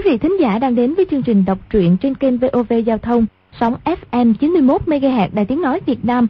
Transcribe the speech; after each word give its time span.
Quý 0.00 0.10
vị 0.10 0.18
thính 0.18 0.40
giả 0.40 0.58
đang 0.58 0.74
đến 0.74 0.94
với 0.94 1.06
chương 1.10 1.22
trình 1.22 1.44
đọc 1.44 1.58
truyện 1.70 1.96
trên 1.96 2.14
kênh 2.14 2.38
VOV 2.38 2.72
Giao 2.86 2.98
thông, 2.98 3.26
sóng 3.60 3.74
FM 3.84 4.34
91 4.34 4.82
MHz 4.86 5.28
Đài 5.32 5.44
Tiếng 5.44 5.62
nói 5.62 5.80
Việt 5.86 6.04
Nam. 6.04 6.26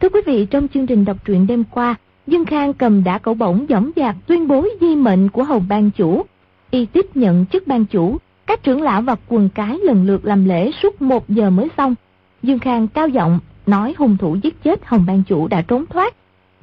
Thưa 0.00 0.08
quý 0.08 0.20
vị, 0.26 0.46
trong 0.46 0.68
chương 0.68 0.86
trình 0.86 1.04
đọc 1.04 1.16
truyện 1.24 1.46
đêm 1.46 1.64
qua, 1.70 1.94
Dương 2.26 2.44
Khang 2.44 2.74
cầm 2.74 3.04
đã 3.04 3.18
cẩu 3.18 3.34
bổng 3.34 3.66
dõng 3.68 3.90
dạc 3.96 4.16
tuyên 4.26 4.48
bố 4.48 4.66
di 4.80 4.96
mệnh 4.96 5.28
của 5.28 5.44
Hồng 5.44 5.66
ban 5.68 5.90
chủ. 5.90 6.22
Y 6.70 6.86
tiếp 6.86 7.06
nhận 7.14 7.46
chức 7.46 7.66
ban 7.66 7.84
chủ, 7.84 8.16
các 8.46 8.62
trưởng 8.62 8.82
lão 8.82 9.02
và 9.02 9.16
quần 9.28 9.48
cái 9.54 9.78
lần 9.82 10.06
lượt 10.06 10.24
làm 10.24 10.44
lễ 10.44 10.70
suốt 10.82 11.02
một 11.02 11.28
giờ 11.28 11.50
mới 11.50 11.68
xong. 11.76 11.94
Dương 12.42 12.58
Khang 12.58 12.88
cao 12.88 13.08
giọng 13.08 13.38
nói 13.66 13.94
hung 13.98 14.16
thủ 14.16 14.36
giết 14.42 14.62
chết 14.62 14.86
Hồng 14.86 15.04
ban 15.06 15.22
chủ 15.22 15.48
đã 15.48 15.62
trốn 15.62 15.84
thoát, 15.86 16.14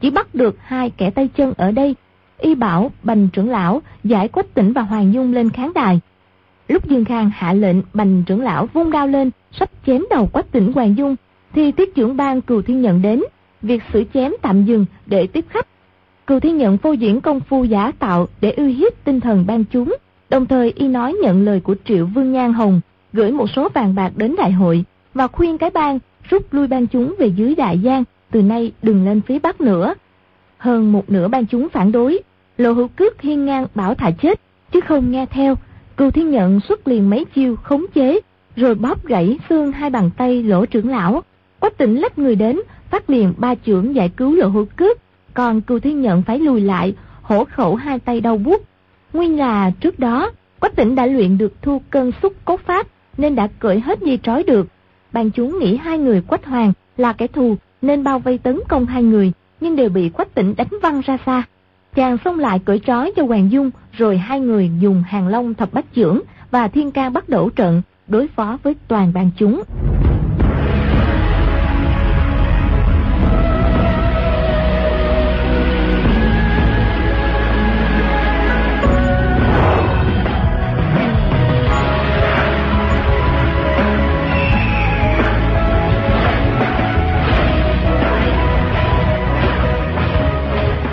chỉ 0.01 0.09
bắt 0.09 0.35
được 0.35 0.57
hai 0.61 0.89
kẻ 0.89 1.09
tay 1.09 1.27
chân 1.27 1.53
ở 1.57 1.71
đây. 1.71 1.95
Y 2.39 2.55
bảo 2.55 2.91
bành 3.03 3.29
trưởng 3.33 3.49
lão 3.49 3.81
giải 4.03 4.27
quách 4.27 4.53
tỉnh 4.53 4.73
và 4.73 4.81
Hoàng 4.81 5.13
Dung 5.13 5.33
lên 5.33 5.49
khán 5.49 5.73
đài. 5.75 5.99
Lúc 6.67 6.89
Dương 6.89 7.05
Khang 7.05 7.31
hạ 7.35 7.53
lệnh 7.53 7.77
bành 7.93 8.23
trưởng 8.25 8.41
lão 8.41 8.65
vung 8.73 8.91
đao 8.91 9.07
lên, 9.07 9.31
sắp 9.51 9.69
chém 9.85 10.03
đầu 10.09 10.27
quách 10.27 10.51
tỉnh 10.51 10.73
Hoàng 10.73 10.97
Dung, 10.97 11.15
thì 11.53 11.71
tiết 11.71 11.95
trưởng 11.95 12.17
ban 12.17 12.41
cừu 12.41 12.61
thiên 12.61 12.81
nhận 12.81 13.01
đến, 13.01 13.23
việc 13.61 13.81
xử 13.93 14.03
chém 14.13 14.31
tạm 14.41 14.65
dừng 14.65 14.85
để 15.05 15.27
tiếp 15.27 15.45
khách. 15.49 15.67
Cừu 16.27 16.39
thiên 16.39 16.57
nhận 16.57 16.77
phô 16.77 16.91
diễn 16.91 17.21
công 17.21 17.39
phu 17.39 17.63
giả 17.63 17.91
tạo 17.99 18.27
để 18.41 18.51
uy 18.51 18.73
hiếp 18.73 19.03
tinh 19.03 19.19
thần 19.19 19.45
ban 19.47 19.63
chúng, 19.65 19.95
đồng 20.29 20.45
thời 20.45 20.73
y 20.75 20.87
nói 20.87 21.13
nhận 21.21 21.45
lời 21.45 21.59
của 21.59 21.75
Triệu 21.85 22.05
Vương 22.05 22.31
Nhan 22.31 22.53
Hồng, 22.53 22.81
gửi 23.13 23.31
một 23.31 23.49
số 23.55 23.69
vàng 23.69 23.95
bạc 23.95 24.11
đến 24.15 24.35
đại 24.37 24.51
hội 24.51 24.83
và 25.13 25.27
khuyên 25.27 25.57
cái 25.57 25.69
bang 25.69 25.99
rút 26.29 26.53
lui 26.53 26.67
ban 26.67 26.87
chúng 26.87 27.15
về 27.19 27.27
dưới 27.27 27.55
đại 27.55 27.79
giang, 27.83 28.03
từ 28.31 28.41
nay 28.41 28.71
đừng 28.81 29.05
lên 29.05 29.21
phía 29.21 29.39
bắc 29.39 29.61
nữa. 29.61 29.93
Hơn 30.57 30.91
một 30.91 31.09
nửa 31.09 31.27
ban 31.27 31.45
chúng 31.45 31.69
phản 31.69 31.91
đối, 31.91 32.19
lộ 32.57 32.71
hữu 32.71 32.87
cước 32.87 33.21
hiên 33.21 33.45
ngang 33.45 33.65
bảo 33.75 33.95
thả 33.95 34.11
chết, 34.11 34.41
chứ 34.71 34.81
không 34.81 35.11
nghe 35.11 35.25
theo. 35.25 35.55
Cưu 35.97 36.11
thiên 36.11 36.31
nhận 36.31 36.59
xuất 36.59 36.87
liền 36.87 37.09
mấy 37.09 37.25
chiêu 37.35 37.55
khống 37.55 37.85
chế, 37.93 38.19
rồi 38.55 38.75
bóp 38.75 39.05
gãy 39.05 39.37
xương 39.49 39.71
hai 39.71 39.89
bàn 39.89 40.09
tay 40.17 40.43
lỗ 40.43 40.65
trưởng 40.65 40.89
lão. 40.89 41.23
Quách 41.59 41.77
tỉnh 41.77 41.95
lách 41.95 42.19
người 42.19 42.35
đến, 42.35 42.59
phát 42.89 43.09
liền 43.09 43.33
ba 43.37 43.55
trưởng 43.55 43.95
giải 43.95 44.09
cứu 44.09 44.35
lỗ 44.35 44.47
hữu 44.47 44.65
cướp. 44.75 44.97
còn 45.33 45.61
Cưu 45.61 45.79
thiên 45.79 46.01
nhận 46.01 46.21
phải 46.21 46.39
lùi 46.39 46.61
lại, 46.61 46.95
hổ 47.21 47.43
khẩu 47.43 47.75
hai 47.75 47.99
tay 47.99 48.21
đau 48.21 48.37
buốt. 48.37 48.63
Nguyên 49.13 49.37
là 49.37 49.71
trước 49.79 49.99
đó, 49.99 50.31
Quách 50.59 50.75
tỉnh 50.75 50.95
đã 50.95 51.05
luyện 51.05 51.37
được 51.37 51.61
thu 51.61 51.81
cân 51.89 52.11
xúc 52.21 52.33
cốt 52.45 52.59
pháp, 52.65 52.87
nên 53.17 53.35
đã 53.35 53.47
cởi 53.59 53.79
hết 53.79 53.99
dây 54.01 54.19
trói 54.23 54.43
được. 54.43 54.67
Bàn 55.11 55.31
chúng 55.31 55.59
nghĩ 55.59 55.75
hai 55.75 55.97
người 55.97 56.21
Quách 56.21 56.45
Hoàng 56.45 56.73
là 56.97 57.13
kẻ 57.13 57.27
thù, 57.27 57.55
nên 57.81 58.03
bao 58.03 58.19
vây 58.19 58.37
tấn 58.37 58.59
công 58.69 58.85
hai 58.85 59.03
người, 59.03 59.31
nhưng 59.59 59.75
đều 59.75 59.89
bị 59.89 60.09
Quách 60.09 60.33
tỉnh 60.35 60.53
đánh 60.57 60.67
văng 60.81 61.01
ra 61.01 61.17
xa. 61.25 61.43
Chàng 61.95 62.17
xông 62.25 62.39
lại 62.39 62.59
cởi 62.65 62.79
trói 62.79 63.11
cho 63.15 63.25
Hoàng 63.25 63.51
Dung, 63.51 63.71
rồi 63.91 64.17
hai 64.17 64.39
người 64.39 64.71
dùng 64.79 65.03
hàng 65.07 65.27
long 65.27 65.53
thập 65.53 65.73
bách 65.73 65.93
trưởng 65.93 66.21
và 66.51 66.67
thiên 66.67 66.91
ca 66.91 67.09
bắt 67.09 67.29
đổ 67.29 67.49
trận, 67.49 67.81
đối 68.07 68.27
phó 68.27 68.57
với 68.63 68.75
toàn 68.87 69.13
ban 69.13 69.29
chúng. 69.37 69.63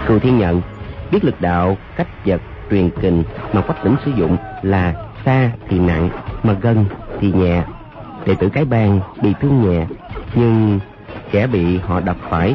Cừu 0.08 0.18
Thiên 0.18 0.38
Nhận 0.38 0.60
biết 1.12 1.24
lực 1.24 1.40
đạo, 1.40 1.76
cách 1.96 2.08
vật, 2.24 2.40
truyền 2.70 2.90
kình 3.00 3.24
mà 3.52 3.60
quách 3.60 3.84
tỉnh 3.84 3.96
sử 4.04 4.10
dụng 4.10 4.36
là 4.62 4.94
xa 5.24 5.50
thì 5.68 5.78
nặng 5.78 6.08
mà 6.42 6.52
gần 6.52 6.84
thì 7.20 7.32
nhẹ. 7.32 7.62
Đệ 8.26 8.34
tử 8.34 8.48
cái 8.48 8.64
bang 8.64 9.00
bị 9.22 9.34
thương 9.40 9.62
nhẹ 9.62 9.86
nhưng 10.34 10.80
kẻ 11.30 11.46
bị 11.46 11.78
họ 11.78 12.00
đập 12.00 12.16
phải 12.30 12.54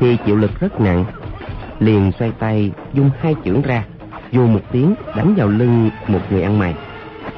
thì 0.00 0.16
chịu 0.26 0.36
lực 0.36 0.60
rất 0.60 0.80
nặng. 0.80 1.04
Liền 1.78 2.12
xoay 2.18 2.32
tay 2.38 2.72
dung 2.92 3.10
hai 3.20 3.34
chưởng 3.44 3.62
ra, 3.62 3.84
dù 4.30 4.46
một 4.46 4.60
tiếng 4.72 4.94
đánh 5.16 5.34
vào 5.34 5.48
lưng 5.48 5.90
một 6.06 6.20
người 6.30 6.42
ăn 6.42 6.58
mày. 6.58 6.74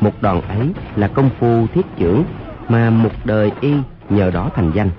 Một 0.01 0.13
đòn 0.21 0.41
ấy 0.49 0.69
là 0.97 1.09
công 1.09 1.31
phu 1.39 1.67
thiết 1.75 1.87
chưởng 1.99 2.25
mà 2.69 2.91
một 2.91 3.11
đời 3.25 3.53
y 3.61 3.75
nhờ 4.09 4.31
đó 4.31 4.51
thành 4.55 4.71
danh. 4.75 4.91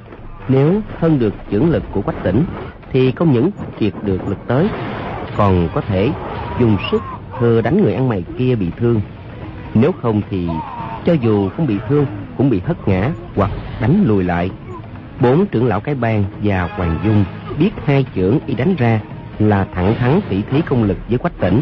Nếu 0.48 0.82
hơn 1.00 1.20
được 1.20 1.34
chưởng 1.52 1.70
lực 1.70 1.84
của 1.92 2.02
quách 2.02 2.24
tỉnh 2.24 2.44
thì 2.92 3.12
không 3.12 3.34
những 3.34 3.50
kiệt 3.80 3.94
được 4.04 4.28
lực 4.28 4.38
tới 4.48 4.68
còn 5.40 5.70
có 5.74 5.82
thể 5.82 6.12
dùng 6.60 6.78
sức 6.92 7.02
hơ 7.32 7.62
đánh 7.62 7.84
người 7.84 7.94
ăn 7.94 8.10
mày 8.10 8.24
kia 8.38 8.56
bị 8.56 8.68
thương. 8.78 9.02
Nếu 9.74 9.92
không 9.92 10.22
thì 10.30 10.48
cho 11.06 11.14
dù 11.14 11.50
không 11.50 11.68
bị 11.68 11.78
thương, 11.90 12.06
cũng 12.38 12.50
bị 12.50 12.62
hất 12.66 12.88
ngã 12.88 13.12
hoặc 13.36 13.52
đánh 13.82 14.04
lùi 14.08 14.24
lại. 14.24 14.50
Bốn 15.20 15.46
trưởng 15.46 15.68
lão 15.68 15.80
cái 15.80 15.96
bang 15.96 16.24
và 16.44 16.70
hoàng 16.78 17.00
dung 17.06 17.26
biết 17.60 17.70
hai 17.86 18.06
trưởng 18.16 18.40
y 18.46 18.54
đánh 18.54 18.76
ra 18.78 19.02
là 19.40 19.68
thẳng 19.74 19.96
thắn 19.96 20.20
tỷ 20.30 20.42
thí 20.42 20.62
công 20.62 20.84
lực 20.84 20.98
với 21.10 21.18
quách 21.18 21.40
tỉnh. 21.40 21.62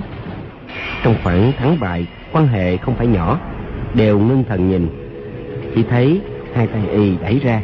Trong 1.03 1.16
khoảng 1.23 1.51
thắng 1.57 1.79
bại, 1.79 2.07
quan 2.31 2.47
hệ 2.47 2.77
không 2.77 2.95
phải 2.95 3.07
nhỏ, 3.07 3.39
đều 3.93 4.19
ngưng 4.19 4.43
thần 4.43 4.69
nhìn. 4.69 4.89
Chỉ 5.75 5.83
thấy 5.83 6.21
hai 6.53 6.67
tay 6.67 6.81
y 6.91 7.17
đẩy 7.17 7.39
ra. 7.39 7.61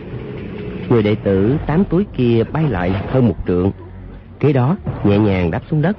Người 0.90 1.04
đệ 1.04 1.16
tử 1.16 1.58
tám 1.68 1.84
túi 1.86 2.06
kia 2.18 2.44
bay 2.52 2.64
lại 2.70 2.92
hơn 3.12 3.28
một 3.28 3.36
trượng 3.48 3.72
kế 4.44 4.54
đó, 4.54 4.76
nhẹ 5.04 5.18
nhàng 5.18 5.52
đáp 5.52 5.62
xuống 5.72 5.82
đất. 5.82 5.98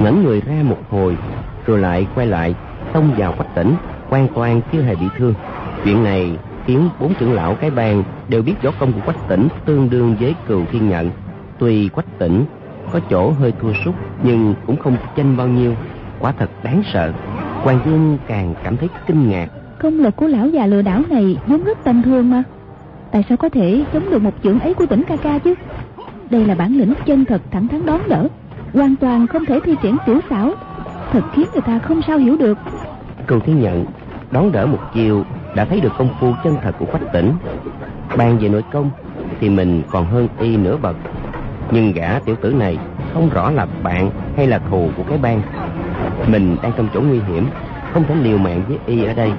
Ngẩng 0.00 0.24
người 0.24 0.40
ra 0.40 0.54
một 0.62 0.78
hồi, 0.90 1.16
rồi 1.66 1.78
lại 1.78 2.06
quay 2.14 2.26
lại, 2.26 2.54
xông 2.94 3.14
vào 3.16 3.32
quách 3.32 3.54
tỉnh 3.54 3.74
hoàn 4.08 4.28
toàn 4.34 4.60
chưa 4.72 4.82
hề 4.82 4.94
bị 4.94 5.06
thương. 5.16 5.34
Chuyện 5.84 6.04
này 6.04 6.38
khiến 6.66 6.88
bốn 7.00 7.14
trưởng 7.14 7.32
lão 7.32 7.54
cái 7.54 7.70
bang 7.70 8.04
đều 8.28 8.42
biết 8.42 8.54
võ 8.62 8.70
công 8.80 8.92
của 8.92 9.00
quách 9.04 9.28
tỉnh 9.28 9.48
tương 9.64 9.90
đương 9.90 10.16
với 10.20 10.34
cừu 10.48 10.62
thiên 10.72 10.88
nhận. 10.88 11.10
Tuy 11.58 11.88
quách 11.88 12.18
tỉnh 12.18 12.44
có 12.92 13.00
chỗ 13.10 13.30
hơi 13.30 13.52
thua 13.60 13.72
sút, 13.84 13.94
nhưng 14.22 14.54
cũng 14.66 14.76
không 14.76 14.96
chênh 15.16 15.36
bao 15.36 15.48
nhiêu, 15.48 15.74
quả 16.20 16.32
thật 16.32 16.50
đáng 16.62 16.82
sợ. 16.92 17.12
Hoàng 17.62 17.80
dương 17.86 18.18
càng 18.26 18.54
cảm 18.64 18.76
thấy 18.76 18.88
kinh 19.06 19.30
ngạc. 19.30 19.48
Công 19.78 19.98
lực 19.98 20.16
của 20.16 20.26
lão 20.26 20.48
già 20.48 20.66
lừa 20.66 20.82
đảo 20.82 21.02
này 21.10 21.36
vốn 21.46 21.64
rất 21.64 21.78
tầm 21.84 22.02
thường 22.02 22.30
mà. 22.30 22.42
Tại 23.10 23.24
sao 23.28 23.36
có 23.36 23.48
thể 23.48 23.84
chống 23.92 24.10
được 24.10 24.22
một 24.22 24.34
chưởng 24.42 24.60
ấy 24.60 24.74
của 24.74 24.86
tỉnh 24.86 25.02
ca 25.08 25.16
ca 25.16 25.38
chứ? 25.38 25.54
Đây 26.30 26.44
là 26.44 26.54
bản 26.54 26.76
lĩnh 26.78 26.94
chân 27.06 27.24
thật 27.24 27.42
thẳng 27.50 27.68
thắn 27.68 27.86
đón 27.86 28.00
đỡ. 28.08 28.28
Hoàn 28.74 28.96
toàn 28.96 29.26
không 29.26 29.46
thể 29.46 29.60
thi 29.64 29.76
triển 29.82 29.96
tiểu 30.06 30.20
xảo. 30.30 30.52
Thật 31.12 31.22
khiến 31.32 31.46
người 31.52 31.62
ta 31.62 31.78
không 31.78 32.02
sao 32.02 32.18
hiểu 32.18 32.36
được. 32.36 32.58
Cừu 33.26 33.40
thiên 33.40 33.60
nhận 33.60 33.84
đón 34.30 34.52
đỡ 34.52 34.66
một 34.66 34.78
chiều 34.94 35.24
đã 35.54 35.64
thấy 35.64 35.80
được 35.80 35.92
công 35.98 36.08
phu 36.20 36.32
chân 36.44 36.56
thật 36.62 36.74
của 36.78 36.86
quách 36.86 37.12
tỉnh 37.12 37.32
bàn 38.16 38.38
về 38.38 38.48
nội 38.48 38.64
công 38.72 38.90
thì 39.40 39.48
mình 39.48 39.82
còn 39.90 40.06
hơn 40.06 40.28
y 40.40 40.56
nửa 40.56 40.76
bậc. 40.76 40.96
Nhưng 41.70 41.92
gã 41.92 42.18
tiểu 42.18 42.36
tử 42.40 42.52
này 42.52 42.78
không 43.14 43.30
rõ 43.30 43.50
là 43.50 43.66
bạn 43.82 44.10
hay 44.36 44.46
là 44.46 44.58
thù 44.58 44.90
của 44.96 45.02
cái 45.08 45.18
bang. 45.18 45.42
Mình 46.26 46.56
đang 46.62 46.72
trong 46.76 46.88
chỗ 46.94 47.00
nguy 47.00 47.20
hiểm, 47.20 47.46
không 47.92 48.04
thể 48.04 48.14
liều 48.14 48.38
mạng 48.38 48.62
với 48.68 48.78
y 48.86 49.04
ở 49.04 49.14
đây. 49.14 49.32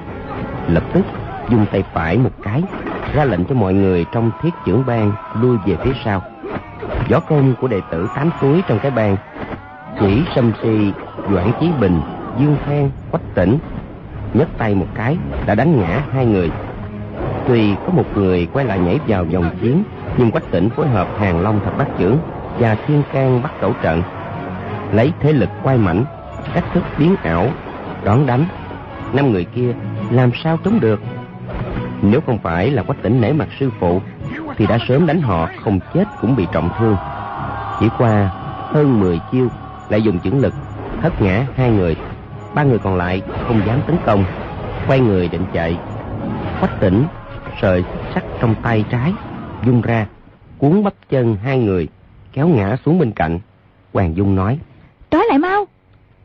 Lập 0.68 0.82
tức 0.92 1.02
dùng 1.50 1.66
tay 1.72 1.84
phải 1.92 2.18
một 2.18 2.32
cái, 2.42 2.62
ra 3.14 3.24
lệnh 3.24 3.44
cho 3.44 3.54
mọi 3.54 3.74
người 3.74 4.04
trong 4.12 4.30
thiết 4.42 4.50
trưởng 4.66 4.86
bang 4.86 5.12
lui 5.40 5.56
về 5.66 5.76
phía 5.84 5.92
sau 6.04 6.22
võ 7.10 7.20
công 7.20 7.54
của 7.60 7.68
đệ 7.68 7.80
tử 7.90 8.08
tám 8.16 8.30
túi 8.40 8.62
trong 8.68 8.78
cái 8.78 8.90
bàn 8.90 9.16
chỉ 10.00 10.22
sâm 10.34 10.52
si, 10.62 10.92
doãn 11.30 11.52
chí 11.60 11.68
bình, 11.80 12.00
dương 12.38 12.56
phan, 12.66 12.90
quách 13.10 13.34
tỉnh, 13.34 13.58
nhấc 14.34 14.48
tay 14.58 14.74
một 14.74 14.86
cái 14.94 15.16
đã 15.46 15.54
đánh 15.54 15.80
ngã 15.80 16.02
hai 16.12 16.26
người. 16.26 16.50
Tuy 17.48 17.74
có 17.86 17.92
một 17.92 18.16
người 18.16 18.48
quay 18.52 18.66
lại 18.66 18.78
nhảy 18.78 18.98
vào 19.06 19.24
vòng 19.24 19.50
chiến, 19.60 19.82
nhưng 20.16 20.30
quách 20.30 20.50
tỉnh 20.50 20.70
phối 20.70 20.88
hợp 20.88 21.08
hàng 21.18 21.40
long 21.40 21.60
thập 21.64 21.78
bát 21.78 21.86
trưởng 21.98 22.18
và 22.58 22.76
thiên 22.86 23.02
can 23.12 23.42
bắt 23.42 23.52
cẩu 23.60 23.72
trận, 23.82 24.02
lấy 24.92 25.12
thế 25.20 25.32
lực 25.32 25.48
quay 25.62 25.78
mảnh, 25.78 26.04
cách 26.54 26.64
thức 26.74 26.82
biến 26.98 27.16
ảo 27.22 27.48
đón 28.04 28.26
đánh. 28.26 28.44
Năm 29.12 29.32
người 29.32 29.44
kia 29.44 29.74
làm 30.10 30.30
sao 30.44 30.58
chống 30.64 30.80
được? 30.80 31.00
Nếu 32.02 32.20
không 32.26 32.38
phải 32.38 32.70
là 32.70 32.82
quách 32.82 33.02
tỉnh 33.02 33.20
nể 33.20 33.32
mặt 33.32 33.48
sư 33.60 33.70
phụ 33.80 34.00
thì 34.56 34.66
đã 34.66 34.78
sớm 34.88 35.06
đánh 35.06 35.20
họ 35.20 35.48
không 35.64 35.80
chết 35.94 36.04
cũng 36.20 36.36
bị 36.36 36.46
trọng 36.52 36.70
thương. 36.78 36.96
Chỉ 37.80 37.88
qua 37.98 38.30
hơn 38.72 39.00
10 39.00 39.20
chiêu 39.32 39.48
lại 39.88 40.02
dùng 40.02 40.20
chưởng 40.20 40.38
lực 40.38 40.54
hất 41.00 41.22
ngã 41.22 41.46
hai 41.56 41.70
người. 41.70 41.96
Ba 42.54 42.62
người 42.62 42.78
còn 42.78 42.96
lại 42.96 43.22
không 43.46 43.62
dám 43.66 43.80
tấn 43.86 43.96
công 44.06 44.24
quay 44.86 45.00
người 45.00 45.28
định 45.28 45.44
chạy. 45.52 45.78
Quách 46.60 46.80
tỉnh 46.80 47.04
sợi 47.60 47.84
sắt 48.14 48.24
trong 48.40 48.54
tay 48.62 48.84
trái 48.90 49.12
dung 49.66 49.82
ra 49.82 50.06
cuốn 50.58 50.84
bắp 50.84 50.94
chân 51.10 51.36
hai 51.42 51.58
người 51.58 51.88
kéo 52.32 52.48
ngã 52.48 52.76
xuống 52.84 52.98
bên 52.98 53.12
cạnh. 53.12 53.38
Hoàng 53.92 54.16
dung 54.16 54.34
nói 54.34 54.58
trói 55.10 55.24
lại 55.28 55.38
mau. 55.38 55.64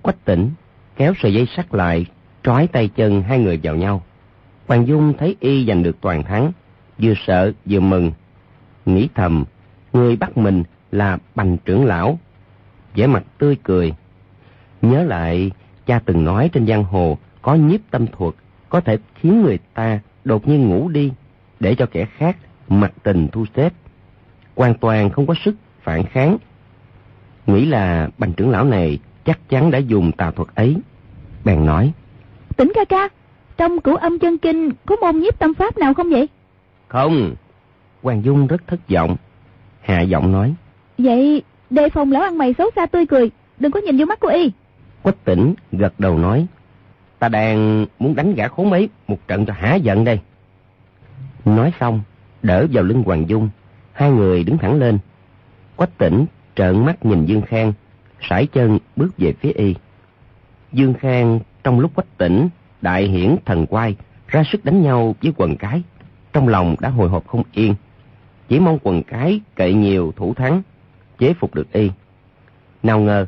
Quách 0.02 0.26
tỉnh 0.26 0.52
kéo 0.96 1.14
sợi 1.22 1.34
dây 1.34 1.48
sắt 1.56 1.74
lại 1.74 2.06
trói 2.44 2.68
tay 2.68 2.88
chân 2.88 3.22
hai 3.22 3.40
người 3.40 3.60
vào 3.64 3.76
nhau. 3.76 4.02
Hoàng 4.68 4.88
dung 4.88 5.14
thấy 5.18 5.36
y 5.40 5.66
giành 5.66 5.84
được 5.84 6.02
toàn 6.02 6.24
thắng 6.24 6.52
vừa 7.02 7.14
sợ 7.28 7.52
vừa 7.66 7.80
mừng. 7.80 8.12
Nghĩ 8.86 9.10
thầm, 9.16 9.46
người 9.94 10.16
bắt 10.16 10.38
mình 10.38 10.64
là 10.92 11.18
bành 11.36 11.58
trưởng 11.58 11.86
lão. 11.86 12.20
Vẻ 12.96 13.08
mặt 13.08 13.24
tươi 13.38 13.58
cười. 13.64 13.94
Nhớ 14.82 15.04
lại, 15.04 15.52
cha 15.86 16.00
từng 16.06 16.26
nói 16.26 16.50
trên 16.54 16.68
giang 16.68 16.84
hồ, 16.84 17.18
có 17.42 17.56
nhiếp 17.56 17.80
tâm 17.92 18.08
thuật, 18.08 18.34
có 18.70 18.80
thể 18.80 18.98
khiến 19.16 19.42
người 19.42 19.60
ta 19.74 20.00
đột 20.26 20.48
nhiên 20.48 20.70
ngủ 20.70 20.90
đi, 20.90 21.12
để 21.60 21.76
cho 21.76 21.86
kẻ 21.86 22.06
khác 22.06 22.38
mặc 22.68 22.94
tình 23.04 23.28
thu 23.32 23.46
xếp. 23.56 23.74
Hoàn 24.56 24.74
toàn 24.74 25.10
không 25.10 25.28
có 25.28 25.34
sức 25.46 25.56
phản 25.82 26.04
kháng. 26.04 26.38
Nghĩ 27.48 27.66
là 27.66 28.10
bành 28.18 28.34
trưởng 28.34 28.50
lão 28.50 28.66
này 28.66 29.00
chắc 29.26 29.50
chắn 29.50 29.72
đã 29.72 29.78
dùng 29.78 30.12
tà 30.12 30.32
thuật 30.32 30.50
ấy. 30.56 30.76
Bèn 31.46 31.66
nói, 31.66 31.92
tỉnh 32.58 32.72
ca 32.76 32.86
ca, 32.86 33.10
trong 33.58 33.82
cửu 33.82 33.96
âm 33.96 34.20
chân 34.20 34.38
kinh 34.38 34.72
có 34.86 34.96
môn 34.96 35.20
nhiếp 35.20 35.40
tâm 35.40 35.54
pháp 35.54 35.78
nào 35.78 35.94
không 35.94 36.10
vậy? 36.10 36.28
Không. 36.88 37.36
Hoàng 38.04 38.24
dung 38.24 38.48
rất 38.48 38.68
thất 38.68 38.90
vọng. 38.90 39.16
Hạ 39.82 40.02
giọng 40.02 40.32
nói. 40.32 40.54
Vậy 40.98 41.44
đề 41.70 41.90
phòng 41.90 42.12
lão 42.12 42.24
ăn 42.24 42.38
mày 42.38 42.54
xấu 42.58 42.70
xa 42.76 42.86
tươi 42.86 43.06
cười 43.06 43.32
đừng 43.60 43.72
có 43.72 43.80
nhìn 43.80 43.98
vô 43.98 44.06
mắt 44.06 44.20
của 44.20 44.28
y. 44.28 44.52
Quách 45.02 45.24
tỉnh 45.26 45.54
gật 45.72 46.00
đầu 46.00 46.18
nói. 46.18 46.48
Ta 47.20 47.30
đang 47.30 47.86
muốn 48.00 48.16
đánh 48.16 48.36
gã 48.36 48.48
khốn 48.48 48.72
ấy 48.72 48.90
một 49.08 49.28
trận 49.28 49.46
cho 49.46 49.54
hả 49.54 49.76
giận 49.76 50.04
đây. 50.04 50.20
Nói 51.46 51.74
xong 51.80 52.02
đỡ 52.44 52.68
vào 52.72 52.84
lưng 52.84 53.04
hoàng 53.06 53.30
dung. 53.30 53.50
Hai 53.94 54.12
người 54.12 54.44
đứng 54.44 54.58
thẳng 54.58 54.80
lên. 54.80 54.98
Quách 55.76 55.98
tỉnh 55.98 56.26
trợn 56.56 56.86
mắt 56.86 57.06
nhìn 57.06 57.26
dương 57.26 57.42
khang 57.42 57.74
sải 58.30 58.48
chân 58.48 58.80
bước 58.96 59.18
về 59.18 59.34
phía 59.34 59.52
y. 59.52 59.76
Dương 60.72 60.94
khang 60.94 61.40
trong 61.64 61.80
lúc 61.80 61.96
quách 61.96 62.18
tỉnh 62.18 62.50
đại 62.82 63.04
hiển 63.08 63.36
thần 63.46 63.66
quay 63.66 63.96
ra 64.28 64.44
sức 64.52 64.66
đánh 64.66 64.82
nhau 64.82 65.16
với 65.22 65.34
quần 65.38 65.58
cái 65.58 65.82
trong 66.34 66.48
lòng 66.48 66.76
đã 66.80 66.90
hồi 66.90 67.10
hộp 67.10 67.28
không 67.28 67.44
yên. 67.54 67.76
Chỉ 68.50 68.60
mong 68.60 68.80
quần 68.84 69.04
cái 69.04 69.42
cậy 69.56 69.74
nhiều 69.74 70.14
thủ 70.16 70.34
thắng, 70.34 70.62
chế 71.18 71.34
phục 71.34 71.56
được 71.56 71.72
y. 71.72 71.92
Nào 72.84 73.00
ngờ 73.00 73.26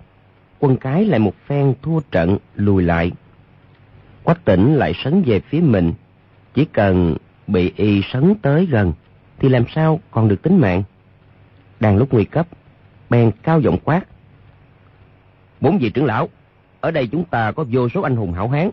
quân 0.60 0.78
cái 0.78 1.06
lại 1.06 1.20
một 1.20 1.34
phen 1.48 1.74
thua 1.82 2.00
trận, 2.12 2.38
lùi 2.56 2.84
lại. 2.84 3.12
Quách 4.24 4.46
tỉnh 4.46 4.76
lại 4.76 4.94
sấn 5.04 5.24
về 5.26 5.40
phía 5.40 5.62
mình. 5.62 5.94
Chỉ 6.54 6.66
cần 6.66 7.16
bị 7.48 7.74
y 7.76 8.02
sấn 8.14 8.36
tới 8.42 8.66
gần, 8.66 8.94
thì 9.40 9.50
làm 9.50 9.64
sao 9.76 10.00
còn 10.12 10.28
được 10.28 10.42
tính 10.42 10.58
mạng? 10.58 10.84
Đang 11.80 11.98
lúc 11.98 12.14
nguy 12.14 12.26
cấp, 12.26 12.48
bèn 13.10 13.32
cao 13.44 13.60
giọng 13.60 13.78
quát. 13.84 14.02
Bốn 15.62 15.78
vị 15.78 15.90
trưởng 15.90 16.06
lão, 16.06 16.30
ở 16.82 16.92
đây 16.92 17.08
chúng 17.08 17.26
ta 17.26 17.52
có 17.52 17.66
vô 17.72 17.90
số 17.90 18.02
anh 18.02 18.16
hùng 18.16 18.34
hảo 18.34 18.50
hán. 18.50 18.70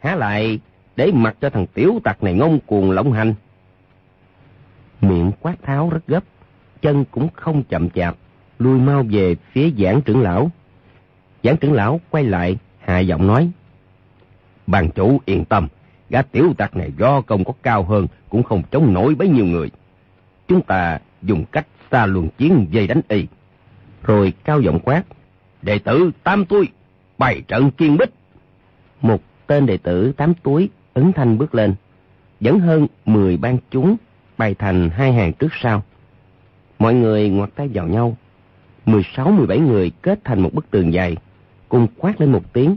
Há 0.00 0.14
lại 0.14 0.58
để 0.96 1.10
mặc 1.14 1.36
cho 1.40 1.50
thằng 1.50 1.66
tiểu 1.66 2.00
tặc 2.04 2.22
này 2.22 2.34
ngông 2.34 2.58
cuồng 2.66 2.90
lộng 2.90 3.12
hành 3.12 3.34
quát 5.40 5.62
tháo 5.62 5.90
rất 5.90 6.06
gấp. 6.06 6.24
Chân 6.82 7.04
cũng 7.10 7.28
không 7.34 7.62
chậm 7.62 7.90
chạp 7.90 8.16
lui 8.58 8.78
mau 8.78 9.04
về 9.10 9.36
phía 9.52 9.70
giảng 9.78 10.02
trưởng 10.02 10.22
lão. 10.22 10.50
Giảng 11.42 11.56
trưởng 11.56 11.72
lão 11.72 12.00
quay 12.10 12.24
lại 12.24 12.56
hạ 12.78 12.98
giọng 12.98 13.26
nói 13.26 13.50
bàn 14.66 14.90
chủ 14.94 15.20
yên 15.24 15.44
tâm 15.44 15.68
gã 16.10 16.22
tiểu 16.22 16.54
tặc 16.58 16.76
này 16.76 16.92
do 16.98 17.20
công 17.20 17.44
có 17.44 17.52
cao 17.62 17.82
hơn 17.82 18.06
cũng 18.28 18.42
không 18.42 18.62
chống 18.70 18.94
nổi 18.94 19.14
bấy 19.14 19.28
nhiêu 19.28 19.44
người. 19.44 19.70
Chúng 20.48 20.62
ta 20.62 20.98
dùng 21.22 21.44
cách 21.52 21.66
xa 21.90 22.06
luồng 22.06 22.28
chiến 22.28 22.66
dây 22.70 22.86
đánh 22.86 23.00
y. 23.08 23.26
Rồi 24.02 24.32
cao 24.44 24.60
giọng 24.60 24.80
quát 24.84 25.02
đệ 25.62 25.78
tử 25.78 26.10
tam 26.22 26.44
tuổi, 26.44 26.68
bày 27.18 27.42
trận 27.48 27.70
kiên 27.70 27.96
bích. 27.96 28.10
Một 29.02 29.22
tên 29.46 29.66
đệ 29.66 29.76
tử 29.76 30.12
tám 30.12 30.34
túi 30.34 30.68
ấn 30.94 31.12
thanh 31.12 31.38
bước 31.38 31.54
lên. 31.54 31.74
Dẫn 32.40 32.60
hơn 32.60 32.86
mười 33.04 33.36
ban 33.36 33.58
chúng 33.70 33.96
bày 34.38 34.54
thành 34.54 34.90
hai 34.90 35.12
hàng 35.12 35.32
trước 35.32 35.52
sau. 35.62 35.82
Mọi 36.78 36.94
người 36.94 37.28
ngoặt 37.28 37.50
tay 37.54 37.68
vào 37.74 37.88
nhau. 37.88 38.16
Mười 38.86 39.02
sáu 39.16 39.30
mười 39.30 39.46
bảy 39.46 39.58
người 39.58 39.92
kết 40.02 40.18
thành 40.24 40.40
một 40.40 40.54
bức 40.54 40.70
tường 40.70 40.92
dài 40.92 41.16
cùng 41.68 41.86
quát 41.98 42.20
lên 42.20 42.32
một 42.32 42.52
tiếng. 42.52 42.76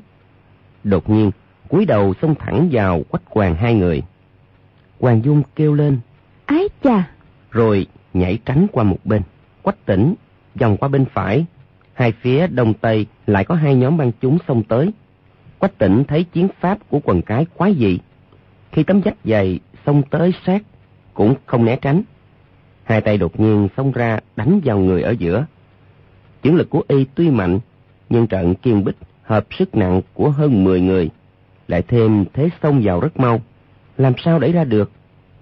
Đột 0.83 1.09
nhiên 1.09 1.31
cúi 1.69 1.85
đầu 1.85 2.13
xông 2.21 2.35
thẳng 2.35 2.69
vào 2.71 3.03
quách 3.09 3.23
hoàng 3.25 3.55
hai 3.55 3.73
người. 3.73 4.01
Hoàng 4.99 5.21
dung 5.23 5.43
kêu 5.55 5.73
lên. 5.73 5.99
Ái 6.45 6.63
chà! 6.83 7.11
Rồi 7.51 7.87
nhảy 8.13 8.39
tránh 8.45 8.67
qua 8.71 8.83
một 8.83 8.99
bên. 9.03 9.21
Quách 9.61 9.85
tỉnh 9.85 10.13
vòng 10.59 10.77
qua 10.77 10.89
bên 10.89 11.05
phải. 11.13 11.45
Hai 11.93 12.11
phía 12.11 12.47
đông 12.47 12.73
tây 12.73 13.05
lại 13.27 13.45
có 13.45 13.55
hai 13.55 13.75
nhóm 13.75 13.97
băng 13.97 14.11
chúng 14.21 14.37
xông 14.47 14.63
tới. 14.63 14.91
Quách 15.59 15.77
tỉnh 15.77 16.03
thấy 16.07 16.23
chiến 16.23 16.47
pháp 16.59 16.77
của 16.89 16.99
quần 17.03 17.21
cái 17.21 17.45
quái 17.57 17.75
dị. 17.79 17.99
Khi 18.71 18.83
tấm 18.83 19.01
vách 19.01 19.17
dày 19.23 19.59
xông 19.85 20.01
tới 20.09 20.33
sát 20.45 20.63
cũng 21.17 21.35
không 21.45 21.65
né 21.65 21.75
tránh. 21.81 22.01
Hai 22.83 23.01
tay 23.01 23.17
đột 23.17 23.39
nhiên 23.39 23.67
xông 23.77 23.91
ra 23.91 24.19
đánh 24.35 24.59
vào 24.63 24.79
người 24.79 25.01
ở 25.01 25.11
giữa. 25.11 25.45
Chiến 26.41 26.55
lực 26.55 26.69
của 26.69 26.83
y 26.87 27.05
tuy 27.15 27.29
mạnh, 27.29 27.59
nhưng 28.09 28.27
trận 28.27 28.55
kiên 28.55 28.83
bích 28.83 28.95
hợp 29.23 29.45
sức 29.59 29.75
nặng 29.75 30.01
của 30.13 30.29
hơn 30.29 30.63
10 30.63 30.81
người 30.81 31.09
lại 31.67 31.83
thêm 31.87 32.25
thế 32.33 32.49
xông 32.63 32.81
vào 32.83 32.99
rất 32.99 33.19
mau. 33.19 33.41
Làm 33.97 34.13
sao 34.17 34.39
đẩy 34.39 34.51
ra 34.51 34.63
được? 34.63 34.91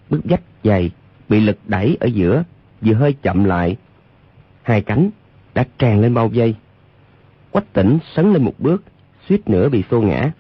Bức 0.10 0.22
vách 0.24 0.42
dày 0.64 0.92
bị 1.30 1.40
lực 1.40 1.58
đẩy 1.68 1.98
ở 2.00 2.06
giữa, 2.06 2.44
vừa 2.82 2.94
hơi 2.94 3.14
chậm 3.22 3.44
lại. 3.44 3.76
Hai 4.64 4.82
cánh 4.82 5.10
đã 5.54 5.66
tràn 5.78 6.02
lên 6.02 6.14
bao 6.14 6.30
dây 6.34 6.56
quách 7.52 7.74
tỉnh 7.74 7.98
sấn 8.16 8.34
lên 8.34 8.44
một 8.44 8.54
bước, 8.60 8.84
suýt 9.30 9.50
nữa 9.50 9.70
bị 9.70 9.84
xô 9.92 10.02
ngã. 10.02 10.32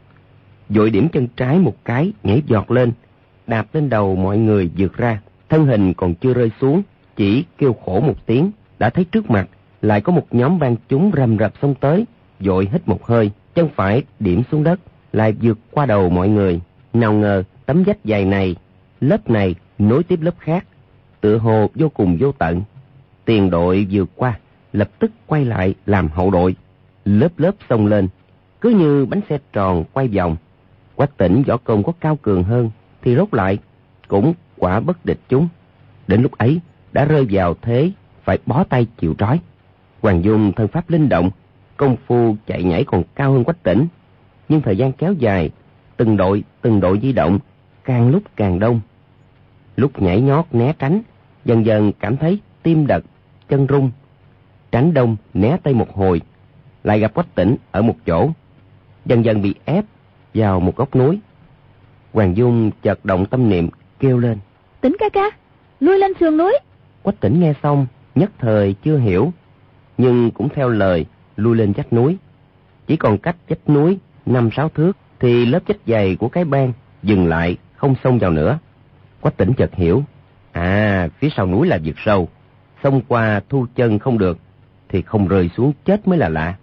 Dội 0.69 0.89
điểm 0.89 1.09
chân 1.09 1.27
trái 1.27 1.59
một 1.59 1.75
cái 1.85 2.11
nhảy 2.23 2.41
giọt 2.47 2.71
lên 2.71 2.91
đạp 3.47 3.67
lên 3.73 3.89
đầu 3.89 4.15
mọi 4.15 4.37
người 4.37 4.69
vượt 4.77 4.97
ra. 4.97 5.21
Thân 5.49 5.65
hình 5.65 5.93
còn 5.93 6.15
chưa 6.15 6.33
rơi 6.33 6.51
xuống, 6.61 6.81
chỉ 7.15 7.45
kêu 7.57 7.75
khổ 7.85 7.99
một 7.99 8.25
tiếng. 8.25 8.51
Đã 8.79 8.89
thấy 8.89 9.05
trước 9.05 9.29
mặt, 9.29 9.49
lại 9.81 10.01
có 10.01 10.11
một 10.11 10.27
nhóm 10.31 10.59
ban 10.59 10.75
chúng 10.89 11.11
rầm 11.17 11.37
rập 11.37 11.53
xông 11.61 11.75
tới, 11.75 12.05
dội 12.39 12.69
hít 12.71 12.87
một 12.87 13.05
hơi, 13.05 13.31
chân 13.55 13.69
phải 13.75 14.03
điểm 14.19 14.43
xuống 14.51 14.63
đất, 14.63 14.79
lại 15.13 15.33
vượt 15.41 15.57
qua 15.71 15.85
đầu 15.85 16.09
mọi 16.09 16.29
người. 16.29 16.61
Nào 16.93 17.13
ngờ, 17.13 17.43
tấm 17.65 17.83
vách 17.83 17.97
dày 18.03 18.25
này, 18.25 18.55
lớp 19.01 19.29
này 19.29 19.55
nối 19.77 20.03
tiếp 20.03 20.19
lớp 20.21 20.35
khác, 20.39 20.65
tựa 21.21 21.37
hồ 21.37 21.69
vô 21.75 21.89
cùng 21.89 22.17
vô 22.19 22.31
tận. 22.31 22.61
Tiền 23.25 23.49
đội 23.49 23.87
vượt 23.91 24.09
qua, 24.15 24.39
lập 24.73 24.89
tức 24.99 25.11
quay 25.27 25.45
lại 25.45 25.75
làm 25.85 26.07
hậu 26.07 26.31
đội. 26.31 26.55
Lớp 27.05 27.39
lớp 27.39 27.55
xông 27.69 27.87
lên, 27.87 28.07
cứ 28.61 28.69
như 28.69 29.05
bánh 29.05 29.21
xe 29.29 29.37
tròn 29.53 29.83
quay 29.93 30.07
vòng. 30.07 30.35
Quách 30.95 31.17
tỉnh 31.17 31.43
võ 31.43 31.57
công 31.57 31.83
có 31.83 31.91
cao 31.99 32.15
cường 32.21 32.43
hơn 32.43 32.69
thì 33.05 33.15
rốt 33.15 33.33
lại, 33.33 33.57
cũng 34.07 34.33
quả 34.57 34.79
bất 34.79 35.05
địch 35.05 35.19
chúng. 35.29 35.47
Đến 36.07 36.21
lúc 36.21 36.31
ấy, 36.31 36.59
đã 36.91 37.05
rơi 37.05 37.27
vào 37.29 37.53
thế, 37.61 37.91
phải 38.23 38.37
bó 38.45 38.63
tay 38.63 38.87
chịu 38.97 39.15
trói. 39.17 39.39
Hoàng 40.01 40.23
dung 40.23 40.51
thân 40.51 40.67
pháp 40.67 40.89
linh 40.89 41.09
động, 41.09 41.29
công 41.77 41.95
phu 42.07 42.35
chạy 42.47 42.63
nhảy 42.63 42.83
còn 42.83 43.03
cao 43.15 43.31
hơn 43.31 43.43
quách 43.43 43.63
tỉnh. 43.63 43.87
Nhưng 44.49 44.61
thời 44.61 44.77
gian 44.77 44.91
kéo 44.91 45.13
dài, 45.13 45.49
từng 45.97 46.17
đội 46.17 46.43
từng 46.61 46.79
đội 46.79 46.99
di 47.01 47.13
động, 47.13 47.39
càng 47.83 48.09
lúc 48.09 48.23
càng 48.35 48.59
đông. 48.59 48.81
Lúc 49.75 50.01
nhảy 50.01 50.21
nhót 50.21 50.45
né 50.51 50.73
tránh, 50.79 51.01
dần 51.45 51.65
dần 51.65 51.91
cảm 51.99 52.17
thấy 52.17 52.39
tim 52.63 52.87
đập, 52.87 53.03
chân 53.49 53.67
rung. 53.69 53.91
Tránh 54.71 54.93
đông 54.93 55.15
né 55.33 55.57
tây 55.63 55.73
một 55.73 55.95
hồi, 55.95 56.21
lại 56.83 56.99
gặp 56.99 57.13
quách 57.13 57.35
tỉnh 57.35 57.55
ở 57.71 57.81
một 57.81 57.95
chỗ. 58.05 58.29
Dần 59.05 59.25
dần 59.25 59.41
bị 59.41 59.55
ép 59.65 59.85
vào 60.33 60.59
một 60.59 60.75
góc 60.75 60.95
núi 60.95 61.19
hoàng 62.15 62.37
dung 62.37 62.71
chợt 62.81 63.05
động 63.05 63.25
tâm 63.25 63.49
niệm 63.49 63.69
kêu 63.99 64.17
lên. 64.17 64.37
Tỉnh 64.81 64.95
ca 64.99 65.09
ca 65.09 65.29
lui 65.79 65.97
lên 65.97 66.11
sườn 66.19 66.37
núi. 66.37 66.53
Quách 67.03 67.19
tỉnh 67.19 67.39
nghe 67.39 67.53
xong 67.63 67.87
nhất 68.15 68.31
thời 68.39 68.75
chưa 68.83 68.97
hiểu 68.97 69.33
nhưng 69.97 70.31
cũng 70.31 70.49
theo 70.49 70.69
lời 70.69 71.05
lui 71.35 71.55
lên 71.55 71.71
vách 71.71 71.93
núi. 71.93 72.17
Chỉ 72.87 72.95
còn 72.95 73.17
cách 73.17 73.35
vách 73.47 73.69
núi 73.69 73.99
năm 74.25 74.49
sáu 74.55 74.69
thước 74.69 74.97
thì 75.19 75.45
lớp 75.45 75.59
vách 75.67 75.77
dày 75.87 76.15
của 76.15 76.29
cái 76.29 76.45
bang 76.45 76.73
dừng 77.03 77.27
lại 77.27 77.57
không 77.75 77.95
xông 78.03 78.19
vào 78.19 78.31
nữa. 78.31 78.59
Quách 79.21 79.37
tỉnh 79.37 79.53
chợt 79.53 79.73
hiểu 79.73 80.03
à 80.51 81.09
phía 81.19 81.29
sau 81.37 81.47
núi 81.47 81.67
là 81.67 81.79
vực 81.83 81.95
sâu 82.05 82.29
xông 82.83 83.01
qua 83.07 83.41
thu 83.49 83.65
chân 83.75 83.99
không 83.99 84.17
được 84.17 84.37
thì 84.89 85.01
không 85.01 85.27
rơi 85.27 85.49
xuống 85.57 85.73
chết 85.85 86.07
mới 86.07 86.17
là 86.17 86.29
lạ. 86.29 86.55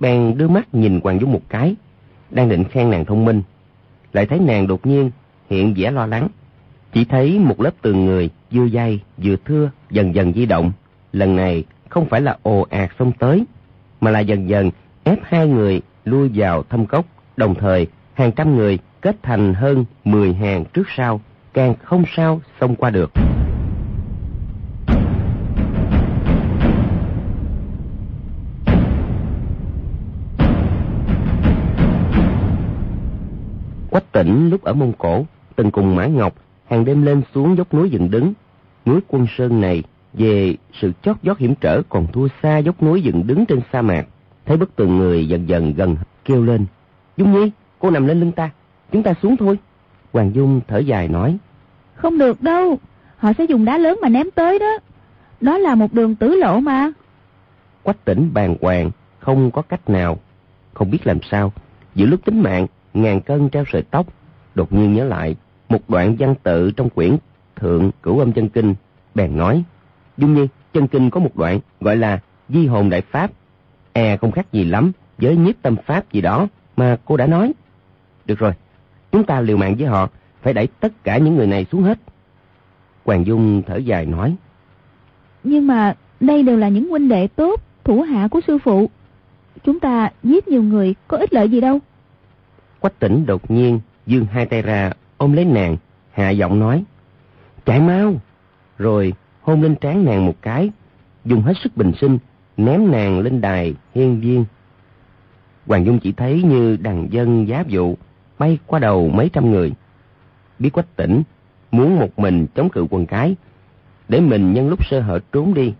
Bèn 0.00 0.38
đưa 0.38 0.48
mắt 0.48 0.74
nhìn 0.74 1.00
hoàng 1.04 1.20
dung 1.20 1.32
một 1.32 1.42
cái 1.48 1.74
đang 2.30 2.48
định 2.48 2.64
khen 2.64 2.90
nàng 2.90 3.04
thông 3.04 3.24
minh 3.24 3.42
lại 4.18 4.26
thấy 4.26 4.38
nàng 4.38 4.66
đột 4.66 4.86
nhiên 4.86 5.10
hiện 5.50 5.74
vẻ 5.76 5.90
lo 5.90 6.06
lắng. 6.06 6.28
Chỉ 6.92 7.04
thấy 7.04 7.38
một 7.38 7.60
lớp 7.60 7.70
tường 7.82 8.06
người 8.06 8.30
vừa 8.50 8.68
dày 8.68 9.00
vừa 9.16 9.36
thưa 9.44 9.70
dần 9.90 10.14
dần 10.14 10.32
di 10.32 10.46
động. 10.46 10.72
Lần 11.12 11.36
này 11.36 11.64
không 11.88 12.06
phải 12.06 12.20
là 12.20 12.36
ồ 12.42 12.66
ạt 12.70 12.90
xông 12.98 13.12
tới, 13.12 13.44
mà 14.00 14.10
là 14.10 14.20
dần 14.20 14.48
dần 14.48 14.70
ép 15.04 15.18
hai 15.22 15.48
người 15.48 15.80
lui 16.04 16.30
vào 16.34 16.62
thâm 16.62 16.86
cốc. 16.86 17.06
Đồng 17.36 17.54
thời, 17.54 17.86
hàng 18.14 18.32
trăm 18.32 18.56
người 18.56 18.78
kết 19.00 19.16
thành 19.22 19.54
hơn 19.54 19.84
10 20.04 20.34
hàng 20.34 20.64
trước 20.72 20.86
sau, 20.96 21.20
càng 21.54 21.74
không 21.82 22.04
sao 22.16 22.40
xông 22.60 22.76
qua 22.76 22.90
được. 22.90 23.10
Tỉnh 34.18 34.50
lúc 34.50 34.62
ở 34.62 34.72
mông 34.72 34.92
cổ 34.98 35.26
từng 35.56 35.70
cùng 35.70 35.96
mã 35.96 36.06
ngọc 36.06 36.34
hàng 36.66 36.84
đêm 36.84 37.02
lên 37.02 37.22
xuống 37.34 37.56
dốc 37.56 37.74
núi 37.74 37.90
dựng 37.90 38.10
đứng 38.10 38.32
núi 38.86 39.00
quân 39.08 39.26
sơn 39.38 39.60
này 39.60 39.82
về 40.12 40.56
sự 40.80 40.92
chót 41.02 41.16
vót 41.22 41.38
hiểm 41.38 41.54
trở 41.60 41.82
còn 41.88 42.06
thua 42.12 42.28
xa 42.42 42.58
dốc 42.58 42.82
núi 42.82 43.02
dựng 43.02 43.26
đứng 43.26 43.46
trên 43.46 43.60
sa 43.72 43.82
mạc 43.82 44.06
thấy 44.46 44.56
bức 44.56 44.76
tường 44.76 44.96
người 44.96 45.28
dần 45.28 45.48
dần 45.48 45.72
gần 45.76 45.96
kêu 46.24 46.42
lên 46.42 46.66
dung 47.16 47.32
nhi 47.32 47.50
cô 47.78 47.90
nằm 47.90 48.06
lên 48.06 48.20
lưng 48.20 48.32
ta 48.32 48.50
chúng 48.92 49.02
ta 49.02 49.14
xuống 49.22 49.36
thôi. 49.36 49.58
Hoàng 50.12 50.34
Dung 50.34 50.60
thở 50.68 50.78
dài 50.78 51.08
nói. 51.08 51.38
Không 51.94 52.18
được 52.18 52.42
đâu, 52.42 52.78
họ 53.18 53.32
sẽ 53.38 53.44
dùng 53.44 53.64
đá 53.64 53.78
lớn 53.78 53.98
mà 54.02 54.08
ném 54.08 54.26
tới 54.34 54.58
đó. 54.58 54.78
Đó 55.40 55.58
là 55.58 55.74
một 55.74 55.92
đường 55.92 56.14
tử 56.14 56.34
lộ 56.34 56.60
mà. 56.60 56.92
Quách 57.82 58.04
tỉnh 58.04 58.30
bàng 58.34 58.56
hoàng, 58.60 58.90
không 59.18 59.50
có 59.50 59.62
cách 59.62 59.90
nào. 59.90 60.18
Không 60.74 60.90
biết 60.90 61.06
làm 61.06 61.18
sao, 61.30 61.52
giữa 61.94 62.06
lúc 62.06 62.24
tính 62.24 62.42
mạng, 62.42 62.66
ngàn 62.94 63.20
cân 63.20 63.50
treo 63.50 63.64
sợi 63.72 63.82
tóc, 63.82 64.06
đột 64.54 64.72
nhiên 64.72 64.94
nhớ 64.94 65.04
lại 65.04 65.36
một 65.68 65.90
đoạn 65.90 66.16
văn 66.18 66.34
tự 66.42 66.70
trong 66.70 66.90
quyển 66.90 67.16
Thượng 67.56 67.90
Cửu 68.02 68.18
Âm 68.18 68.32
Chân 68.32 68.48
Kinh, 68.48 68.74
bèn 69.14 69.36
nói. 69.36 69.64
Dung 70.16 70.34
Nhi, 70.34 70.46
chân 70.72 70.88
kinh 70.88 71.10
có 71.10 71.20
một 71.20 71.36
đoạn 71.36 71.60
gọi 71.80 71.96
là 71.96 72.20
Di 72.48 72.66
hồn 72.66 72.90
đại 72.90 73.00
pháp. 73.00 73.30
E 73.92 74.16
không 74.16 74.32
khác 74.32 74.52
gì 74.52 74.64
lắm 74.64 74.92
với 75.18 75.36
nhiếp 75.36 75.54
tâm 75.62 75.76
pháp 75.86 76.12
gì 76.12 76.20
đó 76.20 76.48
mà 76.76 76.96
cô 77.04 77.16
đã 77.16 77.26
nói. 77.26 77.52
Được 78.26 78.38
rồi, 78.38 78.52
chúng 79.12 79.24
ta 79.24 79.40
liều 79.40 79.56
mạng 79.56 79.74
với 79.78 79.86
họ, 79.86 80.08
phải 80.42 80.54
đẩy 80.54 80.66
tất 80.80 81.04
cả 81.04 81.18
những 81.18 81.36
người 81.36 81.46
này 81.46 81.66
xuống 81.72 81.82
hết. 81.82 81.98
Hoàng 83.04 83.26
Dung 83.26 83.62
thở 83.66 83.76
dài 83.76 84.06
nói. 84.06 84.36
Nhưng 85.44 85.66
mà 85.66 85.94
đây 86.20 86.42
đều 86.42 86.56
là 86.56 86.68
những 86.68 86.88
huynh 86.88 87.08
đệ 87.08 87.26
tốt, 87.26 87.60
thủ 87.84 88.02
hạ 88.02 88.28
của 88.28 88.40
sư 88.46 88.58
phụ. 88.58 88.90
Chúng 89.64 89.80
ta 89.80 90.10
giết 90.22 90.48
nhiều 90.48 90.62
người 90.62 90.94
có 91.08 91.16
ích 91.16 91.32
lợi 91.32 91.48
gì 91.48 91.60
đâu. 91.60 91.78
Quách 92.80 92.98
tỉnh 92.98 93.26
đột 93.26 93.50
nhiên 93.50 93.80
dương 94.06 94.26
hai 94.32 94.46
tay 94.46 94.62
ra 94.62 94.92
ôm 95.16 95.32
lấy 95.32 95.44
nàng, 95.44 95.76
hạ 96.12 96.30
giọng 96.30 96.58
nói. 96.58 96.84
Chạy 97.64 97.80
mau! 97.80 98.14
Rồi 98.78 99.12
hôn 99.42 99.62
lên 99.62 99.74
trán 99.76 100.04
nàng 100.04 100.26
một 100.26 100.34
cái, 100.42 100.70
dùng 101.24 101.42
hết 101.42 101.52
sức 101.62 101.76
bình 101.76 101.92
sinh, 102.00 102.18
ném 102.56 102.90
nàng 102.90 103.20
lên 103.20 103.40
đài 103.40 103.74
hiên 103.94 104.20
viên. 104.20 104.44
Hoàng 105.66 105.86
Dung 105.86 105.98
chỉ 105.98 106.12
thấy 106.12 106.42
như 106.42 106.76
đàn 106.76 107.12
dân 107.12 107.48
giá 107.48 107.64
vụ 107.70 107.96
bay 108.38 108.58
qua 108.66 108.78
đầu 108.78 109.08
mấy 109.08 109.30
trăm 109.32 109.50
người. 109.50 109.72
Biết 110.58 110.70
quách 110.70 110.96
tỉnh, 110.96 111.22
muốn 111.70 111.98
một 111.98 112.18
mình 112.18 112.46
chống 112.54 112.68
cự 112.70 112.86
quần 112.90 113.06
cái, 113.06 113.36
để 114.08 114.20
mình 114.20 114.52
nhân 114.52 114.68
lúc 114.68 114.86
sơ 114.86 115.00
hở 115.00 115.18
trốn 115.32 115.54
đi. 115.54 115.74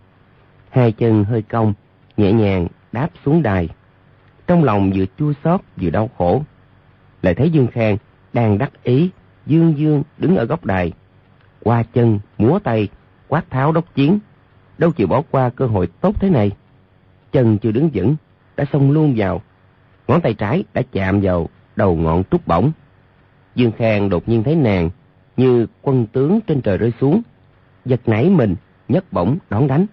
Hai 0.69 0.91
chân 0.91 1.23
hơi 1.23 1.41
cong, 1.41 1.73
nhẹ 2.17 2.33
nhàng 2.33 2.67
đáp 2.91 3.09
xuống 3.25 3.41
đài. 3.41 3.69
Trong 4.47 4.63
lòng 4.63 4.91
vừa 4.95 5.05
chua 5.17 5.33
xót 5.43 5.61
vừa 5.81 5.89
đau 5.89 6.09
khổ. 6.17 6.43
Lại 7.21 7.35
thấy 7.35 7.49
Dương 7.49 7.67
Khang 7.67 7.97
đang 8.33 8.57
đắc 8.57 8.83
ý, 8.83 9.09
dương 9.45 9.77
dương 9.77 10.03
đứng 10.17 10.37
ở 10.37 10.45
góc 10.45 10.65
đài. 10.65 10.91
Qua 11.63 11.83
chân, 11.83 12.19
múa 12.37 12.59
tay, 12.59 12.87
quát 13.27 13.49
tháo 13.49 13.71
đốc 13.71 13.95
chiến. 13.95 14.19
Đâu 14.77 14.91
chịu 14.91 15.07
bỏ 15.07 15.21
qua 15.31 15.49
cơ 15.49 15.65
hội 15.65 15.87
tốt 16.01 16.15
thế 16.19 16.29
này. 16.29 16.51
Chân 17.31 17.57
chưa 17.57 17.71
đứng 17.71 17.89
vững, 17.93 18.15
đã 18.57 18.65
xông 18.73 18.91
luôn 18.91 19.13
vào. 19.17 19.41
Ngón 20.07 20.21
tay 20.21 20.33
trái 20.33 20.63
đã 20.73 20.81
chạm 20.91 21.21
vào 21.21 21.49
đầu 21.75 21.95
ngọn 21.95 22.23
trúc 22.31 22.47
bổng. 22.47 22.71
Dương 23.55 23.71
Khang 23.71 24.09
đột 24.09 24.29
nhiên 24.29 24.43
thấy 24.43 24.55
nàng 24.55 24.89
như 25.37 25.67
quân 25.81 26.05
tướng 26.05 26.39
trên 26.47 26.61
trời 26.61 26.77
rơi 26.77 26.93
xuống. 27.01 27.21
Giật 27.85 28.01
nảy 28.05 28.29
mình, 28.29 28.55
nhấc 28.87 29.13
bổng 29.13 29.37
đón 29.49 29.67
đánh. 29.67 29.85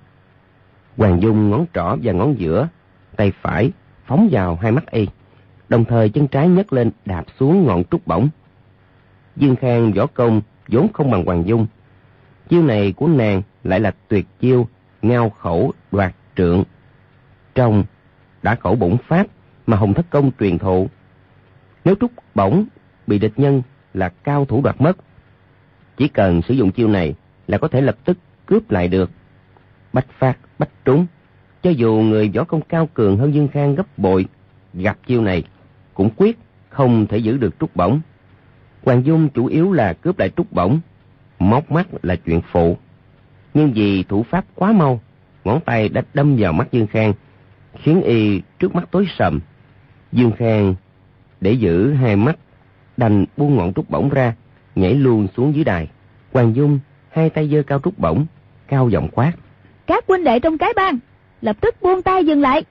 Hoàng 0.96 1.22
Dung 1.22 1.50
ngón 1.50 1.66
trỏ 1.74 1.96
và 2.02 2.12
ngón 2.12 2.34
giữa, 2.38 2.68
tay 3.16 3.32
phải 3.42 3.72
phóng 4.06 4.28
vào 4.30 4.58
hai 4.62 4.72
mắt 4.72 4.90
y. 4.90 5.06
Đồng 5.68 5.84
thời 5.84 6.08
chân 6.08 6.28
trái 6.28 6.48
nhấc 6.48 6.72
lên 6.72 6.90
đạp 7.04 7.24
xuống 7.40 7.66
ngọn 7.66 7.84
trúc 7.84 8.06
bổng. 8.06 8.28
Dương 9.36 9.56
Khang 9.56 9.92
võ 9.92 10.06
công 10.06 10.40
vốn 10.68 10.92
không 10.92 11.10
bằng 11.10 11.24
Hoàng 11.24 11.46
Dung, 11.46 11.66
Chiêu 12.48 12.62
này 12.62 12.92
của 12.92 13.08
nàng 13.08 13.42
lại 13.64 13.80
là 13.80 13.94
tuyệt 14.08 14.26
chiêu 14.40 14.68
ngao 15.02 15.30
khẩu 15.30 15.72
đoạt 15.92 16.14
trượng. 16.36 16.64
Trong 17.54 17.84
đã 18.42 18.54
khẩu 18.54 18.74
bổng 18.74 18.96
pháp 19.08 19.26
mà 19.66 19.76
Hồng 19.76 19.94
Thất 19.94 20.06
Công 20.10 20.30
truyền 20.40 20.58
thụ. 20.58 20.88
Nếu 21.84 21.94
trúc 22.00 22.10
bổng 22.34 22.64
bị 23.06 23.18
địch 23.18 23.32
nhân 23.36 23.62
là 23.94 24.08
cao 24.08 24.44
thủ 24.44 24.60
đoạt 24.62 24.80
mất, 24.80 24.96
chỉ 25.96 26.08
cần 26.08 26.42
sử 26.42 26.54
dụng 26.54 26.72
chiêu 26.72 26.88
này 26.88 27.14
là 27.46 27.58
có 27.58 27.68
thể 27.68 27.80
lập 27.80 27.96
tức 28.04 28.18
cướp 28.46 28.70
lại 28.70 28.88
được. 28.88 29.10
Bách 29.92 30.06
phát, 30.18 30.38
bách 30.58 30.84
trúng. 30.84 31.06
Cho 31.62 31.70
dù 31.70 31.92
người 31.94 32.28
võ 32.34 32.44
công 32.44 32.60
cao 32.60 32.88
cường 32.94 33.18
hơn 33.18 33.34
Dương 33.34 33.48
Khang 33.48 33.74
gấp 33.74 33.98
bội, 33.98 34.26
gặp 34.74 34.98
chiêu 35.06 35.22
này 35.22 35.44
cũng 35.96 36.10
quyết 36.16 36.38
không 36.68 37.06
thể 37.06 37.18
giữ 37.18 37.36
được 37.36 37.54
trúc 37.60 37.76
bổng. 37.76 38.00
Hoàng 38.82 39.06
Dung 39.06 39.28
chủ 39.28 39.46
yếu 39.46 39.72
là 39.72 39.92
cướp 39.92 40.18
lại 40.18 40.30
trúc 40.36 40.52
bổng 40.52 40.80
móc 41.38 41.70
mắt 41.70 41.86
là 42.02 42.16
chuyện 42.16 42.40
phụ. 42.52 42.76
Nhưng 43.54 43.72
vì 43.72 44.02
thủ 44.02 44.22
pháp 44.22 44.44
quá 44.54 44.72
mau, 44.72 45.00
ngón 45.44 45.60
tay 45.60 45.88
đã 45.88 46.02
đâm 46.14 46.36
vào 46.38 46.52
mắt 46.52 46.68
Dương 46.72 46.86
Khang, 46.86 47.12
khiến 47.78 48.02
y 48.02 48.42
trước 48.58 48.74
mắt 48.74 48.88
tối 48.90 49.06
sầm. 49.18 49.40
Dương 50.12 50.32
Khang 50.32 50.74
để 51.40 51.52
giữ 51.52 51.92
hai 51.92 52.16
mắt, 52.16 52.38
đành 52.96 53.24
buông 53.36 53.56
ngọn 53.56 53.72
trúc 53.72 53.90
bổng 53.90 54.08
ra, 54.08 54.34
nhảy 54.74 54.94
luôn 54.94 55.26
xuống 55.36 55.54
dưới 55.54 55.64
đài. 55.64 55.88
Hoàng 56.32 56.56
Dung 56.56 56.78
hai 57.10 57.30
tay 57.30 57.48
giơ 57.48 57.62
cao 57.62 57.80
trúc 57.84 57.98
bổng, 57.98 58.26
cao 58.68 58.88
giọng 58.88 59.08
quát. 59.12 59.32
Các 59.86 60.04
huynh 60.08 60.24
đệ 60.24 60.40
trong 60.40 60.58
cái 60.58 60.72
bang, 60.76 60.98
lập 61.40 61.56
tức 61.60 61.74
buông 61.82 62.02
tay 62.02 62.24
dừng 62.24 62.40
lại. 62.40 62.64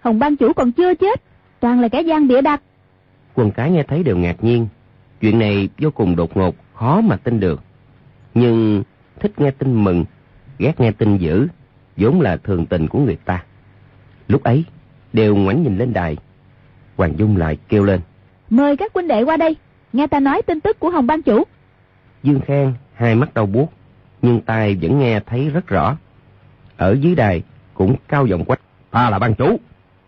Hồng 0.00 0.18
ban 0.18 0.36
chủ 0.36 0.52
còn 0.52 0.72
chưa 0.72 0.94
chết, 0.94 1.22
toàn 1.64 1.80
là 1.80 1.88
kẻ 1.88 2.02
gian 2.02 2.28
bịa 2.28 2.40
đặt. 2.40 2.62
Quần 3.34 3.50
cái 3.50 3.70
nghe 3.70 3.82
thấy 3.82 4.02
đều 4.02 4.16
ngạc 4.16 4.44
nhiên. 4.44 4.66
Chuyện 5.20 5.38
này 5.38 5.68
vô 5.78 5.90
cùng 5.90 6.16
đột 6.16 6.36
ngột, 6.36 6.54
khó 6.74 7.00
mà 7.00 7.16
tin 7.16 7.40
được 7.40 7.62
nhưng 8.34 8.82
thích 9.20 9.32
nghe 9.36 9.50
tin 9.50 9.84
mừng, 9.84 10.04
ghét 10.58 10.80
nghe 10.80 10.92
tin 10.92 11.16
dữ, 11.16 11.48
vốn 11.96 12.20
là 12.20 12.36
thường 12.36 12.66
tình 12.66 12.88
của 12.88 12.98
người 12.98 13.16
ta. 13.24 13.44
Lúc 14.28 14.42
ấy, 14.42 14.64
đều 15.12 15.36
ngoảnh 15.36 15.62
nhìn 15.62 15.78
lên 15.78 15.92
đài. 15.92 16.16
Hoàng 16.96 17.18
Dung 17.18 17.36
lại 17.36 17.58
kêu 17.68 17.84
lên. 17.84 18.00
Mời 18.50 18.76
các 18.76 18.92
huynh 18.94 19.08
đệ 19.08 19.22
qua 19.22 19.36
đây, 19.36 19.56
nghe 19.92 20.06
ta 20.06 20.20
nói 20.20 20.42
tin 20.42 20.60
tức 20.60 20.80
của 20.80 20.90
Hồng 20.90 21.06
Ban 21.06 21.22
Chủ. 21.22 21.42
Dương 22.22 22.40
Khang 22.40 22.74
hai 22.94 23.14
mắt 23.14 23.34
đau 23.34 23.46
buốt, 23.46 23.72
nhưng 24.22 24.40
tai 24.40 24.78
vẫn 24.82 24.98
nghe 24.98 25.20
thấy 25.20 25.50
rất 25.50 25.66
rõ. 25.66 25.96
Ở 26.76 26.96
dưới 27.00 27.14
đài 27.14 27.42
cũng 27.74 27.96
cao 28.08 28.26
giọng 28.26 28.44
quát. 28.44 28.60
Ta 28.90 29.10
là 29.10 29.18
ban 29.18 29.34
chủ, 29.34 29.60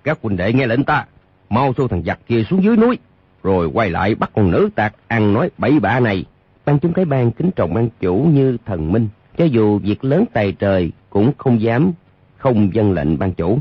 các 0.04 0.18
huynh 0.22 0.36
đệ 0.36 0.52
nghe 0.52 0.66
lệnh 0.66 0.84
ta, 0.84 1.06
mau 1.50 1.72
xô 1.76 1.88
thằng 1.88 2.02
giặc 2.06 2.18
kia 2.26 2.44
xuống 2.50 2.62
dưới 2.62 2.76
núi, 2.76 2.98
rồi 3.42 3.66
quay 3.66 3.90
lại 3.90 4.14
bắt 4.14 4.30
con 4.34 4.50
nữ 4.50 4.68
tạc 4.74 4.94
ăn 5.08 5.32
nói 5.32 5.50
bậy 5.58 5.80
bạ 5.80 6.00
này. 6.00 6.24
Ban 6.64 6.78
chúng 6.78 6.92
cái 6.92 7.04
ban 7.04 7.32
kính 7.32 7.50
trọng 7.56 7.74
ban 7.74 7.88
chủ 8.00 8.14
như 8.32 8.56
thần 8.66 8.92
minh, 8.92 9.08
cho 9.38 9.44
dù 9.44 9.78
việc 9.78 10.04
lớn 10.04 10.24
tài 10.32 10.52
trời 10.52 10.92
cũng 11.10 11.32
không 11.38 11.60
dám 11.60 11.92
không 12.36 12.74
dân 12.74 12.92
lệnh 12.92 13.18
ban 13.18 13.32
chủ. 13.32 13.58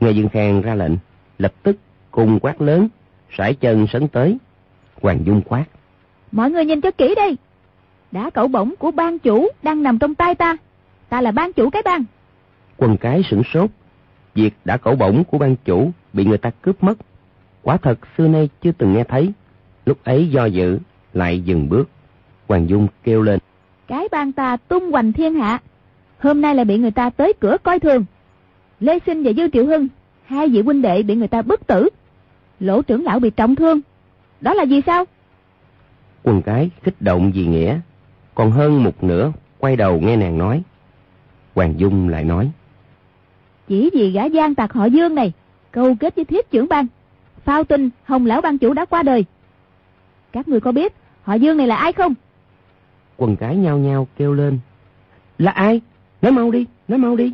Nghe 0.00 0.10
Dương 0.10 0.28
Khang 0.28 0.62
ra 0.62 0.74
lệnh, 0.74 0.92
lập 1.38 1.52
tức 1.62 1.76
cùng 2.10 2.38
quát 2.40 2.60
lớn, 2.60 2.88
sải 3.36 3.54
chân 3.54 3.86
sấn 3.86 4.08
tới. 4.08 4.38
Hoàng 5.02 5.20
Dung 5.24 5.42
quát. 5.42 5.64
Mọi 6.32 6.50
người 6.50 6.64
nhìn 6.64 6.80
cho 6.80 6.90
kỹ 6.90 7.14
đây. 7.16 7.36
Đã 8.12 8.30
cẩu 8.30 8.48
bổng 8.48 8.74
của 8.78 8.90
ban 8.90 9.18
chủ 9.18 9.48
đang 9.62 9.82
nằm 9.82 9.98
trong 9.98 10.14
tay 10.14 10.34
ta. 10.34 10.56
Ta 11.08 11.20
là 11.20 11.30
ban 11.30 11.52
chủ 11.52 11.70
cái 11.70 11.82
ban. 11.84 12.04
Quần 12.76 12.96
cái 12.96 13.22
sửng 13.30 13.42
sốt. 13.54 13.70
Việc 14.34 14.54
đã 14.64 14.76
cẩu 14.76 14.96
bổng 14.96 15.24
của 15.24 15.38
ban 15.38 15.56
chủ 15.64 15.90
bị 16.12 16.24
người 16.24 16.38
ta 16.38 16.50
cướp 16.50 16.84
mất. 16.84 16.98
Quả 17.66 17.76
thật 17.76 17.98
xưa 18.16 18.28
nay 18.28 18.48
chưa 18.62 18.72
từng 18.72 18.94
nghe 18.94 19.04
thấy. 19.04 19.32
Lúc 19.86 19.98
ấy 20.04 20.28
do 20.28 20.44
dự, 20.44 20.78
lại 21.12 21.40
dừng 21.40 21.68
bước. 21.68 21.88
Hoàng 22.48 22.68
Dung 22.68 22.88
kêu 23.04 23.22
lên. 23.22 23.38
Cái 23.86 24.08
bang 24.10 24.32
ta 24.32 24.56
tung 24.56 24.92
hoành 24.92 25.12
thiên 25.12 25.34
hạ. 25.34 25.58
Hôm 26.18 26.40
nay 26.40 26.54
lại 26.54 26.64
bị 26.64 26.78
người 26.78 26.90
ta 26.90 27.10
tới 27.10 27.32
cửa 27.40 27.56
coi 27.62 27.80
thường. 27.80 28.04
Lê 28.80 28.98
Sinh 29.06 29.22
và 29.22 29.32
Dư 29.32 29.48
Triệu 29.48 29.66
Hưng, 29.66 29.88
hai 30.24 30.48
vị 30.48 30.62
huynh 30.62 30.82
đệ 30.82 31.02
bị 31.02 31.14
người 31.14 31.28
ta 31.28 31.42
bức 31.42 31.66
tử. 31.66 31.88
Lỗ 32.60 32.82
trưởng 32.82 33.04
lão 33.04 33.18
bị 33.18 33.30
trọng 33.30 33.56
thương. 33.56 33.80
Đó 34.40 34.54
là 34.54 34.62
gì 34.62 34.80
sao? 34.86 35.04
Quần 36.22 36.42
cái 36.42 36.70
kích 36.84 36.96
động 37.00 37.32
vì 37.34 37.46
nghĩa. 37.46 37.80
Còn 38.34 38.50
hơn 38.50 38.84
một 38.84 39.04
nửa 39.04 39.32
quay 39.58 39.76
đầu 39.76 40.00
nghe 40.00 40.16
nàng 40.16 40.38
nói. 40.38 40.62
Hoàng 41.54 41.74
Dung 41.76 42.08
lại 42.08 42.24
nói. 42.24 42.50
Chỉ 43.68 43.90
vì 43.92 44.10
gã 44.10 44.24
gian 44.24 44.54
tạc 44.54 44.72
họ 44.72 44.84
Dương 44.84 45.14
này, 45.14 45.32
câu 45.70 45.96
kết 46.00 46.16
với 46.16 46.24
thiết 46.24 46.50
trưởng 46.50 46.68
ban. 46.68 46.86
Phao 47.46 47.64
tin 47.64 47.90
Hồng 48.04 48.26
Lão 48.26 48.40
ban 48.40 48.58
chủ 48.58 48.72
đã 48.72 48.84
qua 48.84 49.02
đời. 49.02 49.24
Các 50.32 50.48
người 50.48 50.60
có 50.60 50.72
biết 50.72 50.92
họ 51.22 51.34
Dương 51.34 51.56
này 51.56 51.66
là 51.66 51.76
ai 51.76 51.92
không? 51.92 52.14
quần 53.16 53.36
cái 53.36 53.56
nhao 53.56 53.78
nhao 53.78 54.08
kêu 54.16 54.34
lên. 54.34 54.58
Là 55.38 55.50
ai? 55.50 55.80
Nói 56.22 56.32
mau 56.32 56.50
đi, 56.50 56.66
nói 56.88 56.98
mau 56.98 57.16
đi. 57.16 57.32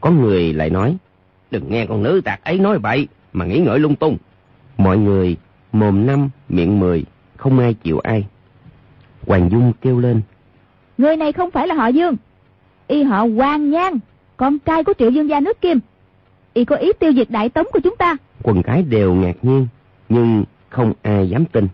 Có 0.00 0.10
người 0.10 0.52
lại 0.52 0.70
nói, 0.70 0.96
đừng 1.50 1.70
nghe 1.70 1.86
con 1.86 2.02
nữ 2.02 2.20
tạc 2.24 2.44
ấy 2.44 2.58
nói 2.58 2.78
bậy, 2.78 3.08
mà 3.32 3.44
nghĩ 3.44 3.58
ngợi 3.58 3.78
lung 3.78 3.96
tung. 3.96 4.16
Mọi 4.78 4.98
người 4.98 5.36
mồm 5.72 6.06
năm, 6.06 6.30
miệng 6.48 6.80
mười, 6.80 7.04
không 7.36 7.58
ai 7.58 7.74
chịu 7.74 7.98
ai. 7.98 8.26
Hoàng 9.26 9.48
Dung 9.50 9.72
kêu 9.80 9.98
lên. 9.98 10.20
Người 10.98 11.16
này 11.16 11.32
không 11.32 11.50
phải 11.50 11.66
là 11.66 11.74
họ 11.74 11.86
Dương. 11.86 12.16
Y 12.86 13.02
họ 13.02 13.26
Hoàng 13.36 13.70
Nhan, 13.70 13.98
con 14.36 14.58
trai 14.58 14.84
của 14.84 14.92
triệu 14.98 15.10
dương 15.10 15.28
gia 15.28 15.40
nước 15.40 15.60
Kim. 15.60 15.80
Y 16.54 16.64
có 16.64 16.76
ý 16.76 16.92
tiêu 16.98 17.12
diệt 17.12 17.30
đại 17.30 17.48
tống 17.48 17.66
của 17.72 17.80
chúng 17.80 17.96
ta. 17.96 18.16
Quần 18.42 18.62
cái 18.62 18.82
đều 18.82 19.14
ngạc 19.14 19.36
nhiên, 19.42 19.66
nhưng 20.08 20.44
không 20.68 20.92
ai 21.02 21.28
dám 21.28 21.44
tin. 21.44 21.68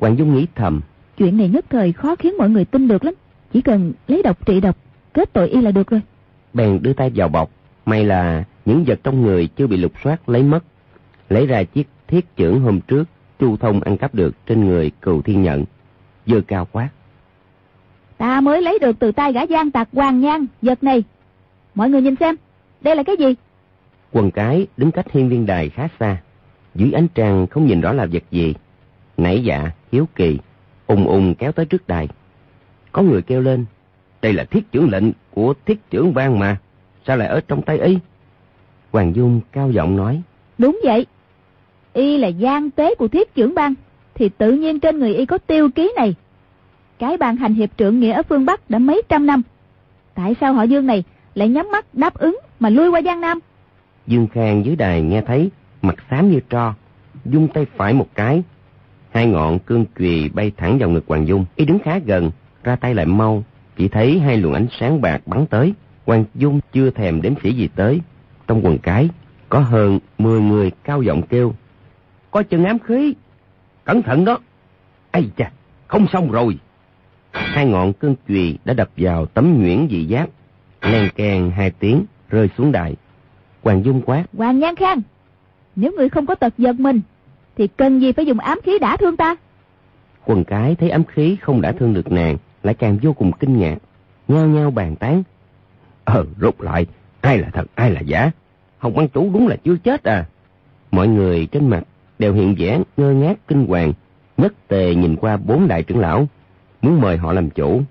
Hoàng 0.00 0.18
Dung 0.18 0.34
nghĩ 0.34 0.46
thầm. 0.54 0.80
Chuyện 1.16 1.36
này 1.36 1.48
nhất 1.48 1.64
thời 1.70 1.92
khó 1.92 2.16
khiến 2.16 2.34
mọi 2.38 2.48
người 2.48 2.64
tin 2.64 2.88
được 2.88 3.04
lắm. 3.04 3.14
Chỉ 3.52 3.60
cần 3.60 3.92
lấy 4.08 4.22
độc 4.22 4.46
trị 4.46 4.60
độc, 4.60 4.76
kết 5.12 5.32
tội 5.32 5.48
y 5.48 5.60
là 5.60 5.70
được 5.70 5.90
rồi. 5.90 6.00
Bèn 6.52 6.82
đưa 6.82 6.92
tay 6.92 7.10
vào 7.14 7.28
bọc. 7.28 7.50
May 7.86 8.04
là 8.04 8.44
những 8.64 8.84
vật 8.86 9.00
trong 9.04 9.22
người 9.22 9.48
chưa 9.56 9.66
bị 9.66 9.76
lục 9.76 9.92
soát 10.04 10.28
lấy 10.28 10.42
mất. 10.42 10.64
Lấy 11.28 11.46
ra 11.46 11.62
chiếc 11.62 11.88
thiết 12.08 12.36
trưởng 12.36 12.60
hôm 12.60 12.80
trước 12.80 13.04
Chu 13.38 13.56
Thông 13.56 13.80
ăn 13.80 13.96
cắp 13.96 14.14
được 14.14 14.46
trên 14.46 14.66
người 14.66 14.90
cừu 15.00 15.22
thiên 15.22 15.42
nhận, 15.42 15.64
dơ 16.26 16.40
cao 16.46 16.68
quát. 16.72 16.88
Ta 18.18 18.40
mới 18.40 18.62
lấy 18.62 18.78
được 18.78 18.98
từ 18.98 19.12
tay 19.12 19.32
gã 19.32 19.42
gian 19.42 19.70
tạc 19.70 19.88
hoàng 19.92 20.20
nhan, 20.20 20.46
vật 20.62 20.82
này. 20.82 21.04
Mọi 21.74 21.90
người 21.90 22.02
nhìn 22.02 22.16
xem, 22.16 22.36
đây 22.80 22.96
là 22.96 23.02
cái 23.02 23.16
gì? 23.16 23.34
Quần 24.14 24.30
cái 24.30 24.66
đứng 24.76 24.90
cách 24.90 25.12
hiên 25.12 25.28
viên 25.28 25.46
đài 25.46 25.68
khá 25.68 25.88
xa, 26.00 26.16
dưới 26.74 26.92
ánh 26.92 27.06
trăng 27.14 27.46
không 27.46 27.66
nhìn 27.66 27.80
rõ 27.80 27.92
là 27.92 28.06
vật 28.12 28.22
gì. 28.30 28.54
Nãy 29.16 29.44
dạ, 29.44 29.70
hiếu 29.92 30.08
kỳ, 30.14 30.38
ùng 30.86 31.06
ùng 31.06 31.34
kéo 31.34 31.52
tới 31.52 31.66
trước 31.66 31.88
đài. 31.88 32.08
Có 32.92 33.02
người 33.02 33.22
kêu 33.22 33.40
lên, 33.40 33.64
đây 34.22 34.32
là 34.32 34.44
thiết 34.44 34.72
trưởng 34.72 34.90
lệnh 34.90 35.04
của 35.30 35.54
thiết 35.66 35.90
trưởng 35.90 36.14
bang 36.14 36.38
mà, 36.38 36.56
sao 37.06 37.16
lại 37.16 37.28
ở 37.28 37.40
trong 37.48 37.62
tay 37.62 37.78
y? 37.78 37.98
Hoàng 38.92 39.14
Dung 39.14 39.40
cao 39.52 39.70
giọng 39.70 39.96
nói, 39.96 40.22
Đúng 40.58 40.80
vậy, 40.84 41.06
y 41.92 42.16
là 42.16 42.28
gian 42.28 42.70
tế 42.70 42.94
của 42.94 43.08
thiết 43.08 43.34
trưởng 43.34 43.54
bang, 43.54 43.74
thì 44.14 44.28
tự 44.28 44.52
nhiên 44.52 44.80
trên 44.80 44.98
người 44.98 45.14
y 45.14 45.26
có 45.26 45.38
tiêu 45.38 45.70
ký 45.70 45.92
này. 45.96 46.14
Cái 46.98 47.16
bàn 47.16 47.36
hành 47.36 47.54
hiệp 47.54 47.76
trưởng 47.76 48.00
nghĩa 48.00 48.12
ở 48.12 48.22
phương 48.22 48.46
Bắc 48.46 48.70
đã 48.70 48.78
mấy 48.78 49.02
trăm 49.08 49.26
năm. 49.26 49.42
Tại 50.14 50.34
sao 50.40 50.52
họ 50.52 50.62
Dương 50.62 50.86
này 50.86 51.04
lại 51.34 51.48
nhắm 51.48 51.70
mắt 51.72 51.86
đáp 51.92 52.14
ứng 52.14 52.38
mà 52.60 52.70
lui 52.70 52.88
qua 52.88 53.02
Giang 53.02 53.20
Nam? 53.20 53.38
Dương 54.06 54.26
Khang 54.26 54.64
dưới 54.64 54.76
đài 54.76 55.02
nghe 55.02 55.20
thấy, 55.20 55.50
mặt 55.82 55.94
xám 56.10 56.30
như 56.30 56.40
tro, 56.50 56.74
dung 57.24 57.48
tay 57.48 57.66
phải 57.76 57.94
một 57.94 58.06
cái. 58.14 58.42
Hai 59.10 59.26
ngọn 59.26 59.58
cương 59.58 59.84
chùy 59.98 60.28
bay 60.34 60.52
thẳng 60.56 60.78
vào 60.78 60.90
ngực 60.90 61.04
Hoàng 61.06 61.28
Dung. 61.28 61.44
Y 61.56 61.64
đứng 61.64 61.78
khá 61.78 61.98
gần, 61.98 62.30
ra 62.64 62.76
tay 62.76 62.94
lại 62.94 63.06
mau, 63.06 63.44
chỉ 63.76 63.88
thấy 63.88 64.18
hai 64.18 64.36
luồng 64.36 64.52
ánh 64.52 64.66
sáng 64.80 65.00
bạc 65.00 65.22
bắn 65.26 65.46
tới. 65.46 65.74
Hoàng 66.06 66.24
Dung 66.34 66.60
chưa 66.72 66.90
thèm 66.90 67.22
đếm 67.22 67.32
xỉ 67.42 67.52
gì 67.52 67.68
tới. 67.76 68.00
Trong 68.46 68.64
quần 68.64 68.78
cái, 68.78 69.08
có 69.48 69.58
hơn 69.58 69.98
10 70.18 70.40
người 70.40 70.70
cao 70.84 71.02
giọng 71.02 71.22
kêu. 71.22 71.54
Có 72.30 72.42
chân 72.42 72.64
ám 72.64 72.78
khí. 72.78 73.14
Cẩn 73.84 74.02
thận 74.02 74.24
đó. 74.24 74.38
Ây 75.10 75.30
chà, 75.36 75.50
không 75.86 76.06
xong 76.12 76.30
rồi. 76.30 76.58
Hai 77.32 77.66
ngọn 77.66 77.92
cương 77.92 78.14
chùy 78.28 78.58
đã 78.64 78.74
đập 78.74 78.90
vào 78.96 79.26
tấm 79.26 79.62
nhuyễn 79.62 79.86
dị 79.90 80.06
giáp. 80.10 80.28
Len 80.82 81.08
kèn 81.14 81.50
hai 81.50 81.70
tiếng, 81.70 82.04
rơi 82.28 82.48
xuống 82.58 82.72
đài. 82.72 82.96
Hoàng 83.64 83.84
Dung 83.84 84.02
quát. 84.06 84.24
Hoàng 84.36 84.58
Nhan 84.58 84.76
Khang, 84.76 85.02
nếu 85.76 85.92
người 85.96 86.08
không 86.08 86.26
có 86.26 86.34
tật 86.34 86.52
giật 86.58 86.80
mình, 86.80 87.00
thì 87.56 87.66
cần 87.66 88.00
gì 88.00 88.12
phải 88.12 88.26
dùng 88.26 88.38
ám 88.38 88.58
khí 88.64 88.78
đả 88.78 88.96
thương 88.96 89.16
ta? 89.16 89.36
Quần 90.24 90.44
cái 90.44 90.74
thấy 90.74 90.90
ám 90.90 91.04
khí 91.04 91.36
không 91.40 91.60
đã 91.60 91.72
thương 91.72 91.94
được 91.94 92.12
nàng, 92.12 92.36
lại 92.62 92.74
càng 92.74 92.98
vô 93.02 93.12
cùng 93.12 93.32
kinh 93.32 93.58
ngạc, 93.58 93.76
nhao 94.28 94.46
nhao 94.46 94.70
bàn 94.70 94.96
tán. 94.96 95.22
Ờ, 96.04 96.24
rút 96.38 96.60
lại, 96.60 96.86
ai 97.20 97.38
là 97.38 97.48
thật, 97.52 97.64
ai 97.74 97.90
là 97.90 98.00
giả? 98.00 98.30
Hồng 98.78 98.94
Văn 98.94 99.08
Chủ 99.08 99.30
đúng 99.32 99.48
là 99.48 99.56
chưa 99.64 99.76
chết 99.76 100.04
à? 100.04 100.24
Mọi 100.90 101.08
người 101.08 101.46
trên 101.46 101.70
mặt 101.70 101.82
đều 102.18 102.34
hiện 102.34 102.54
vẻ 102.58 102.80
ngơ 102.96 103.12
ngác 103.12 103.38
kinh 103.48 103.66
hoàng, 103.66 103.92
nhất 104.36 104.52
tề 104.68 104.94
nhìn 104.94 105.16
qua 105.16 105.36
bốn 105.36 105.68
đại 105.68 105.82
trưởng 105.82 105.98
lão, 105.98 106.28
muốn 106.82 107.00
mời 107.00 107.16
họ 107.16 107.32
làm 107.32 107.50
chủ. 107.50 107.82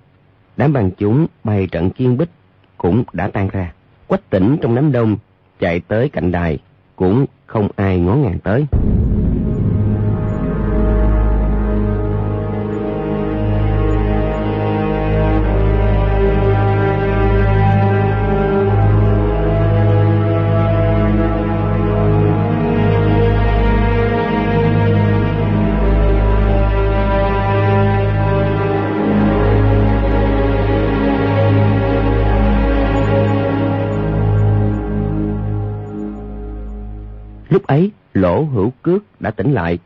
Đám 0.56 0.72
bằng 0.72 0.90
chúng 0.98 1.26
bày 1.44 1.66
trận 1.72 1.90
chiên 1.98 2.16
bích 2.16 2.30
cũng 2.78 3.04
đã 3.12 3.28
tan 3.28 3.48
ra. 3.48 3.72
Quách 4.06 4.30
tỉnh 4.30 4.56
trong 4.62 4.74
đám 4.74 4.92
đông 4.92 5.16
chạy 5.60 5.80
tới 5.80 6.08
cạnh 6.08 6.32
đài, 6.32 6.58
cũng 6.96 7.26
không 7.46 7.68
ai 7.76 7.98
ngó 7.98 8.14
ngàng 8.14 8.38
tới. 8.38 8.64
Lúc 37.64 37.68
ấy, 37.68 37.90
lỗ 38.14 38.44
hữu 38.44 38.72
cước 38.82 39.20
đã 39.20 39.30
tỉnh 39.30 39.52
lại. 39.52 39.78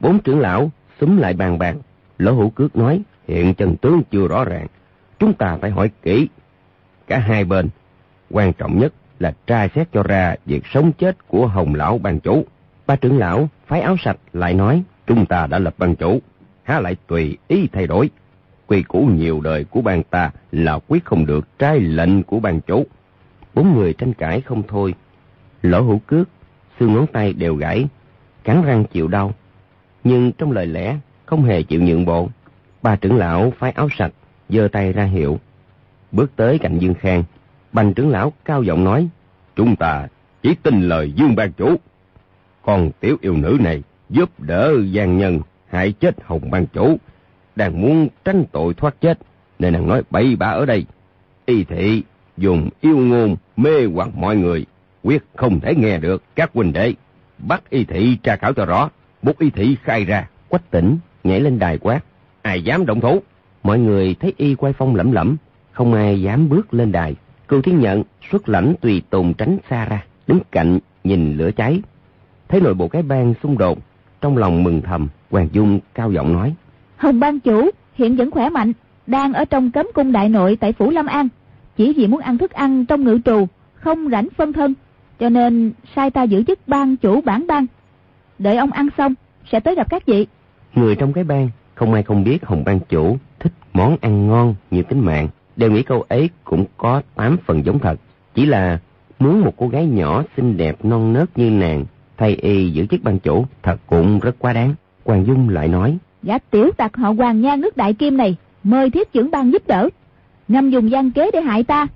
Bốn 0.00 0.18
trưởng 0.18 0.40
lão 0.40 0.70
xúm 1.00 1.16
lại 1.16 1.34
bàn 1.34 1.58
bạc. 1.58 1.76
Lỗ 2.18 2.32
hữu 2.32 2.50
cước 2.50 2.76
nói, 2.76 3.02
hiện 3.28 3.54
chân 3.54 3.76
tướng 3.76 4.02
chưa 4.10 4.28
rõ 4.28 4.44
ràng. 4.44 4.66
Chúng 5.18 5.32
ta 5.32 5.56
phải 5.60 5.70
hỏi 5.70 5.90
kỹ. 6.02 6.28
Cả 7.06 7.18
hai 7.18 7.44
bên, 7.44 7.68
quan 8.30 8.52
trọng 8.52 8.78
nhất 8.78 8.92
là 9.18 9.34
tra 9.46 9.68
xét 9.74 9.88
cho 9.92 10.02
ra 10.02 10.34
việc 10.46 10.62
sống 10.66 10.92
chết 10.92 11.28
của 11.28 11.46
hồng 11.46 11.74
lão 11.74 11.98
ban 11.98 12.20
chủ. 12.20 12.44
Ba 12.86 12.96
trưởng 12.96 13.18
lão 13.18 13.48
phái 13.66 13.80
áo 13.80 13.96
sạch 14.04 14.16
lại 14.32 14.54
nói, 14.54 14.82
chúng 15.06 15.26
ta 15.26 15.46
đã 15.46 15.58
lập 15.58 15.74
ban 15.78 15.96
chủ, 15.96 16.20
há 16.62 16.80
lại 16.80 16.96
tùy 17.06 17.38
ý 17.48 17.68
thay 17.72 17.86
đổi. 17.86 18.10
Quy 18.66 18.82
củ 18.82 19.06
nhiều 19.06 19.40
đời 19.40 19.64
của 19.64 19.82
bang 19.82 20.02
ta 20.02 20.30
là 20.52 20.78
quyết 20.88 21.04
không 21.04 21.26
được 21.26 21.58
trái 21.58 21.80
lệnh 21.80 22.22
của 22.22 22.40
ban 22.40 22.60
chủ. 22.60 22.86
Bốn 23.54 23.74
người 23.74 23.92
tranh 23.92 24.14
cãi 24.14 24.40
không 24.40 24.62
thôi. 24.68 24.94
Lỗ 25.62 25.82
hữu 25.82 25.98
cước 25.98 26.28
xương 26.80 26.94
ngón 26.94 27.06
tay 27.06 27.32
đều 27.32 27.54
gãy, 27.54 27.86
cắn 28.44 28.62
răng 28.62 28.84
chịu 28.84 29.08
đau. 29.08 29.32
Nhưng 30.04 30.32
trong 30.32 30.52
lời 30.52 30.66
lẽ 30.66 30.96
không 31.26 31.44
hề 31.44 31.62
chịu 31.62 31.82
nhượng 31.82 32.04
bộ. 32.04 32.28
Ba 32.82 32.96
trưởng 32.96 33.16
lão 33.16 33.52
phái 33.58 33.70
áo 33.70 33.88
sạch, 33.98 34.12
giơ 34.48 34.68
tay 34.72 34.92
ra 34.92 35.04
hiệu. 35.04 35.40
Bước 36.12 36.36
tới 36.36 36.58
cạnh 36.58 36.78
Dương 36.78 36.94
Khang, 36.94 37.24
bành 37.72 37.94
trưởng 37.94 38.10
lão 38.10 38.32
cao 38.44 38.62
giọng 38.62 38.84
nói, 38.84 39.08
chúng 39.56 39.76
ta 39.76 40.08
chỉ 40.42 40.54
tin 40.62 40.88
lời 40.88 41.12
Dương 41.12 41.36
ban 41.36 41.52
chủ. 41.52 41.76
Còn 42.62 42.90
tiểu 43.00 43.16
yêu 43.20 43.36
nữ 43.36 43.56
này 43.60 43.82
giúp 44.10 44.40
đỡ 44.40 44.72
gian 44.90 45.18
nhân 45.18 45.40
hại 45.68 45.92
chết 45.92 46.16
hồng 46.24 46.50
ban 46.50 46.66
chủ, 46.66 46.96
đang 47.56 47.82
muốn 47.82 48.08
tránh 48.24 48.44
tội 48.52 48.74
thoát 48.74 49.00
chết, 49.00 49.18
nên 49.58 49.72
nàng 49.72 49.88
nói 49.88 50.02
bậy 50.10 50.36
bạ 50.36 50.46
ở 50.46 50.66
đây. 50.66 50.86
Y 51.46 51.64
thị 51.64 52.02
dùng 52.36 52.68
yêu 52.80 52.96
ngôn 52.96 53.36
mê 53.56 53.86
hoặc 53.94 54.08
mọi 54.16 54.36
người 54.36 54.66
quyết 55.04 55.24
không 55.36 55.60
thể 55.60 55.74
nghe 55.74 55.98
được 55.98 56.22
các 56.34 56.50
huynh 56.54 56.72
đệ. 56.72 56.94
Bắt 57.38 57.70
y 57.70 57.84
thị 57.84 58.18
tra 58.22 58.36
khảo 58.36 58.52
cho 58.52 58.64
rõ. 58.64 58.90
Bút 59.22 59.38
y 59.38 59.50
thị 59.50 59.76
khai 59.82 60.04
ra. 60.04 60.28
Quách 60.48 60.70
tỉnh 60.70 60.96
nhảy 61.24 61.40
lên 61.40 61.58
đài 61.58 61.78
quát. 61.78 62.00
Ai 62.42 62.62
dám 62.62 62.86
động 62.86 63.00
thủ? 63.00 63.22
Mọi 63.62 63.78
người 63.78 64.16
thấy 64.20 64.32
y 64.36 64.54
quay 64.54 64.72
phong 64.72 64.94
lẩm 64.94 65.12
lẩm 65.12 65.36
không 65.72 65.94
ai 65.94 66.22
dám 66.22 66.48
bước 66.48 66.74
lên 66.74 66.92
đài. 66.92 67.14
Cưu 67.48 67.62
thiên 67.62 67.80
nhận 67.80 68.02
xuất 68.30 68.48
lãnh 68.48 68.74
tùy 68.80 69.02
tùng 69.10 69.34
tránh 69.34 69.58
xa 69.70 69.84
ra. 69.84 70.04
Đứng 70.26 70.40
cạnh 70.50 70.78
nhìn 71.04 71.36
lửa 71.36 71.50
cháy. 71.56 71.82
Thấy 72.48 72.60
nội 72.60 72.74
bộ 72.74 72.88
cái 72.88 73.02
bang 73.02 73.34
xung 73.42 73.58
đột 73.58 73.78
trong 74.20 74.36
lòng 74.36 74.62
mừng 74.62 74.82
thầm. 74.82 75.08
Hoàng 75.30 75.48
dung 75.52 75.80
cao 75.94 76.12
giọng 76.12 76.32
nói. 76.32 76.54
Hồng 76.96 77.20
ban 77.20 77.40
chủ 77.40 77.70
hiện 77.94 78.16
vẫn 78.16 78.30
khỏe 78.30 78.48
mạnh 78.48 78.72
đang 79.06 79.32
ở 79.32 79.44
trong 79.44 79.70
cấm 79.70 79.86
cung 79.94 80.12
đại 80.12 80.28
nội 80.28 80.56
tại 80.60 80.72
phủ 80.72 80.90
lâm 80.90 81.06
an. 81.06 81.28
Chỉ 81.76 81.92
vì 81.96 82.06
muốn 82.06 82.20
ăn 82.20 82.38
thức 82.38 82.50
ăn 82.50 82.86
trong 82.86 83.04
ngự 83.04 83.18
trù 83.24 83.46
không 83.74 84.08
rảnh 84.10 84.28
phân 84.36 84.52
thân 84.52 84.74
cho 85.20 85.28
nên 85.28 85.72
sai 85.96 86.10
ta 86.10 86.22
giữ 86.22 86.42
chức 86.46 86.58
ban 86.66 86.96
chủ 86.96 87.20
bản 87.20 87.46
ban 87.46 87.66
đợi 88.38 88.56
ông 88.56 88.70
ăn 88.70 88.88
xong 88.98 89.14
sẽ 89.52 89.60
tới 89.60 89.74
gặp 89.74 89.90
các 89.90 90.06
vị. 90.06 90.26
Người 90.74 90.96
trong 90.96 91.12
cái 91.12 91.24
bang 91.24 91.50
không 91.74 91.94
ai 91.94 92.02
không 92.02 92.24
biết 92.24 92.44
hồng 92.44 92.62
ban 92.64 92.80
chủ 92.80 93.18
thích 93.40 93.52
món 93.72 93.96
ăn 94.00 94.26
ngon 94.28 94.54
như 94.70 94.82
tính 94.82 95.00
mạng. 95.00 95.28
Đều 95.56 95.70
nghĩ 95.70 95.82
câu 95.82 96.04
ấy 96.08 96.30
cũng 96.44 96.64
có 96.76 97.02
tám 97.14 97.36
phần 97.46 97.64
giống 97.64 97.78
thật. 97.78 98.00
Chỉ 98.34 98.46
là 98.46 98.78
muốn 99.18 99.40
một 99.40 99.54
cô 99.56 99.68
gái 99.68 99.86
nhỏ 99.86 100.24
xinh 100.36 100.56
đẹp 100.56 100.84
non 100.84 101.12
nớt 101.12 101.38
như 101.38 101.50
nàng 101.50 101.84
thay 102.16 102.34
y 102.34 102.70
giữ 102.70 102.86
chức 102.86 103.02
ban 103.02 103.18
chủ 103.18 103.46
thật 103.62 103.76
cũng 103.86 104.18
rất 104.18 104.36
quá 104.38 104.52
đáng. 104.52 104.74
Hoàng 105.04 105.26
dung 105.26 105.48
lại 105.48 105.68
nói 105.68 105.98
gã 106.22 106.38
tiểu 106.38 106.70
tặc 106.76 106.96
họ 106.96 107.10
hoàng 107.10 107.40
nha 107.40 107.56
nước 107.56 107.76
đại 107.76 107.94
kim 107.94 108.16
này 108.16 108.36
mời 108.62 108.90
thiết 108.90 109.12
trưởng 109.12 109.30
ban 109.30 109.52
giúp 109.52 109.66
đỡ. 109.66 109.88
Ngầm 110.48 110.70
dùng 110.70 110.90
gian 110.90 111.10
kế 111.10 111.30
để 111.32 111.40
hại 111.40 111.64
ta 111.64 111.86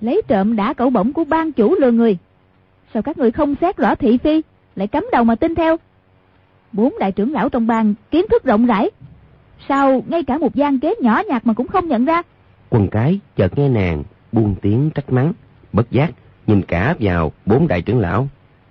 lấy 0.00 0.22
trộm 0.28 0.56
đã 0.56 0.72
cẩu 0.72 0.90
bổng 0.90 1.12
của 1.12 1.24
ban 1.24 1.52
chủ 1.52 1.74
lừa 1.80 1.90
người 1.90 2.18
sao 2.94 3.02
các 3.02 3.18
người 3.18 3.30
không 3.30 3.54
xét 3.60 3.76
rõ 3.76 3.94
thị 3.94 4.18
phi? 4.18 4.42
Lại 4.76 4.86
cắm 4.86 5.06
đầu 5.12 5.24
mà 5.24 5.34
tin 5.34 5.54
theo. 5.54 5.76
Bốn 6.72 6.94
đại 7.00 7.12
trưởng 7.12 7.32
lão 7.32 7.48
trong 7.48 7.66
bang 7.66 7.94
kiến 8.10 8.24
thức 8.30 8.44
rộng 8.44 8.66
rãi. 8.66 8.90
Sao 9.68 10.02
ngay 10.06 10.22
cả 10.22 10.38
một 10.38 10.54
gian 10.54 10.80
kế 10.80 10.94
nhỏ 11.00 11.22
nhặt 11.28 11.46
mà 11.46 11.52
cũng 11.52 11.66
không 11.66 11.88
nhận 11.88 12.04
ra? 12.04 12.22
Quần 12.70 12.88
cái 12.88 13.20
chợt 13.36 13.58
nghe 13.58 13.68
nàng 13.68 14.02
buông 14.32 14.54
tiếng 14.62 14.90
trách 14.90 15.12
mắng, 15.12 15.32
bất 15.72 15.90
giác, 15.90 16.10
nhìn 16.46 16.62
cả 16.62 16.94
vào 17.00 17.32
bốn 17.46 17.68
đại 17.68 17.82
trưởng 17.82 17.98
lão. 17.98 18.28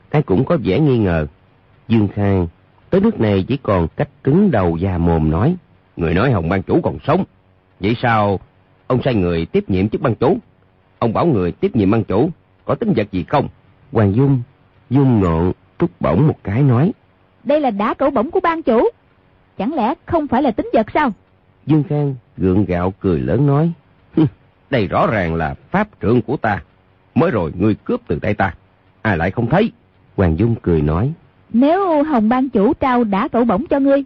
Ai 0.09 0.21
cũng 0.21 0.45
có 0.45 0.57
vẻ 0.63 0.79
nghi 0.79 0.97
ngờ. 0.97 1.27
Dương 1.87 2.07
khang 2.07 2.47
tới 2.89 3.01
nước 3.01 3.19
này 3.19 3.45
chỉ 3.47 3.57
còn 3.57 3.87
cách 3.95 4.09
cứng 4.23 4.51
đầu 4.51 4.77
già 4.77 4.97
mồm 4.97 5.29
nói, 5.29 5.55
người 5.97 6.13
nói 6.13 6.31
hồng 6.31 6.49
ban 6.49 6.63
chủ 6.63 6.81
còn 6.83 6.97
sống. 7.07 7.23
Vậy 7.79 7.95
sao 8.01 8.39
ông 8.87 9.01
sai 9.03 9.15
người 9.15 9.45
tiếp 9.45 9.69
nhiệm 9.69 9.89
chức 9.89 10.01
ban 10.01 10.15
chủ? 10.15 10.37
Ông 10.99 11.13
bảo 11.13 11.25
người 11.25 11.51
tiếp 11.51 11.75
nhiệm 11.75 11.91
ban 11.91 12.03
chủ 12.03 12.29
có 12.65 12.75
tính 12.75 12.93
vật 12.95 13.11
gì 13.11 13.25
không? 13.27 13.47
Hoàng 13.91 14.15
dung 14.15 14.41
dung 14.89 15.19
ngọn 15.19 15.51
trút 15.79 15.91
bổng 15.99 16.27
một 16.27 16.37
cái 16.43 16.63
nói 16.63 16.91
đây 17.43 17.59
là 17.59 17.71
đá 17.71 17.93
cẩu 17.93 18.09
bổng 18.09 18.31
của 18.31 18.39
ban 18.39 18.63
chủ 18.63 18.89
chẳng 19.57 19.73
lẽ 19.73 19.93
không 20.05 20.27
phải 20.27 20.43
là 20.43 20.51
tính 20.51 20.69
vật 20.73 20.87
sao 20.93 21.11
dương 21.65 21.83
khang 21.89 22.15
gượng 22.37 22.65
gạo 22.65 22.93
cười 22.99 23.19
lớn 23.19 23.47
nói 23.47 23.71
đây 24.69 24.87
rõ 24.87 25.07
ràng 25.07 25.35
là 25.35 25.55
pháp 25.71 25.87
trượng 26.01 26.21
của 26.21 26.37
ta 26.37 26.61
mới 27.15 27.31
rồi 27.31 27.51
ngươi 27.57 27.75
cướp 27.75 28.01
từ 28.07 28.19
tay 28.19 28.33
ta 28.33 28.53
ai 29.01 29.17
lại 29.17 29.31
không 29.31 29.49
thấy 29.49 29.71
hoàng 30.17 30.39
dung 30.39 30.55
cười 30.61 30.81
nói 30.81 31.13
Nếu 31.49 32.03
Hồng 32.03 32.29
ban 32.29 32.49
chủ 32.49 32.73
trao 32.73 33.03
đã 33.03 33.27
cẩu 33.27 33.45
bổng 33.45 33.67
cho 33.67 33.79
ngươi, 33.79 34.03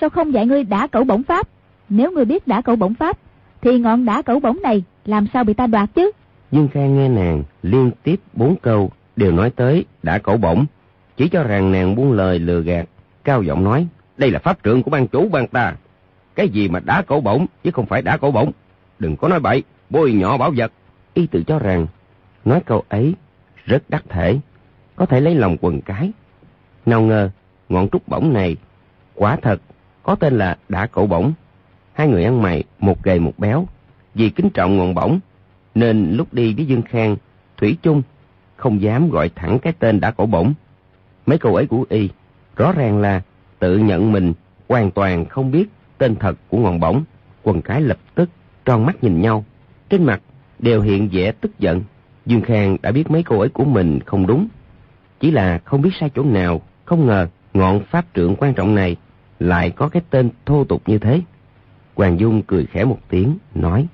sao 0.00 0.10
không 0.10 0.32
dạy 0.34 0.46
ngươi 0.46 0.64
đã 0.64 0.86
cẩu 0.86 1.04
bổng 1.04 1.22
pháp? 1.22 1.48
Nếu 1.88 2.12
ngươi 2.12 2.24
biết 2.24 2.46
đã 2.46 2.60
cẩu 2.60 2.76
bổng 2.76 2.94
pháp, 2.94 3.18
thì 3.60 3.78
ngọn 3.78 4.04
đã 4.04 4.22
cẩu 4.22 4.40
bổng 4.40 4.62
này 4.62 4.82
làm 5.04 5.26
sao 5.32 5.44
bị 5.44 5.54
ta 5.54 5.66
đoạt 5.66 5.90
chứ? 5.94 6.10
Dương 6.52 6.68
Khang 6.68 6.96
nghe 6.96 7.08
nàng 7.08 7.42
liên 7.62 7.90
tiếp 8.02 8.20
bốn 8.32 8.56
câu 8.56 8.90
đều 9.18 9.32
nói 9.32 9.50
tới 9.50 9.84
đã 10.02 10.18
cẩu 10.18 10.36
bổng, 10.36 10.66
chỉ 11.16 11.28
cho 11.28 11.42
rằng 11.42 11.72
nàng 11.72 11.94
buông 11.94 12.12
lời 12.12 12.38
lừa 12.38 12.60
gạt, 12.60 12.88
cao 13.24 13.42
giọng 13.42 13.64
nói, 13.64 13.86
đây 14.16 14.30
là 14.30 14.38
pháp 14.38 14.58
trượng 14.64 14.82
của 14.82 14.90
ban 14.90 15.08
chủ 15.08 15.28
ban 15.28 15.46
ta. 15.46 15.74
Cái 16.34 16.48
gì 16.48 16.68
mà 16.68 16.80
đã 16.80 17.02
cổ 17.06 17.20
bổng 17.20 17.46
chứ 17.64 17.70
không 17.70 17.86
phải 17.86 18.02
đã 18.02 18.16
cổ 18.16 18.30
bổng. 18.30 18.52
Đừng 18.98 19.16
có 19.16 19.28
nói 19.28 19.40
bậy, 19.40 19.62
bôi 19.90 20.12
nhỏ 20.12 20.36
bảo 20.36 20.52
vật. 20.56 20.72
Y 21.14 21.26
tự 21.26 21.42
cho 21.42 21.58
rằng, 21.58 21.86
nói 22.44 22.60
câu 22.66 22.84
ấy 22.88 23.14
rất 23.64 23.82
đắc 23.90 24.04
thể, 24.08 24.38
có 24.96 25.06
thể 25.06 25.20
lấy 25.20 25.34
lòng 25.34 25.56
quần 25.60 25.80
cái. 25.80 26.10
Nào 26.86 27.00
ngờ, 27.00 27.30
ngọn 27.68 27.88
trúc 27.88 28.08
bổng 28.08 28.32
này 28.32 28.56
quả 29.14 29.36
thật 29.42 29.60
có 30.02 30.14
tên 30.14 30.38
là 30.38 30.56
đã 30.68 30.86
cổ 30.86 31.06
bổng. 31.06 31.32
Hai 31.92 32.08
người 32.08 32.24
ăn 32.24 32.42
mày, 32.42 32.64
một 32.78 33.02
gầy 33.02 33.20
một 33.20 33.32
béo, 33.38 33.66
vì 34.14 34.30
kính 34.30 34.50
trọng 34.50 34.76
ngọn 34.76 34.94
bổng, 34.94 35.18
nên 35.74 36.12
lúc 36.12 36.34
đi 36.34 36.54
với 36.54 36.64
Dương 36.64 36.82
Khang, 36.82 37.16
Thủy 37.56 37.76
chung 37.82 38.02
không 38.58 38.82
dám 38.82 39.10
gọi 39.10 39.30
thẳng 39.34 39.58
cái 39.58 39.72
tên 39.78 40.00
đã 40.00 40.10
cổ 40.10 40.26
bổng. 40.26 40.54
Mấy 41.26 41.38
câu 41.38 41.54
ấy 41.54 41.66
của 41.66 41.84
y, 41.88 42.08
rõ 42.56 42.72
ràng 42.72 42.98
là 42.98 43.22
tự 43.58 43.78
nhận 43.78 44.12
mình 44.12 44.32
hoàn 44.68 44.90
toàn 44.90 45.24
không 45.24 45.50
biết 45.50 45.66
tên 45.98 46.16
thật 46.16 46.38
của 46.48 46.58
ngọn 46.58 46.80
bổng. 46.80 47.04
Quần 47.42 47.62
cái 47.62 47.80
lập 47.80 47.98
tức 48.14 48.30
tròn 48.64 48.86
mắt 48.86 49.04
nhìn 49.04 49.20
nhau, 49.20 49.44
trên 49.88 50.04
mặt 50.04 50.20
đều 50.58 50.80
hiện 50.80 51.08
vẻ 51.12 51.32
tức 51.32 51.58
giận. 51.58 51.82
Dương 52.26 52.42
Khang 52.42 52.76
đã 52.82 52.92
biết 52.92 53.10
mấy 53.10 53.22
câu 53.22 53.40
ấy 53.40 53.48
của 53.48 53.64
mình 53.64 54.00
không 54.06 54.26
đúng, 54.26 54.48
chỉ 55.20 55.30
là 55.30 55.58
không 55.64 55.82
biết 55.82 55.90
sai 56.00 56.10
chỗ 56.14 56.22
nào, 56.22 56.60
không 56.84 57.06
ngờ 57.06 57.28
ngọn 57.54 57.80
pháp 57.80 58.06
trượng 58.14 58.36
quan 58.36 58.54
trọng 58.54 58.74
này 58.74 58.96
lại 59.38 59.70
có 59.70 59.88
cái 59.88 60.02
tên 60.10 60.30
thô 60.46 60.64
tục 60.64 60.82
như 60.86 60.98
thế. 60.98 61.20
Hoàng 61.94 62.20
Dung 62.20 62.42
cười 62.42 62.66
khẽ 62.66 62.84
một 62.84 62.98
tiếng, 63.08 63.38
nói. 63.54 63.86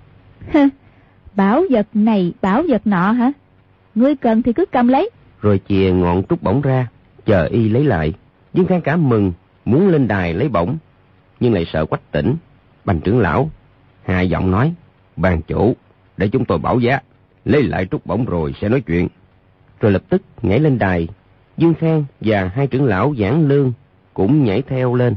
bảo 1.35 1.63
vật 1.71 1.87
này, 1.95 2.33
bảo 2.43 2.63
vật 2.69 2.87
nọ 2.87 3.13
hả? 3.13 3.33
Ngươi 3.95 4.17
cần 4.17 4.43
thì 4.43 4.53
cứ 4.53 4.65
cầm 4.73 4.89
lấy. 4.89 5.11
Rồi 5.41 5.61
chìa 5.69 5.93
ngọn 5.93 6.23
trúc 6.29 6.43
bổng 6.43 6.61
ra, 6.61 6.87
chờ 7.27 7.45
y 7.45 7.69
lấy 7.69 7.85
lại. 7.85 8.13
Dương 8.55 8.67
Khang 8.67 8.81
cả 8.81 8.97
mừng, 8.97 9.33
muốn 9.65 9.89
lên 9.89 10.09
đài 10.09 10.35
lấy 10.35 10.49
bổng, 10.49 10.77
nhưng 11.41 11.53
lại 11.53 11.67
sợ 11.73 11.87
quách 11.87 12.13
tỉnh. 12.13 12.37
Bành 12.85 13.01
trưởng 13.01 13.19
lão, 13.19 13.51
hai 14.05 14.29
giọng 14.29 14.51
nói, 14.51 14.75
bàn 15.17 15.41
chủ, 15.47 15.77
để 16.17 16.29
chúng 16.29 16.45
tôi 16.45 16.59
bảo 16.59 16.81
giá, 16.81 17.01
lấy 17.45 17.63
lại 17.63 17.87
trúc 17.91 18.07
bổng 18.07 18.25
rồi 18.25 18.55
sẽ 18.61 18.69
nói 18.69 18.81
chuyện. 18.81 19.09
Rồi 19.81 19.93
lập 19.93 20.03
tức 20.09 20.23
nhảy 20.43 20.59
lên 20.59 20.79
đài, 20.79 21.09
Dương 21.57 21.75
Khang 21.75 22.05
và 22.21 22.51
hai 22.55 22.67
trưởng 22.67 22.85
lão 22.85 23.15
giảng 23.19 23.49
lương 23.49 23.73
cũng 24.15 24.45
nhảy 24.45 24.63
theo 24.63 24.95
lên. 24.95 25.15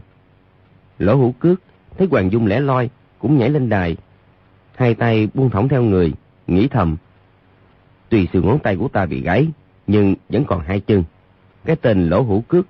Lỗ 0.99 1.15
hữu 1.15 1.31
cước 1.31 1.61
thấy 1.97 2.07
Hoàng 2.11 2.31
Dung 2.31 2.47
lẻ 2.47 2.59
loi 2.59 2.89
cũng 3.19 3.37
nhảy 3.37 3.49
lên 3.49 3.69
đài. 3.69 3.97
Hai 4.75 4.93
tay 4.93 5.27
buông 5.33 5.49
thõng 5.49 5.69
theo 5.69 5.83
người, 5.83 6.13
nghĩ 6.47 6.67
thầm. 6.67 6.97
Tuy 8.09 8.27
xương 8.33 8.45
ngón 8.45 8.59
tay 8.59 8.75
của 8.75 8.87
ta 8.87 9.05
bị 9.05 9.21
gãy, 9.21 9.47
nhưng 9.87 10.15
vẫn 10.29 10.45
còn 10.45 10.61
hai 10.61 10.79
chân. 10.79 11.03
Cái 11.65 11.75
tên 11.75 12.09
lỗ 12.09 12.21
hữu 12.21 12.41
cước, 12.41 12.65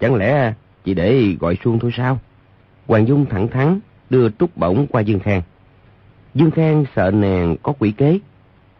chẳng 0.00 0.14
lẽ 0.14 0.54
chỉ 0.84 0.94
để 0.94 1.36
gọi 1.40 1.56
xuông 1.64 1.78
thôi 1.78 1.90
sao? 1.96 2.18
Hoàng 2.86 3.08
Dung 3.08 3.26
thẳng 3.26 3.48
thắn 3.48 3.80
đưa 4.10 4.28
trúc 4.30 4.56
bổng 4.56 4.86
qua 4.86 5.00
Dương 5.00 5.20
Khang. 5.20 5.42
Dương 6.34 6.50
Khang 6.50 6.84
sợ 6.96 7.10
nàng 7.10 7.56
có 7.62 7.72
quỷ 7.78 7.90
kế, 7.90 8.18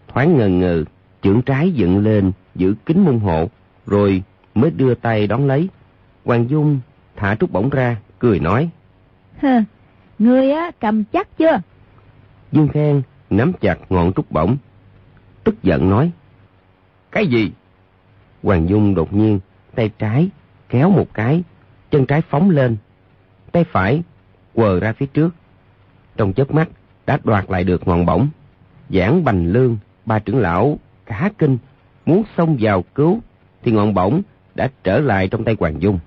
thoáng 0.08 0.38
ngần 0.38 0.58
ngừ, 0.58 0.84
chưởng 1.22 1.42
trái 1.42 1.70
dựng 1.70 1.98
lên 1.98 2.32
giữ 2.54 2.74
kính 2.86 3.04
môn 3.04 3.18
hộ, 3.18 3.50
rồi 3.86 4.22
mới 4.54 4.70
đưa 4.70 4.94
tay 4.94 5.26
đón 5.26 5.46
lấy. 5.46 5.68
Hoàng 6.24 6.50
Dung 6.50 6.80
thả 7.16 7.34
trúc 7.34 7.52
bổng 7.52 7.70
ra, 7.70 7.96
cười 8.18 8.40
nói. 8.40 8.68
Hừ, 9.40 9.48
ngươi 10.18 10.50
á 10.50 10.70
cầm 10.80 11.04
chắc 11.04 11.38
chưa? 11.38 11.60
Dương 12.52 12.68
Khang 12.68 13.02
nắm 13.30 13.52
chặt 13.60 13.78
ngọn 13.88 14.12
trúc 14.12 14.30
bổng, 14.30 14.56
tức 15.44 15.62
giận 15.62 15.90
nói. 15.90 16.10
Cái 17.10 17.26
gì? 17.26 17.52
Hoàng 18.42 18.68
Dung 18.68 18.94
đột 18.94 19.14
nhiên 19.14 19.40
tay 19.74 19.90
trái 19.98 20.28
kéo 20.68 20.90
một 20.90 21.14
cái, 21.14 21.42
chân 21.90 22.06
trái 22.06 22.22
phóng 22.22 22.50
lên, 22.50 22.76
tay 23.52 23.64
phải 23.64 24.02
quờ 24.54 24.80
ra 24.80 24.92
phía 24.92 25.06
trước. 25.06 25.34
Trong 26.16 26.32
chớp 26.32 26.50
mắt 26.50 26.68
đã 27.06 27.18
đoạt 27.24 27.50
lại 27.50 27.64
được 27.64 27.88
ngọn 27.88 28.06
bổng. 28.06 28.28
Giảng 28.90 29.24
Bành 29.24 29.46
Lương, 29.46 29.76
ba 30.06 30.18
trưởng 30.18 30.38
lão 30.38 30.78
cả 31.06 31.30
kinh 31.38 31.58
muốn 32.06 32.22
xông 32.36 32.56
vào 32.60 32.82
cứu 32.94 33.20
thì 33.62 33.72
ngọn 33.72 33.94
bổng 33.94 34.22
đã 34.54 34.70
trở 34.84 35.00
lại 35.00 35.28
trong 35.28 35.44
tay 35.44 35.56
Hoàng 35.60 35.82
Dung. 35.82 35.98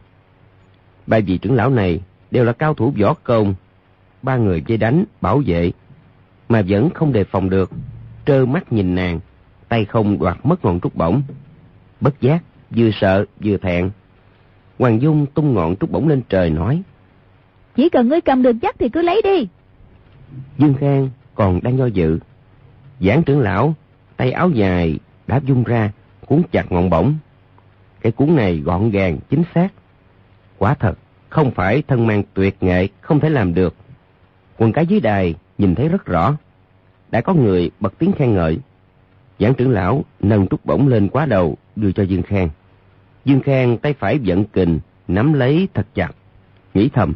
Ba 1.07 1.19
vị 1.19 1.37
trưởng 1.37 1.55
lão 1.55 1.69
này 1.69 2.01
đều 2.31 2.43
là 2.43 2.53
cao 2.53 2.73
thủ 2.73 2.93
võ 3.01 3.13
công, 3.13 3.55
ba 4.21 4.37
người 4.37 4.63
dây 4.67 4.77
đánh, 4.77 5.03
bảo 5.21 5.41
vệ, 5.45 5.71
mà 6.49 6.61
vẫn 6.67 6.89
không 6.89 7.13
đề 7.13 7.23
phòng 7.23 7.49
được, 7.49 7.71
trơ 8.25 8.45
mắt 8.45 8.73
nhìn 8.73 8.95
nàng, 8.95 9.19
tay 9.69 9.85
không 9.85 10.19
đoạt 10.19 10.37
mất 10.43 10.65
ngọn 10.65 10.79
trúc 10.79 10.95
bổng. 10.95 11.21
Bất 12.01 12.21
giác, 12.21 12.43
vừa 12.69 12.89
sợ 13.01 13.25
vừa 13.43 13.57
thẹn. 13.57 13.89
Hoàng 14.79 15.01
Dung 15.01 15.25
tung 15.25 15.53
ngọn 15.53 15.75
trúc 15.75 15.91
bổng 15.91 16.07
lên 16.07 16.21
trời 16.29 16.49
nói. 16.49 16.81
Chỉ 17.75 17.89
cần 17.89 18.09
ngươi 18.09 18.21
cầm 18.21 18.43
được 18.43 18.55
chắc 18.61 18.75
thì 18.79 18.89
cứ 18.89 19.01
lấy 19.01 19.21
đi. 19.23 19.47
Dương 20.57 20.73
Khang 20.79 21.09
còn 21.35 21.59
đang 21.63 21.77
do 21.77 21.85
dự. 21.85 22.19
Giảng 22.99 23.23
trưởng 23.23 23.39
lão, 23.39 23.73
tay 24.17 24.31
áo 24.31 24.49
dài, 24.49 24.99
đáp 25.27 25.43
dung 25.43 25.63
ra, 25.63 25.91
cuốn 26.25 26.41
chặt 26.51 26.71
ngọn 26.71 26.89
bổng. 26.89 27.15
Cái 28.01 28.11
cuốn 28.11 28.35
này 28.35 28.57
gọn 28.57 28.89
gàng, 28.89 29.17
chính 29.29 29.43
xác. 29.55 29.69
Quả 30.57 30.73
thật, 30.73 30.97
không 31.29 31.51
phải 31.51 31.83
thân 31.87 32.07
mang 32.07 32.23
tuyệt 32.33 32.63
nghệ 32.63 32.87
không 33.01 33.19
thể 33.19 33.29
làm 33.29 33.53
được. 33.53 33.75
Quần 34.57 34.71
cái 34.73 34.87
dưới 34.87 34.99
đài 34.99 35.35
nhìn 35.57 35.75
thấy 35.75 35.89
rất 35.89 36.05
rõ. 36.05 36.37
Đã 37.15 37.21
có 37.21 37.33
người 37.33 37.71
bật 37.79 37.93
tiếng 37.99 38.11
khen 38.11 38.33
ngợi. 38.33 38.57
Giảng 39.39 39.53
trưởng 39.53 39.69
lão 39.69 40.05
nâng 40.19 40.47
trúc 40.47 40.65
bổng 40.65 40.87
lên 40.87 41.09
quá 41.09 41.25
đầu 41.25 41.57
đưa 41.75 41.91
cho 41.91 42.03
Dương 42.03 42.21
Khang. 42.21 42.49
Dương 43.25 43.39
Khang 43.39 43.77
tay 43.77 43.93
phải 43.93 44.19
vận 44.25 44.45
kình, 44.45 44.79
nắm 45.07 45.33
lấy 45.33 45.67
thật 45.73 45.87
chặt. 45.93 46.11
Nghĩ 46.73 46.89
thầm, 46.89 47.13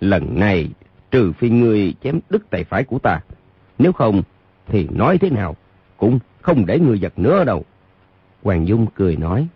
lần 0.00 0.38
này 0.38 0.68
trừ 1.10 1.32
phi 1.32 1.50
ngươi 1.50 1.94
chém 2.02 2.20
đứt 2.30 2.50
tay 2.50 2.64
phải 2.64 2.84
của 2.84 2.98
ta. 2.98 3.20
Nếu 3.78 3.92
không, 3.92 4.22
thì 4.66 4.88
nói 4.92 5.18
thế 5.18 5.30
nào, 5.30 5.56
cũng 5.96 6.18
không 6.40 6.66
để 6.66 6.78
ngươi 6.78 6.98
giật 6.98 7.18
nữa 7.18 7.44
đâu. 7.44 7.64
Hoàng 8.42 8.68
Dung 8.68 8.86
cười 8.94 9.16
nói. 9.16 9.46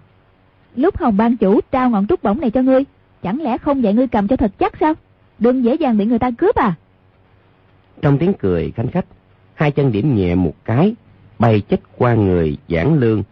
Lúc 0.76 0.96
Hồng 0.96 1.16
ban 1.16 1.36
chủ 1.36 1.60
trao 1.72 1.90
ngọn 1.90 2.06
trúc 2.06 2.22
bổng 2.22 2.40
này 2.40 2.50
cho 2.50 2.62
ngươi, 2.62 2.84
chẳng 3.22 3.42
lẽ 3.42 3.58
không 3.58 3.82
dạy 3.82 3.94
ngươi 3.94 4.08
cầm 4.08 4.28
cho 4.28 4.36
thật 4.36 4.52
chắc 4.58 4.72
sao? 4.80 4.94
Đừng 5.38 5.64
dễ 5.64 5.74
dàng 5.74 5.98
bị 5.98 6.04
người 6.04 6.18
ta 6.18 6.30
cướp 6.38 6.54
à? 6.54 6.74
Trong 8.02 8.18
tiếng 8.18 8.32
cười 8.34 8.70
khanh 8.70 8.88
khách, 8.88 9.04
hai 9.58 9.70
chân 9.70 9.92
điểm 9.92 10.14
nhẹ 10.14 10.34
một 10.34 10.54
cái, 10.64 10.94
bay 11.38 11.60
chết 11.60 11.80
qua 11.96 12.14
người 12.14 12.56
giảng 12.68 12.94
lương, 12.94 13.22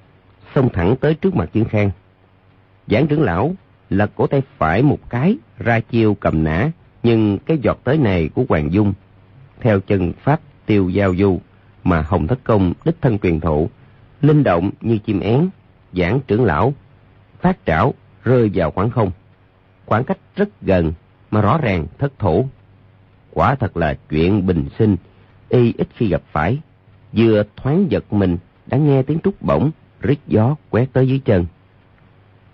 xông 0.55 0.69
thẳng 0.73 0.97
tới 1.01 1.15
trước 1.15 1.35
mặt 1.35 1.51
Dương 1.53 1.65
Khang. 1.65 1.91
Giảng 2.87 3.07
trưởng 3.07 3.23
lão 3.23 3.55
lật 3.91 4.11
cổ 4.15 4.27
tay 4.27 4.43
phải 4.59 4.83
một 4.83 5.11
cái, 5.11 5.37
ra 5.59 5.81
chiêu 5.81 6.15
cầm 6.15 6.45
nã, 6.45 6.71
nhưng 7.03 7.39
cái 7.39 7.59
giọt 7.63 7.79
tới 7.85 7.99
này 7.99 8.29
của 8.35 8.45
Hoàng 8.49 8.73
Dung, 8.73 8.93
theo 9.61 9.81
chân 9.81 10.13
pháp 10.13 10.41
tiêu 10.67 10.89
giao 10.89 11.15
du 11.17 11.41
mà 11.85 12.03
Hồng 12.03 12.27
Thất 12.27 12.39
Công 12.45 12.73
đích 12.85 12.97
thân 13.01 13.19
truyền 13.19 13.41
thụ, 13.41 13.71
linh 14.23 14.43
động 14.43 14.71
như 14.81 14.99
chim 14.99 15.21
én, 15.21 15.49
giảng 15.93 16.21
trưởng 16.27 16.45
lão, 16.45 16.75
phát 17.41 17.59
trảo 17.67 17.95
rơi 18.25 18.51
vào 18.55 18.71
khoảng 18.71 18.91
không. 18.91 19.11
Khoảng 19.87 20.05
cách 20.05 20.19
rất 20.37 20.49
gần 20.63 20.93
mà 21.31 21.41
rõ 21.41 21.59
ràng 21.59 21.87
thất 21.99 22.19
thủ. 22.19 22.49
Quả 23.33 23.55
thật 23.55 23.77
là 23.77 23.97
chuyện 24.09 24.47
bình 24.47 24.65
sinh, 24.79 24.97
y 25.49 25.75
ít 25.79 25.89
khi 25.95 26.09
gặp 26.09 26.23
phải. 26.33 26.59
Vừa 27.13 27.43
thoáng 27.57 27.87
giật 27.91 28.13
mình 28.13 28.37
đã 28.67 28.79
nghe 28.79 29.03
tiếng 29.03 29.19
trúc 29.25 29.43
bổng, 29.43 29.71
rít 30.01 30.19
gió 30.27 30.57
quét 30.71 30.93
tới 30.93 31.09
dưới 31.09 31.21
chân. 31.25 31.47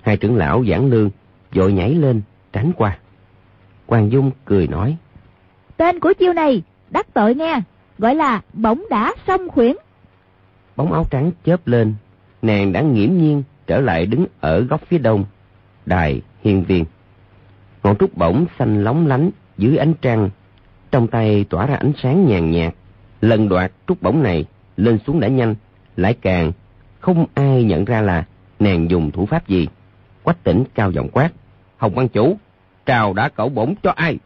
Hai 0.02 0.16
trưởng 0.16 0.36
lão 0.36 0.64
giảng 0.64 0.86
lương, 0.86 1.10
vội 1.52 1.72
nhảy 1.72 1.94
lên, 1.94 2.22
tránh 2.52 2.72
qua. 2.76 2.98
Hoàng 3.86 4.12
Dung 4.12 4.30
cười 4.44 4.66
nói. 4.66 4.96
Tên 5.76 6.00
của 6.00 6.12
chiêu 6.12 6.32
này, 6.32 6.62
đắc 6.90 7.06
tội 7.14 7.34
nghe, 7.34 7.60
gọi 7.98 8.14
là 8.14 8.42
bổng 8.52 8.84
đã 8.90 9.14
xong 9.26 9.48
khuyển. 9.48 9.76
Bóng 10.76 10.92
áo 10.92 11.04
trắng 11.10 11.30
chớp 11.44 11.66
lên, 11.66 11.94
nàng 12.42 12.72
đã 12.72 12.80
nghiễm 12.80 13.16
nhiên 13.16 13.42
trở 13.66 13.80
lại 13.80 14.06
đứng 14.06 14.26
ở 14.40 14.60
góc 14.60 14.80
phía 14.88 14.98
đông, 14.98 15.24
đài 15.86 16.22
hiên 16.44 16.64
viên. 16.64 16.84
Ngọn 17.82 17.96
trúc 17.96 18.16
bổng 18.16 18.46
xanh 18.58 18.84
lóng 18.84 19.06
lánh 19.06 19.30
dưới 19.58 19.76
ánh 19.76 19.94
trăng, 20.02 20.30
trong 20.90 21.08
tay 21.08 21.44
tỏa 21.50 21.66
ra 21.66 21.74
ánh 21.74 21.92
sáng 22.02 22.26
nhàn 22.26 22.50
nhạt. 22.50 22.74
Lần 23.22 23.48
đoạt 23.48 23.72
trúc 23.88 24.02
bổng 24.02 24.22
này 24.22 24.44
lên 24.76 24.98
xuống 25.06 25.20
đã 25.20 25.28
nhanh, 25.28 25.54
lại 25.96 26.14
càng 26.20 26.52
không 27.00 27.26
ai 27.34 27.64
nhận 27.64 27.84
ra 27.84 28.00
là 28.00 28.24
nàng 28.60 28.90
dùng 28.90 29.10
thủ 29.10 29.26
pháp 29.26 29.48
gì. 29.48 29.68
Quách 30.22 30.44
tỉnh 30.44 30.64
cao 30.74 30.90
giọng 30.90 31.08
quát, 31.08 31.30
Hồng 31.76 31.94
văn 31.94 32.08
chủ, 32.08 32.36
trào 32.86 33.12
đã 33.12 33.28
cẩu 33.28 33.48
bổng 33.48 33.74
cho 33.82 33.92
ai? 33.96 34.18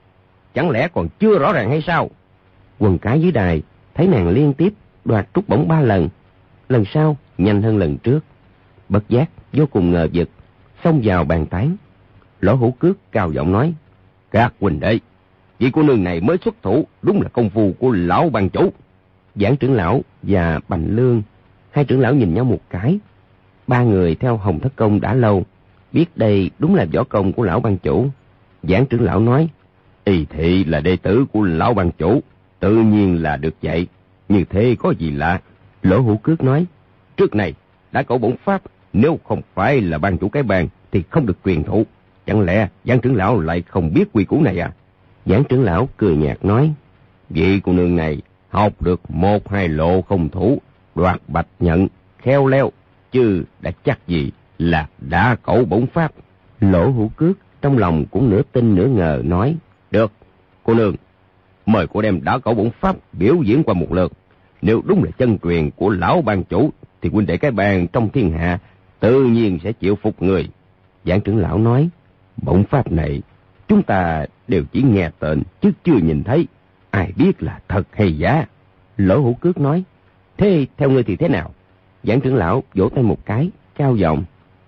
Chẳng 0.55 0.71
lẽ 0.71 0.89
còn 0.89 1.09
chưa 1.19 1.39
rõ 1.39 1.53
ràng 1.53 1.71
hay 1.71 1.83
sao? 1.87 2.11
Quần 2.79 2.99
cái 2.99 3.21
dưới 3.21 3.33
đài 3.33 3.63
thấy 3.95 4.07
nàng 4.07 4.29
liên 4.29 4.53
tiếp 4.53 4.73
đoạt 5.05 5.29
trúc 5.35 5.49
bổng 5.49 5.69
ba 5.69 5.81
lần, 5.81 6.09
lần 6.69 6.85
sau 6.85 7.17
nhanh 7.39 7.63
hơn 7.63 7.79
lần 7.79 7.99
trước. 7.99 8.21
Bất 8.89 9.09
giác 9.09 9.31
vô 9.53 9.67
cùng 9.67 9.91
ngờ 9.91 10.09
vực, 10.13 10.31
xông 10.85 11.01
vào 11.05 11.25
bàn 11.25 11.47
tán, 11.47 11.77
Lỗ 12.41 12.55
hữu 12.55 12.71
cước 12.71 13.13
cao 13.13 13.33
giọng 13.33 13.53
nói. 13.53 13.75
Các 14.31 14.55
huynh 14.61 14.81
đệ, 14.81 14.99
vị 15.59 15.71
cô 15.73 15.83
nương 15.83 16.05
này 16.05 16.21
mới 16.21 16.37
xuất 16.45 16.55
thủ, 16.63 16.87
đúng 17.03 17.23
là 17.23 17.29
công 17.29 17.51
phu 17.51 17.73
của 17.79 17.91
lão 17.91 18.31
ban 18.31 18.49
chủ. 18.51 18.73
Giảng 19.37 19.57
trưởng 19.57 19.75
lão 19.75 20.03
và 20.22 20.61
Bành 20.68 20.96
Lương, 20.96 21.22
hai 21.70 21.85
trưởng 21.85 22.01
lão 22.01 22.14
nhìn 22.14 22.35
nhau 22.35 22.44
một 22.44 22.61
cái. 22.70 22.99
Ba 23.66 23.83
người 23.83 24.14
theo 24.14 24.37
Hồng 24.37 24.61
Thất 24.61 24.77
Công 24.77 25.01
đã 25.01 25.14
lâu, 25.14 25.44
biết 25.92 26.07
đây 26.16 26.51
đúng 26.59 26.75
là 26.75 26.87
võ 26.92 27.05
công 27.05 27.33
của 27.33 27.42
lão 27.42 27.61
ban 27.61 27.79
chủ. 27.79 28.07
Giảng 28.62 28.87
trưởng 28.87 29.03
lão 29.03 29.20
nói, 29.20 29.49
Y 30.05 30.25
thị 30.25 30.64
là 30.64 30.81
đệ 30.81 30.96
tử 30.96 31.25
của 31.33 31.42
lão 31.42 31.75
ban 31.75 31.90
chủ, 31.90 32.20
tự 32.61 32.77
nhiên 32.77 33.22
là 33.22 33.37
được 33.37 33.55
dạy. 33.61 33.87
Như 34.29 34.44
thế 34.44 34.77
có 34.79 34.90
gì 34.99 35.11
lạ? 35.11 35.40
Lỗ 35.83 36.01
hữu 36.01 36.16
cước 36.16 36.44
nói, 36.44 36.66
trước 37.16 37.35
này 37.35 37.55
đã 37.92 38.03
cậu 38.03 38.18
bổn 38.18 38.37
pháp, 38.44 38.62
nếu 38.92 39.18
không 39.25 39.40
phải 39.55 39.81
là 39.81 39.99
ban 39.99 40.18
chủ 40.18 40.29
cái 40.29 40.42
bàn 40.42 40.68
thì 40.92 41.03
không 41.11 41.27
được 41.27 41.38
truyền 41.44 41.64
thụ. 41.64 41.87
Chẳng 42.27 42.40
lẽ 42.40 42.68
giảng 42.85 43.01
trưởng 43.01 43.16
lão 43.16 43.40
lại 43.40 43.62
không 43.62 43.94
biết 43.94 44.05
quy 44.12 44.25
củ 44.25 44.42
này 44.42 44.59
à? 44.59 44.72
Giảng 45.27 45.44
trưởng 45.44 45.62
lão 45.62 45.88
cười 45.96 46.16
nhạt 46.16 46.44
nói, 46.44 46.72
vị 47.31 47.61
cô 47.61 47.72
nương 47.72 47.96
này 47.96 48.22
học 48.57 48.83
được 48.83 49.11
một 49.11 49.49
hai 49.49 49.69
lộ 49.69 50.03
không 50.03 50.29
thủ, 50.29 50.59
đoạt 50.95 51.21
bạch 51.29 51.47
nhận, 51.61 51.88
khéo 52.19 52.47
leo, 52.47 52.73
chứ 53.12 53.45
đã 53.61 53.71
chắc 53.85 54.07
gì 54.07 54.31
là 54.59 54.88
đã 54.99 55.37
cẩu 55.42 55.64
bổn 55.64 55.87
pháp. 55.87 56.12
Lỗ 56.61 56.90
hữu 56.90 57.09
cước 57.09 57.37
trong 57.62 57.79
lòng 57.79 58.05
cũng 58.11 58.31
nửa 58.31 58.42
tin 58.53 58.75
nửa 58.75 58.87
ngờ 58.87 59.23
nói, 59.25 59.57
được, 59.90 60.12
cô 60.62 60.75
nương, 60.75 60.95
mời 61.66 61.87
cô 61.87 62.03
đem 62.03 62.25
đã 62.25 62.38
cẩu 62.38 62.55
bổn 62.55 62.71
pháp 62.81 62.97
biểu 63.12 63.42
diễn 63.42 63.62
qua 63.64 63.75
một 63.75 63.92
lượt. 63.92 64.12
Nếu 64.62 64.83
đúng 64.85 65.05
là 65.05 65.11
chân 65.11 65.38
truyền 65.38 65.71
của 65.71 65.90
lão 65.90 66.23
ban 66.23 66.45
chủ, 66.45 66.71
thì 67.03 67.11
huynh 67.11 67.27
đệ 67.27 67.37
cái 67.37 67.51
bàn 67.51 67.87
trong 67.92 68.09
thiên 68.09 68.31
hạ 68.31 68.59
tự 69.01 69.25
nhiên 69.25 69.59
sẽ 69.64 69.73
chịu 69.73 69.97
phục 70.03 70.23
người. 70.23 70.49
Giảng 71.05 71.21
trưởng 71.21 71.38
lão 71.38 71.59
nói, 71.59 71.88
bổn 72.37 72.64
pháp 72.64 72.92
này 72.92 73.23
chúng 73.69 73.83
ta 73.83 74.27
đều 74.49 74.64
chỉ 74.73 74.83
nghe 74.83 75.11
tên 75.19 75.42
chứ 75.61 75.71
chưa 75.85 75.99
nhìn 76.03 76.23
thấy. 76.25 76.47
Ai 76.97 77.13
biết 77.17 77.43
là 77.43 77.61
thật 77.69 77.83
hay 77.93 78.19
giả. 78.19 78.45
Lỗ 78.97 79.21
hữu 79.21 79.35
cước 79.35 79.59
nói, 79.59 79.85
thế 80.37 80.67
theo 80.77 80.91
ngươi 80.91 81.03
thì 81.03 81.17
thế 81.17 81.29
nào? 81.29 81.51
Giảng 82.03 82.21
trưởng 82.21 82.35
lão 82.35 82.63
vỗ 82.75 82.89
tay 82.89 83.05
một 83.05 83.27
cái, 83.27 83.51
cao 83.75 83.97
giọng, 83.97 84.25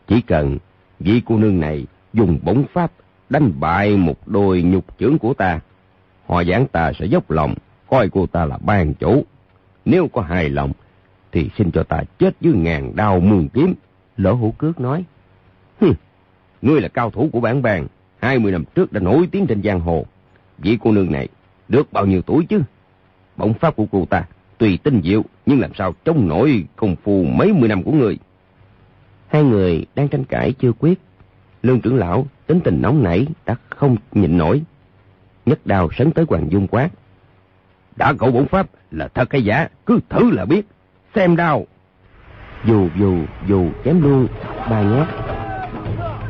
chỉ 0.06 0.20
cần 0.20 0.58
vị 1.00 1.22
cô 1.26 1.38
nương 1.38 1.60
này 1.60 1.86
dùng 2.12 2.38
bổng 2.42 2.64
pháp 2.72 2.92
đánh 3.30 3.52
bại 3.60 3.96
một 3.96 4.28
đôi 4.28 4.62
nhục 4.62 4.98
trưởng 4.98 5.18
của 5.18 5.34
ta, 5.34 5.60
họ 6.26 6.44
giảng 6.44 6.66
ta 6.66 6.92
sẽ 6.98 7.06
dốc 7.06 7.30
lòng 7.30 7.54
coi 7.86 8.08
cô 8.08 8.26
ta 8.26 8.44
là 8.44 8.58
ban 8.58 8.94
chủ. 8.94 9.24
Nếu 9.84 10.08
có 10.08 10.22
hài 10.22 10.48
lòng 10.48 10.72
thì 11.32 11.50
xin 11.58 11.70
cho 11.70 11.82
ta 11.82 12.02
chết 12.18 12.36
dưới 12.40 12.54
ngàn 12.54 12.96
đao 12.96 13.20
mường 13.20 13.48
kiếm. 13.48 13.74
Lỗ 14.16 14.34
hữu 14.34 14.50
cước 14.50 14.80
nói, 14.80 15.04
Hừ, 15.80 15.92
ngươi 16.62 16.80
là 16.80 16.88
cao 16.88 17.10
thủ 17.10 17.28
của 17.32 17.40
bản 17.40 17.62
bàn, 17.62 17.86
hai 18.18 18.38
mươi 18.38 18.52
năm 18.52 18.64
trước 18.74 18.92
đã 18.92 19.00
nổi 19.00 19.28
tiếng 19.32 19.46
trên 19.46 19.62
giang 19.62 19.80
hồ. 19.80 20.06
Vị 20.58 20.78
cô 20.80 20.92
nương 20.92 21.12
này 21.12 21.28
được 21.68 21.92
bao 21.92 22.06
nhiêu 22.06 22.22
tuổi 22.22 22.46
chứ? 22.48 22.62
Bổng 23.36 23.54
pháp 23.54 23.76
của 23.76 23.86
cô 23.92 24.06
ta 24.10 24.24
tùy 24.58 24.78
tinh 24.82 25.00
diệu 25.04 25.24
nhưng 25.46 25.60
làm 25.60 25.70
sao 25.74 25.94
chống 26.04 26.28
nổi 26.28 26.64
công 26.76 26.96
phu 26.96 27.24
mấy 27.24 27.52
mươi 27.52 27.68
năm 27.68 27.82
của 27.82 27.92
người. 27.92 28.18
Hai 29.28 29.42
người 29.42 29.86
đang 29.94 30.08
tranh 30.08 30.24
cãi 30.24 30.52
chưa 30.58 30.72
quyết. 30.72 31.00
Lương 31.62 31.80
trưởng 31.80 31.96
lão 31.96 32.26
tính 32.46 32.60
tình 32.64 32.82
nóng 32.82 33.02
nảy 33.02 33.26
đã 33.46 33.54
không 33.68 33.96
nhịn 34.12 34.38
nổi. 34.38 34.62
Nhất 35.46 35.66
đào 35.66 35.88
sấn 35.98 36.10
tới 36.10 36.24
Hoàng 36.28 36.52
Dung 36.52 36.66
quát. 36.66 36.90
Đã 37.96 38.14
cậu 38.18 38.30
bổn 38.30 38.46
pháp 38.46 38.66
là 38.90 39.08
thật 39.08 39.32
hay 39.32 39.44
giả, 39.44 39.68
cứ 39.86 39.98
thử 40.08 40.30
là 40.30 40.44
biết. 40.44 40.66
Xem 41.14 41.36
đao. 41.36 41.66
Dù 42.64 42.88
dù 42.98 43.18
dù 43.46 43.70
chém 43.84 44.02
luôn 44.02 44.28
ba 44.70 44.82
nhát. 44.82 45.08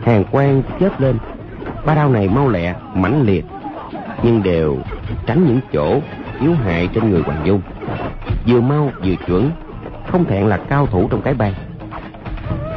Hàng 0.02 0.24
quang 0.30 0.62
chớp 0.80 1.00
lên. 1.00 1.18
Ba 1.86 1.94
đao 1.94 2.10
này 2.10 2.28
mau 2.28 2.48
lẹ, 2.48 2.74
mãnh 2.94 3.22
liệt. 3.22 3.44
Nhưng 4.22 4.42
đều 4.42 4.78
tránh 5.26 5.46
những 5.46 5.60
chỗ 5.72 6.00
yếu 6.40 6.54
hại 6.54 6.88
trên 6.94 7.10
người 7.10 7.22
Hoàng 7.22 7.46
Dung. 7.46 7.60
Vừa 8.46 8.60
mau 8.60 8.90
vừa 9.04 9.14
chuẩn, 9.26 9.50
không 10.06 10.24
thẹn 10.24 10.46
là 10.46 10.56
cao 10.56 10.86
thủ 10.86 11.08
trong 11.10 11.22
cái 11.22 11.34
bàn. 11.34 11.54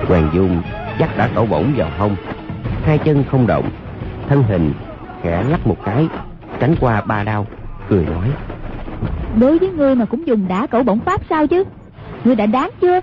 Hoàng 0.08 0.30
Dung 0.34 0.62
dắt 1.00 1.10
đã 1.17 1.30
cẩu 1.36 1.46
bổng 1.46 1.74
vào 1.78 1.89
hông, 1.98 2.15
hai 2.84 2.98
chân 2.98 3.24
không 3.32 3.48
động, 3.48 3.70
thân 4.30 4.44
hình 4.44 4.74
khẽ 5.22 5.44
lắc 5.44 5.67
một 5.67 5.78
cái, 5.86 6.08
tránh 6.60 6.76
qua 6.80 7.02
ba 7.02 7.24
đao, 7.24 7.48
cười 7.89 8.06
nói. 8.06 8.32
Đối 9.39 9.60
với 9.60 9.70
ngươi 9.70 9.96
mà 9.96 10.06
cũng 10.06 10.28
dùng 10.28 10.48
đá 10.48 10.67
cẩu 10.67 10.84
bổng 10.84 11.00
pháp 11.00 11.22
sao 11.30 11.48
chứ? 11.48 11.63
Ngươi 12.24 12.36
đã 12.36 12.46
đáng 12.46 12.70
chưa? 12.82 13.00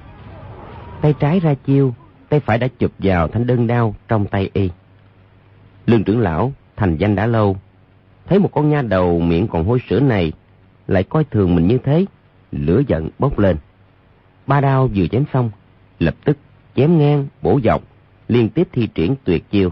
Tay 1.00 1.14
trái 1.20 1.40
ra 1.40 1.54
chiêu, 1.66 1.94
tay 2.28 2.40
phải 2.40 2.58
đã 2.58 2.68
chụp 2.78 2.90
vào 2.98 3.28
thanh 3.28 3.46
đơn 3.46 3.66
đao 3.66 3.94
trong 4.08 4.26
tay 4.26 4.50
y. 4.52 4.70
Lương 5.86 6.04
trưởng 6.04 6.20
lão, 6.20 6.52
thành 6.76 6.96
danh 6.96 7.14
đã 7.14 7.26
lâu, 7.26 7.56
thấy 8.28 8.38
một 8.38 8.50
con 8.52 8.70
nha 8.70 8.82
đầu 8.82 9.20
miệng 9.20 9.48
còn 9.48 9.64
hôi 9.64 9.78
sữa 9.90 10.00
này, 10.00 10.32
lại 10.86 11.04
coi 11.04 11.24
thường 11.24 11.54
mình 11.54 11.66
như 11.66 11.78
thế, 11.78 12.04
lửa 12.52 12.82
giận 12.86 13.08
bốc 13.18 13.38
lên. 13.38 13.56
Ba 14.46 14.60
đao 14.60 14.88
vừa 14.94 15.06
chém 15.06 15.24
xong, 15.32 15.50
lập 15.98 16.14
tức 16.24 16.38
chém 16.76 16.98
ngang, 16.98 17.26
bổ 17.42 17.60
dọc, 17.64 17.82
liên 18.28 18.48
tiếp 18.48 18.68
thi 18.72 18.88
triển 18.94 19.14
tuyệt 19.24 19.50
chiêu. 19.50 19.70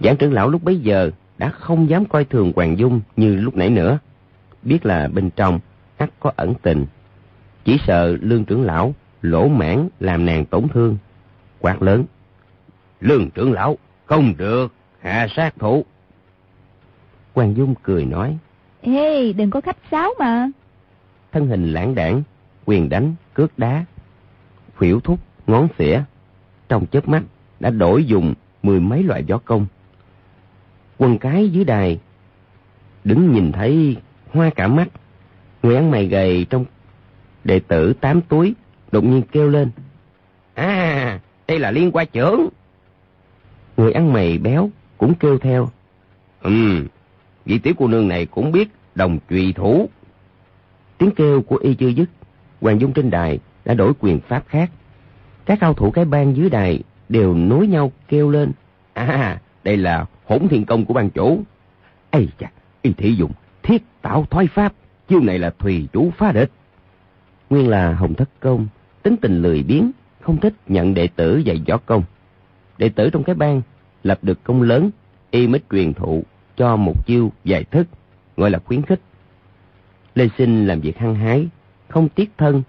Giảng 0.00 0.16
trưởng 0.16 0.32
lão 0.32 0.48
lúc 0.48 0.62
bấy 0.64 0.76
giờ 0.76 1.10
đã 1.38 1.48
không 1.48 1.88
dám 1.90 2.04
coi 2.04 2.24
thường 2.24 2.52
Hoàng 2.56 2.78
Dung 2.78 3.00
như 3.16 3.36
lúc 3.36 3.56
nãy 3.56 3.70
nữa. 3.70 3.98
Biết 4.62 4.86
là 4.86 5.08
bên 5.08 5.30
trong 5.30 5.60
ắt 5.96 6.10
có 6.20 6.32
ẩn 6.36 6.54
tình. 6.62 6.86
Chỉ 7.64 7.78
sợ 7.86 8.16
lương 8.20 8.44
trưởng 8.44 8.62
lão 8.62 8.94
lỗ 9.22 9.48
mãn 9.48 9.88
làm 10.00 10.26
nàng 10.26 10.44
tổn 10.44 10.68
thương. 10.68 10.96
Quát 11.60 11.82
lớn. 11.82 12.04
Lương 13.00 13.30
trưởng 13.30 13.52
lão, 13.52 13.78
không 14.06 14.34
được, 14.36 14.72
hạ 15.00 15.26
sát 15.36 15.54
thủ. 15.58 15.84
Hoàng 17.34 17.56
Dung 17.56 17.74
cười 17.82 18.04
nói. 18.04 18.38
Ê, 18.80 19.32
đừng 19.32 19.50
có 19.50 19.60
khách 19.60 19.76
sáo 19.90 20.10
mà. 20.18 20.48
Thân 21.32 21.46
hình 21.46 21.72
lãng 21.72 21.94
đảng, 21.94 22.22
quyền 22.64 22.88
đánh, 22.88 23.14
cước 23.34 23.58
đá, 23.58 23.84
khuỷu 24.76 25.00
thúc, 25.00 25.20
ngón 25.46 25.68
xỉa. 25.78 26.02
Trong 26.68 26.86
chớp 26.86 27.08
mắt 27.08 27.22
đã 27.60 27.70
đổi 27.70 28.04
dùng 28.04 28.34
mười 28.62 28.80
mấy 28.80 29.02
loại 29.02 29.22
võ 29.22 29.38
công. 29.38 29.66
Quần 30.98 31.18
cái 31.18 31.48
dưới 31.48 31.64
đài, 31.64 32.00
đứng 33.04 33.32
nhìn 33.32 33.52
thấy 33.52 33.96
hoa 34.32 34.50
cả 34.50 34.68
mắt. 34.68 34.88
Người 35.62 35.76
ăn 35.76 35.90
mày 35.90 36.06
gầy 36.06 36.46
trong 36.50 36.64
đệ 37.44 37.60
tử 37.60 37.92
tám 37.92 38.20
túi 38.20 38.54
đột 38.92 39.04
nhiên 39.04 39.22
kêu 39.32 39.48
lên. 39.48 39.70
À, 40.54 41.20
đây 41.48 41.58
là 41.58 41.70
liên 41.70 41.92
qua 41.92 42.04
trưởng. 42.04 42.48
Người 43.76 43.92
ăn 43.92 44.12
mày 44.12 44.38
béo 44.38 44.70
cũng 44.98 45.14
kêu 45.14 45.38
theo. 45.38 45.68
Ừm, 46.40 46.86
vị 47.44 47.58
tiểu 47.58 47.74
cô 47.78 47.88
nương 47.88 48.08
này 48.08 48.26
cũng 48.26 48.52
biết 48.52 48.68
đồng 48.94 49.18
trùy 49.28 49.52
thủ. 49.52 49.88
Tiếng 50.98 51.10
kêu 51.10 51.42
của 51.42 51.56
y 51.56 51.74
chưa 51.74 51.88
dứt, 51.88 52.10
Hoàng 52.60 52.80
Dung 52.80 52.92
trên 52.92 53.10
đài 53.10 53.38
đã 53.64 53.74
đổi 53.74 53.92
quyền 54.00 54.20
pháp 54.20 54.44
khác. 54.48 54.70
Các 55.44 55.58
cao 55.60 55.74
thủ 55.74 55.90
cái 55.90 56.04
bang 56.04 56.36
dưới 56.36 56.50
đài 56.50 56.80
đều 57.08 57.34
nối 57.34 57.66
nhau 57.66 57.92
kêu 58.08 58.30
lên. 58.30 58.52
À, 58.92 59.40
đây 59.64 59.76
là 59.76 60.06
hỗn 60.24 60.48
thiên 60.48 60.64
công 60.64 60.84
của 60.84 60.94
ban 60.94 61.10
chủ. 61.10 61.42
Ây 62.10 62.28
chà, 62.38 62.50
y 62.82 62.92
thị 62.92 63.14
dùng 63.14 63.32
thiết 63.62 63.82
tạo 64.02 64.26
thoái 64.30 64.46
pháp, 64.46 64.74
chiêu 65.08 65.20
này 65.20 65.38
là 65.38 65.50
thùy 65.58 65.88
chủ 65.92 66.10
phá 66.18 66.32
địch. 66.32 66.50
Nguyên 67.50 67.68
là 67.68 67.94
Hồng 67.94 68.14
Thất 68.14 68.28
Công, 68.40 68.66
tính 69.02 69.16
tình 69.16 69.42
lười 69.42 69.62
biếng, 69.62 69.90
không 70.20 70.40
thích 70.40 70.54
nhận 70.66 70.94
đệ 70.94 71.08
tử 71.16 71.38
dạy 71.38 71.62
võ 71.68 71.76
công. 71.76 72.02
Đệ 72.78 72.88
tử 72.88 73.10
trong 73.10 73.24
cái 73.24 73.34
bang 73.34 73.62
lập 74.02 74.18
được 74.22 74.44
công 74.44 74.62
lớn, 74.62 74.90
y 75.30 75.46
mới 75.46 75.60
truyền 75.70 75.94
thụ 75.94 76.22
cho 76.56 76.76
một 76.76 77.06
chiêu 77.06 77.32
giải 77.44 77.64
thức, 77.64 77.86
gọi 78.36 78.50
là 78.50 78.58
khuyến 78.58 78.82
khích. 78.82 79.00
Lê 80.14 80.28
Sinh 80.38 80.66
làm 80.66 80.80
việc 80.80 80.98
hăng 80.98 81.14
hái, 81.14 81.48
không 81.88 82.08
tiếc 82.08 82.30
thân, 82.38 82.62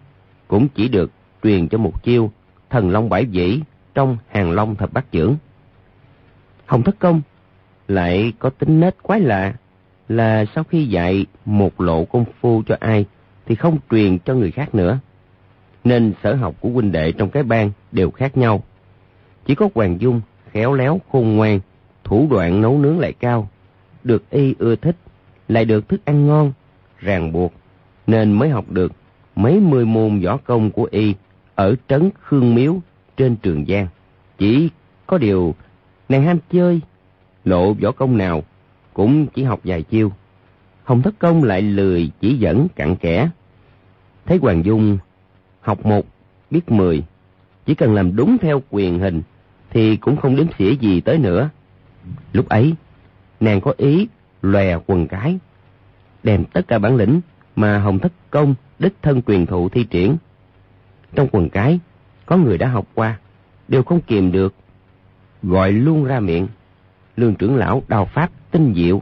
cũng 0.47 0.67
chỉ 0.75 0.87
được 0.87 1.11
truyền 1.43 1.67
cho 1.67 1.77
một 1.77 2.03
chiêu 2.03 2.31
thần 2.69 2.89
long 2.89 3.09
bãi 3.09 3.25
vĩ 3.25 3.61
trong 3.93 4.17
hàng 4.29 4.51
long 4.51 4.75
thập 4.75 4.93
bát 4.93 5.11
trưởng. 5.11 5.35
Hồng 6.65 6.83
Thất 6.83 6.99
Công 6.99 7.21
lại 7.87 8.33
có 8.39 8.49
tính 8.49 8.79
nết 8.79 9.03
quái 9.03 9.19
lạ 9.19 9.53
là 10.09 10.45
sau 10.55 10.63
khi 10.63 10.85
dạy 10.85 11.25
một 11.45 11.81
lộ 11.81 12.05
công 12.05 12.25
phu 12.41 12.63
cho 12.67 12.77
ai 12.79 13.05
thì 13.45 13.55
không 13.55 13.77
truyền 13.91 14.19
cho 14.19 14.33
người 14.33 14.51
khác 14.51 14.75
nữa. 14.75 14.99
Nên 15.83 16.13
sở 16.23 16.35
học 16.35 16.55
của 16.59 16.69
huynh 16.69 16.91
đệ 16.91 17.11
trong 17.11 17.29
cái 17.29 17.43
bang 17.43 17.71
đều 17.91 18.11
khác 18.11 18.37
nhau. 18.37 18.63
Chỉ 19.45 19.55
có 19.55 19.69
Hoàng 19.75 20.01
Dung 20.01 20.21
khéo 20.51 20.73
léo 20.73 21.01
khôn 21.11 21.35
ngoan, 21.35 21.59
thủ 22.03 22.27
đoạn 22.31 22.61
nấu 22.61 22.77
nướng 22.77 22.99
lại 22.99 23.13
cao, 23.13 23.49
được 24.03 24.29
y 24.29 24.55
ưa 24.59 24.75
thích, 24.75 24.95
lại 25.47 25.65
được 25.65 25.89
thức 25.89 26.05
ăn 26.05 26.27
ngon, 26.27 26.53
ràng 26.99 27.31
buộc, 27.31 27.53
nên 28.07 28.31
mới 28.31 28.49
học 28.49 28.65
được 28.69 28.91
mấy 29.35 29.59
mươi 29.59 29.85
môn 29.85 30.19
võ 30.19 30.37
công 30.37 30.71
của 30.71 30.87
y 30.91 31.13
ở 31.55 31.75
trấn 31.87 32.09
Khương 32.21 32.55
Miếu 32.55 32.75
trên 33.17 33.35
Trường 33.35 33.65
Giang. 33.65 33.87
Chỉ 34.37 34.69
có 35.07 35.17
điều 35.17 35.55
nàng 36.09 36.23
ham 36.23 36.37
chơi, 36.51 36.81
lộ 37.45 37.73
võ 37.73 37.91
công 37.91 38.17
nào 38.17 38.43
cũng 38.93 39.27
chỉ 39.27 39.43
học 39.43 39.59
vài 39.63 39.83
chiêu. 39.83 40.11
Hồng 40.83 41.01
Thất 41.01 41.19
Công 41.19 41.43
lại 41.43 41.61
lười 41.61 42.11
chỉ 42.19 42.37
dẫn 42.37 42.67
cặn 42.75 42.95
kẽ. 42.95 43.29
Thấy 44.25 44.37
Hoàng 44.41 44.65
Dung 44.65 44.97
học 45.61 45.85
một, 45.85 46.05
biết 46.51 46.71
mười, 46.71 47.03
chỉ 47.65 47.75
cần 47.75 47.93
làm 47.93 48.15
đúng 48.15 48.37
theo 48.41 48.61
quyền 48.69 48.99
hình 48.99 49.21
thì 49.69 49.95
cũng 49.95 50.17
không 50.17 50.35
đếm 50.35 50.45
xỉa 50.57 50.71
gì 50.71 51.01
tới 51.01 51.17
nữa. 51.17 51.49
Lúc 52.33 52.49
ấy, 52.49 52.73
nàng 53.39 53.61
có 53.61 53.73
ý 53.77 54.07
lòe 54.41 54.77
quần 54.85 55.07
cái, 55.07 55.37
đem 56.23 56.43
tất 56.45 56.67
cả 56.67 56.79
bản 56.79 56.95
lĩnh 56.95 57.21
mà 57.55 57.79
Hồng 57.79 57.99
Thất 57.99 58.11
Công 58.31 58.55
đích 58.79 58.93
thân 59.01 59.21
quyền 59.25 59.45
thụ 59.45 59.69
thi 59.69 59.83
triển. 59.83 60.15
Trong 61.15 61.27
quần 61.31 61.49
cái, 61.49 61.79
có 62.25 62.37
người 62.37 62.57
đã 62.57 62.67
học 62.67 62.87
qua, 62.93 63.19
đều 63.67 63.83
không 63.83 64.01
kìm 64.01 64.31
được, 64.31 64.53
gọi 65.43 65.71
luôn 65.71 66.03
ra 66.03 66.19
miệng. 66.19 66.47
Lương 67.17 67.35
trưởng 67.35 67.55
lão 67.55 67.83
đào 67.87 68.05
pháp 68.05 68.31
tinh 68.53 68.73
diệu. 68.75 69.01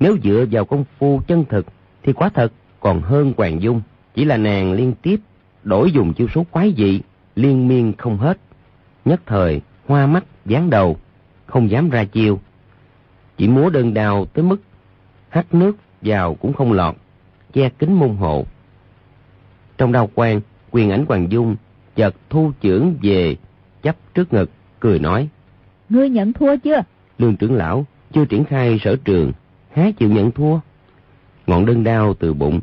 Nếu 0.00 0.16
dựa 0.24 0.44
vào 0.50 0.64
công 0.64 0.84
phu 0.98 1.20
chân 1.26 1.44
thực 1.44 1.66
thì 2.02 2.12
quá 2.12 2.28
thật 2.34 2.52
còn 2.80 3.00
hơn 3.00 3.32
Hoàng 3.36 3.62
Dung. 3.62 3.82
Chỉ 4.14 4.24
là 4.24 4.36
nàng 4.36 4.72
liên 4.72 4.94
tiếp 5.02 5.20
đổi 5.62 5.92
dùng 5.92 6.14
chiêu 6.14 6.28
số 6.34 6.46
quái 6.50 6.74
dị, 6.76 7.00
liên 7.36 7.68
miên 7.68 7.92
không 7.98 8.18
hết. 8.18 8.38
Nhất 9.04 9.20
thời, 9.26 9.60
hoa 9.86 10.06
mắt, 10.06 10.24
dán 10.46 10.70
đầu, 10.70 10.96
không 11.46 11.70
dám 11.70 11.90
ra 11.90 12.04
chiêu. 12.04 12.40
Chỉ 13.36 13.48
múa 13.48 13.70
đơn 13.70 13.94
đào 13.94 14.24
tới 14.24 14.44
mức 14.44 14.56
hắt 15.28 15.54
nước 15.54 15.76
vào 16.02 16.34
cũng 16.34 16.52
không 16.52 16.72
lọt, 16.72 16.96
che 17.52 17.68
kính 17.78 17.92
môn 17.92 18.16
hộ. 18.16 18.46
Trong 19.78 19.92
đao 19.92 20.10
quan, 20.14 20.40
quyền 20.70 20.90
ảnh 20.90 21.04
Hoàng 21.08 21.32
Dung 21.32 21.56
chợt 21.96 22.14
thu 22.30 22.52
trưởng 22.60 22.94
về, 23.02 23.36
chấp 23.82 23.96
trước 24.14 24.32
ngực, 24.32 24.50
cười 24.80 24.98
nói. 24.98 25.28
Ngươi 25.88 26.08
nhận 26.08 26.32
thua 26.32 26.56
chưa? 26.56 26.82
Lương 27.18 27.36
trưởng 27.36 27.54
lão 27.54 27.86
chưa 28.14 28.24
triển 28.24 28.44
khai 28.44 28.78
sở 28.84 28.96
trường, 29.04 29.32
há 29.72 29.90
chịu 29.98 30.08
nhận 30.08 30.30
thua. 30.30 30.58
Ngọn 31.46 31.66
đơn 31.66 31.84
đao 31.84 32.14
từ 32.14 32.34
bụng, 32.34 32.60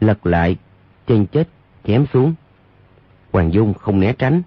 lật 0.00 0.26
lại, 0.26 0.56
chân 1.06 1.26
chết, 1.26 1.48
chém 1.84 2.06
xuống. 2.12 2.34
Hoàng 3.32 3.52
Dung 3.52 3.74
không 3.74 4.00
né 4.00 4.12
tránh, 4.12 4.42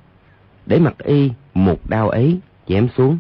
để 0.66 0.80
mặt 0.80 0.98
y 0.98 1.32
một 1.54 1.90
đao 1.90 2.10
ấy 2.10 2.40
chém 2.68 2.88
xuống. 2.98 3.18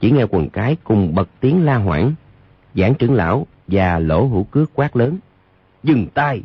Chỉ 0.00 0.10
nghe 0.10 0.24
quần 0.30 0.50
cái 0.50 0.76
cùng 0.84 1.14
bật 1.14 1.28
tiếng 1.40 1.64
la 1.64 1.76
hoảng, 1.76 2.14
giảng 2.74 2.94
trưởng 2.94 3.14
lão 3.14 3.46
và 3.66 3.98
lỗ 3.98 4.26
hữu 4.26 4.44
cước 4.44 4.70
quát 4.74 4.96
lớn. 4.96 5.18
Dừng 5.82 6.06
tay! 6.14 6.42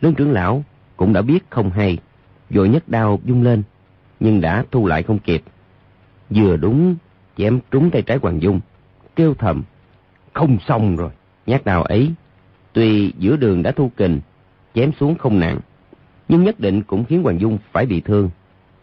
Lương 0.00 0.14
trưởng 0.14 0.32
lão 0.32 0.64
cũng 0.96 1.12
đã 1.12 1.22
biết 1.22 1.44
không 1.50 1.70
hay, 1.70 1.98
vội 2.50 2.68
nhất 2.68 2.88
đao 2.88 3.20
dung 3.24 3.42
lên, 3.42 3.62
nhưng 4.20 4.40
đã 4.40 4.64
thu 4.70 4.86
lại 4.86 5.02
không 5.02 5.18
kịp. 5.18 5.42
Vừa 6.30 6.56
đúng 6.56 6.96
chém 7.36 7.60
trúng 7.70 7.90
tay 7.90 8.02
trái 8.02 8.18
Hoàng 8.22 8.42
Dung, 8.42 8.60
kêu 9.16 9.34
thầm, 9.34 9.62
không 10.32 10.58
xong 10.68 10.96
rồi. 10.96 11.10
Nhát 11.46 11.64
đào 11.64 11.82
ấy, 11.82 12.12
tuy 12.72 13.12
giữa 13.18 13.36
đường 13.36 13.62
đã 13.62 13.72
thu 13.72 13.90
kình, 13.96 14.20
chém 14.74 14.92
xuống 15.00 15.14
không 15.14 15.40
nặng, 15.40 15.58
nhưng 16.28 16.44
nhất 16.44 16.60
định 16.60 16.82
cũng 16.82 17.04
khiến 17.04 17.22
Hoàng 17.22 17.40
Dung 17.40 17.58
phải 17.72 17.86
bị 17.86 18.00
thương, 18.00 18.30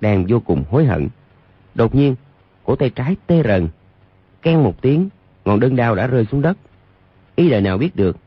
đang 0.01 0.25
vô 0.29 0.39
cùng 0.39 0.63
hối 0.69 0.85
hận. 0.85 1.09
Đột 1.75 1.95
nhiên, 1.95 2.15
cổ 2.63 2.75
tay 2.75 2.89
trái 2.89 3.15
tê 3.27 3.43
rần, 3.43 3.69
ken 4.41 4.63
một 4.63 4.81
tiếng, 4.81 5.09
ngọn 5.45 5.59
đơn 5.59 5.75
đao 5.75 5.95
đã 5.95 6.07
rơi 6.07 6.25
xuống 6.31 6.41
đất. 6.41 6.57
Ý 7.35 7.49
đời 7.49 7.61
nào 7.61 7.77
biết 7.77 7.95
được, 7.95 8.17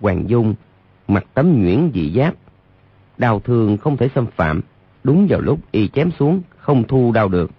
Hoàng 0.00 0.24
Dung 0.28 0.54
mặc 1.08 1.24
tấm 1.34 1.62
nhuyễn 1.62 1.90
dị 1.94 2.12
giáp, 2.16 2.34
đau 3.18 3.40
thương 3.40 3.76
không 3.76 3.96
thể 3.96 4.08
xâm 4.14 4.26
phạm, 4.26 4.60
đúng 5.04 5.26
vào 5.30 5.40
lúc 5.40 5.60
y 5.70 5.88
chém 5.88 6.10
xuống 6.18 6.42
không 6.56 6.84
thu 6.84 7.12
đau 7.12 7.28
được. 7.28 7.50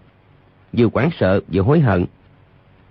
Vừa 0.73 0.87
quảng 0.87 1.09
sợ 1.19 1.39
vừa 1.53 1.61
hối 1.61 1.79
hận, 1.79 2.05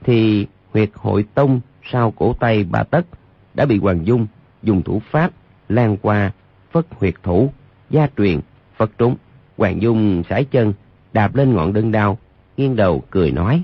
thì 0.02 0.46
huyệt 0.72 0.90
hội 0.94 1.24
tông 1.34 1.60
sau 1.92 2.10
cổ 2.10 2.34
tay 2.40 2.64
bà 2.70 2.82
tất 2.82 3.06
đã 3.54 3.66
bị 3.66 3.78
Hoàng 3.78 4.06
Dung 4.06 4.26
dùng 4.62 4.82
thủ 4.82 5.02
pháp 5.10 5.30
lan 5.68 5.96
qua 5.96 6.32
phất 6.72 6.86
huyệt 6.90 7.14
thủ 7.22 7.50
gia 7.90 8.08
truyền 8.16 8.40
phật 8.76 8.90
trúng 8.98 9.16
hoàng 9.56 9.82
dung 9.82 10.22
sải 10.28 10.44
chân 10.44 10.72
đạp 11.12 11.36
lên 11.36 11.54
ngọn 11.54 11.72
đơn 11.72 11.92
đao 11.92 12.18
nghiêng 12.56 12.76
đầu 12.76 13.02
cười 13.10 13.30
nói 13.30 13.62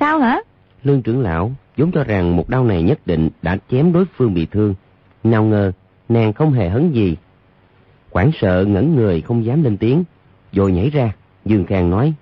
sao 0.00 0.18
hả? 0.18 0.40
Lương 0.82 1.02
trưởng 1.02 1.20
lão 1.20 1.52
vốn 1.76 1.92
cho 1.92 2.04
rằng 2.04 2.36
một 2.36 2.48
đao 2.48 2.64
này 2.64 2.82
nhất 2.82 3.06
định 3.06 3.30
đã 3.42 3.58
chém 3.70 3.92
đối 3.92 4.04
phương 4.16 4.34
bị 4.34 4.46
thương. 4.46 4.74
Nào 5.24 5.44
ngờ 5.44 5.72
nàng 6.08 6.32
không 6.32 6.52
hề 6.52 6.68
hấn 6.68 6.92
gì. 6.92 7.16
Quảng 8.10 8.30
sợ 8.40 8.64
ngẩn 8.68 8.96
người 8.96 9.20
không 9.20 9.44
dám 9.44 9.62
lên 9.62 9.76
tiếng 9.76 10.04
rồi 10.52 10.72
nhảy 10.72 10.90
ra 10.90 11.12
dương 11.44 11.66
khang 11.66 11.90
nói 11.90 12.12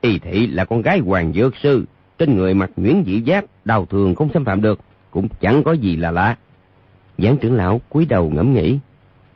y 0.00 0.18
thị 0.18 0.46
là 0.46 0.64
con 0.64 0.82
gái 0.82 0.98
hoàng 0.98 1.32
dược 1.32 1.56
sư 1.56 1.84
trên 2.18 2.36
người 2.36 2.54
mặc 2.54 2.70
nhuyễn 2.76 3.04
dị 3.06 3.22
giáp 3.26 3.44
đau 3.64 3.86
thường 3.86 4.14
không 4.14 4.28
xâm 4.34 4.44
phạm 4.44 4.62
được 4.62 4.80
cũng 5.10 5.28
chẳng 5.40 5.62
có 5.62 5.72
gì 5.72 5.96
là 5.96 6.10
lạ 6.10 6.36
giảng 7.18 7.36
trưởng 7.38 7.54
lão 7.54 7.80
cúi 7.88 8.06
đầu 8.06 8.30
ngẫm 8.30 8.54
nghĩ 8.54 8.78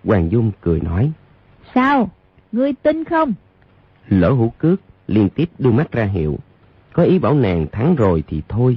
hoàng 0.04 0.30
dung 0.30 0.50
cười 0.60 0.80
nói 0.80 1.12
Sao? 1.74 2.10
Ngươi 2.52 2.72
tin 2.72 3.04
không? 3.04 3.34
Lỡ 4.08 4.30
hữu 4.30 4.48
cước 4.58 4.80
liên 5.06 5.28
tiếp 5.28 5.50
đưa 5.58 5.70
mắt 5.70 5.92
ra 5.92 6.04
hiệu. 6.04 6.38
Có 6.92 7.02
ý 7.02 7.18
bảo 7.18 7.34
nàng 7.34 7.66
thắng 7.72 7.96
rồi 7.96 8.24
thì 8.26 8.42
thôi. 8.48 8.76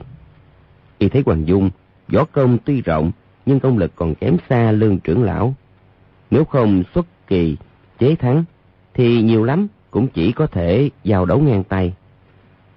Y 0.98 1.10
thấy 1.10 1.24
Hoàng 1.26 1.48
Dung, 1.48 1.70
võ 2.08 2.26
công 2.26 2.58
tuy 2.66 2.82
rộng, 2.82 3.12
nhưng 3.46 3.60
công 3.60 3.78
lực 3.78 3.92
còn 3.96 4.16
kém 4.16 4.38
xa 4.50 4.72
lương 4.72 5.00
trưởng 5.00 5.24
lão. 5.24 5.54
Nếu 6.32 6.46
không 6.46 6.84
xuất 6.96 7.06
kỳ, 7.28 7.58
chế 8.00 8.16
thắng, 8.16 8.44
thì 8.94 9.22
nhiều 9.22 9.44
lắm 9.44 9.68
cũng 9.92 10.08
chỉ 10.08 10.32
có 10.32 10.48
thể 10.48 10.90
giao 11.04 11.26
đấu 11.26 11.40
ngang 11.40 11.64
tay. 11.64 11.94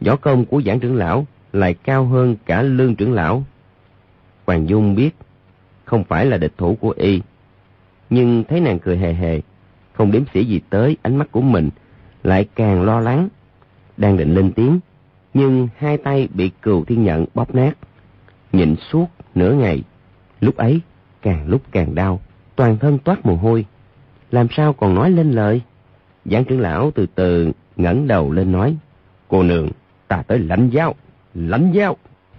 Võ 0.04 0.16
công 0.16 0.44
của 0.44 0.62
giảng 0.66 0.80
trưởng 0.80 0.96
lão 0.96 1.26
lại 1.52 1.74
cao 1.74 2.04
hơn 2.04 2.36
cả 2.46 2.62
lương 2.62 2.94
trưởng 2.94 3.12
lão. 3.12 3.42
Hoàng 4.46 4.68
Dung 4.68 4.94
biết, 4.94 5.10
không 5.84 6.04
phải 6.04 6.26
là 6.26 6.36
địch 6.36 6.52
thủ 6.56 6.76
của 6.80 6.94
y. 6.96 7.20
Nhưng 8.10 8.44
thấy 8.44 8.60
nàng 8.60 8.78
cười 8.78 8.96
hề 8.96 9.12
hề, 9.12 9.40
không 9.92 10.12
đếm 10.12 10.22
xỉa 10.34 10.40
gì 10.40 10.60
tới 10.70 10.96
ánh 11.02 11.16
mắt 11.16 11.32
của 11.32 11.40
mình, 11.40 11.70
lại 12.22 12.48
càng 12.54 12.82
lo 12.82 13.00
lắng. 13.00 13.28
Đang 13.96 14.16
định 14.16 14.34
lên 14.34 14.52
tiếng, 14.52 14.80
nhưng 15.34 15.68
hai 15.76 15.98
tay 15.98 16.28
bị 16.34 16.50
cừu 16.62 16.84
thiên 16.84 17.04
nhận 17.04 17.24
bóp 17.34 17.54
nát. 17.54 17.72
Nhịn 18.52 18.76
suốt 18.76 19.06
nửa 19.34 19.52
ngày, 19.52 19.82
lúc 20.40 20.56
ấy 20.56 20.80
càng 21.22 21.48
lúc 21.48 21.62
càng 21.70 21.94
đau, 21.94 22.20
toàn 22.56 22.78
thân 22.78 22.98
toát 22.98 23.26
mồ 23.26 23.36
hôi. 23.36 23.66
Làm 24.30 24.46
sao 24.50 24.72
còn 24.72 24.94
nói 24.94 25.10
lên 25.10 25.30
lời? 25.30 25.60
Giảng 26.24 26.44
trưởng 26.44 26.60
lão 26.60 26.90
từ 26.90 27.06
từ 27.14 27.52
ngẩng 27.76 28.06
đầu 28.06 28.32
lên 28.32 28.52
nói, 28.52 28.76
Cô 29.32 29.42
nương, 29.42 29.68
ta 30.12 30.22
tới 30.22 30.38
lãnh 30.38 30.70
giáo, 30.70 30.94
lãnh 31.34 31.72
giáo. 31.72 31.96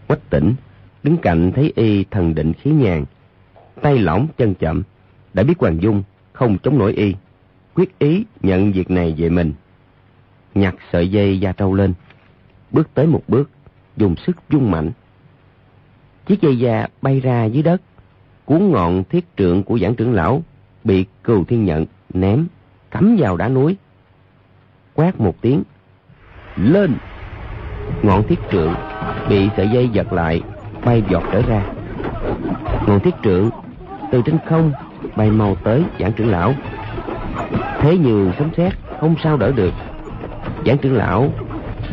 Quách 0.08 0.30
tỉnh, 0.30 0.56
đứng 1.04 1.18
cạnh 1.18 1.52
thấy 1.56 1.74
y 1.76 2.04
thần 2.04 2.36
định 2.36 2.54
khí 2.54 2.72
nhàn, 2.72 3.06
tay 3.82 3.98
lỏng 3.98 4.28
chân 4.38 4.56
chậm, 4.56 4.84
đã 5.34 5.44
biết 5.44 5.60
Hoàng 5.60 5.82
Dung 5.82 6.04
không 6.34 6.58
chống 6.64 6.78
nổi 6.78 6.94
y, 6.94 7.16
quyết 7.74 8.00
ý 8.00 8.26
nhận 8.42 8.72
việc 8.72 8.92
này 8.92 9.16
về 9.18 9.30
mình. 9.30 9.54
Nhặt 10.56 10.76
sợi 10.92 11.08
dây 11.08 11.40
da 11.40 11.52
trâu 11.52 11.74
lên, 11.74 11.94
bước 12.72 12.90
tới 12.94 13.08
một 13.08 13.22
bước, 13.28 13.50
dùng 13.98 14.16
sức 14.16 14.38
dung 14.50 14.72
mạnh. 14.72 14.92
Chiếc 16.26 16.42
dây 16.42 16.60
da 16.60 16.88
bay 17.02 17.20
ra 17.20 17.46
dưới 17.46 17.64
đất, 17.64 17.82
cuốn 18.46 18.72
ngọn 18.72 19.04
thiết 19.04 19.26
trượng 19.38 19.64
của 19.64 19.80
giảng 19.80 19.96
trưởng 19.96 20.14
lão 20.14 20.44
bị 20.84 21.06
cừu 21.24 21.44
thiên 21.44 21.66
nhận 21.66 21.86
ném, 22.14 22.48
cắm 22.92 23.16
vào 23.20 23.38
đá 23.38 23.50
núi. 23.50 23.78
Quát 24.94 25.19
một 25.19 25.42
tiếng, 25.42 25.63
lên! 26.56 26.98
Ngọn 28.04 28.23
thiết 28.27 28.39
trượng 28.51 28.75
bị 29.29 29.49
sợi 29.58 29.69
dây 29.69 29.89
giật 29.89 30.13
lại, 30.13 30.41
bay 30.85 31.04
giọt 31.10 31.23
trở 31.31 31.41
ra. 31.41 31.62
Ngọn 32.87 32.99
thiết 32.99 33.15
trượng 33.23 33.49
từ 34.12 34.21
trên 34.25 34.37
không 34.49 34.71
bay 35.15 35.31
mau 35.31 35.56
tới 35.63 35.83
giảng 35.99 36.13
trưởng 36.13 36.29
lão. 36.29 36.54
Thế 37.79 37.97
như 37.97 38.31
sấm 38.39 38.49
sét 38.58 38.73
không 38.99 39.15
sao 39.23 39.37
đỡ 39.37 39.51
được. 39.51 39.73
Giảng 40.65 40.77
trưởng 40.77 40.95
lão 40.95 41.29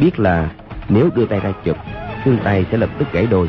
biết 0.01 0.21
là 0.21 0.51
nếu 0.89 1.09
đưa 1.15 1.27
tay 1.27 1.41
ra 1.41 1.53
chụp 1.65 1.77
xương 2.25 2.39
tay 2.45 2.67
sẽ 2.71 2.77
lập 2.77 2.91
tức 2.99 3.13
gãy 3.13 3.27
đôi 3.31 3.49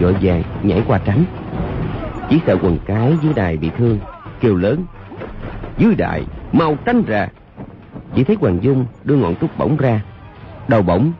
vội 0.00 0.16
vàng 0.22 0.42
nhảy 0.62 0.82
qua 0.86 1.00
tránh. 1.04 1.24
Chỉ 2.30 2.40
sợ 2.46 2.56
quần 2.62 2.78
cái 2.86 3.16
dưới 3.22 3.32
đài 3.34 3.56
bị 3.56 3.70
thương 3.78 3.98
kêu 4.40 4.56
lớn 4.56 4.84
dưới 5.78 5.94
đài 5.94 6.24
mau 6.52 6.76
tránh 6.84 7.02
ra. 7.06 7.28
Chỉ 8.14 8.24
thấy 8.24 8.36
hoàng 8.40 8.58
dung 8.62 8.86
đưa 9.04 9.16
ngọn 9.16 9.34
trúc 9.40 9.58
bổng 9.58 9.76
ra. 9.76 10.00
Đầu 10.68 10.82
bổng 10.82 11.12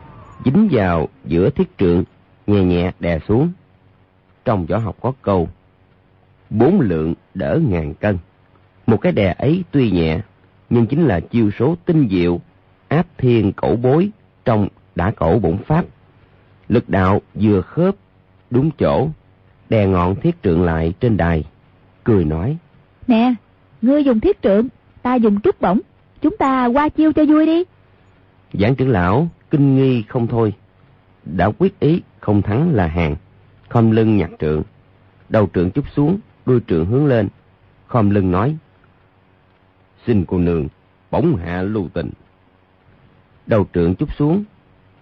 dính 0.45 0.67
vào 0.71 1.07
giữa 1.25 1.49
thiết 1.49 1.77
trượng 1.77 2.03
nhẹ 2.47 2.63
nhẹ 2.63 2.91
đè 2.99 3.19
xuống. 3.27 3.51
Trong 4.45 4.65
võ 4.65 4.77
học 4.77 4.97
có 5.01 5.13
câu 5.21 5.49
bốn 6.49 6.81
lượng 6.81 7.13
đỡ 7.33 7.59
ngàn 7.67 7.93
cân. 7.93 8.17
Một 8.87 8.97
cái 8.97 9.11
đè 9.11 9.35
ấy 9.37 9.63
tuy 9.71 9.91
nhẹ 9.91 10.19
nhưng 10.69 10.85
chính 10.85 11.05
là 11.05 11.19
chiêu 11.19 11.51
số 11.59 11.75
tinh 11.85 12.07
diệu 12.11 12.39
áp 12.87 13.07
thiên 13.17 13.53
cổ 13.53 13.75
bối 13.75 14.09
trong 14.45 14.67
đã 14.95 15.11
cổ 15.11 15.39
bổn 15.39 15.57
pháp. 15.57 15.85
Lực 16.69 16.89
đạo 16.89 17.21
vừa 17.33 17.61
khớp 17.61 17.95
đúng 18.49 18.71
chỗ 18.79 19.09
đè 19.69 19.87
ngọn 19.87 20.15
thiết 20.15 20.43
trượng 20.43 20.63
lại 20.63 20.93
trên 20.99 21.17
đài 21.17 21.43
cười 22.03 22.25
nói 22.25 22.57
nè 23.07 23.33
ngươi 23.81 24.03
dùng 24.03 24.19
thiết 24.19 24.41
trượng 24.41 24.67
ta 25.01 25.15
dùng 25.15 25.41
trúc 25.41 25.61
bổng 25.61 25.79
chúng 26.21 26.37
ta 26.37 26.65
qua 26.65 26.89
chiêu 26.89 27.13
cho 27.13 27.25
vui 27.25 27.45
đi. 27.45 27.63
Giảng 28.53 28.75
trưởng 28.75 28.89
lão 28.89 29.27
kinh 29.53 29.75
nghi 29.75 30.03
không 30.09 30.27
thôi. 30.27 30.53
Đã 31.25 31.51
quyết 31.57 31.79
ý 31.79 32.01
không 32.19 32.41
thắng 32.41 32.73
là 32.75 32.87
hàng. 32.87 33.15
Khom 33.69 33.91
lưng 33.91 34.17
nhặt 34.17 34.29
trượng. 34.39 34.63
Đầu 35.29 35.49
trượng 35.53 35.71
chút 35.71 35.85
xuống, 35.95 36.19
đuôi 36.45 36.59
trượng 36.67 36.85
hướng 36.85 37.05
lên. 37.05 37.27
Khom 37.87 38.09
lưng 38.09 38.31
nói, 38.31 38.57
xin 40.05 40.25
cô 40.25 40.37
nương 40.37 40.67
bổng 41.11 41.35
hạ 41.35 41.61
lưu 41.61 41.89
tình. 41.93 42.09
Đầu 43.47 43.65
trượng 43.73 43.95
chút 43.95 44.09
xuống 44.17 44.43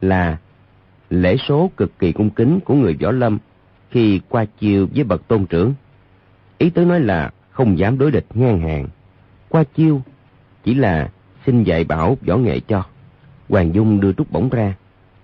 là 0.01 0.37
lễ 1.09 1.37
số 1.47 1.71
cực 1.77 1.99
kỳ 1.99 2.11
cung 2.11 2.29
kính 2.29 2.59
của 2.65 2.73
người 2.73 2.93
võ 3.01 3.11
lâm 3.11 3.37
khi 3.89 4.21
qua 4.29 4.45
chiêu 4.45 4.87
với 4.95 5.03
bậc 5.03 5.27
tôn 5.27 5.45
trưởng. 5.45 5.73
Ý 6.57 6.69
tứ 6.69 6.85
nói 6.85 6.99
là 6.99 7.31
không 7.51 7.77
dám 7.77 7.97
đối 7.97 8.11
địch 8.11 8.25
ngang 8.33 8.59
hàng. 8.59 8.87
Qua 9.49 9.63
chiêu 9.63 10.01
chỉ 10.63 10.73
là 10.73 11.09
xin 11.45 11.63
dạy 11.63 11.83
bảo 11.83 12.17
võ 12.27 12.37
nghệ 12.37 12.59
cho 12.59 12.83
hoàng 13.51 13.75
dung 13.75 13.99
đưa 13.99 14.13
trúc 14.13 14.31
bổng 14.31 14.49
ra. 14.49 14.73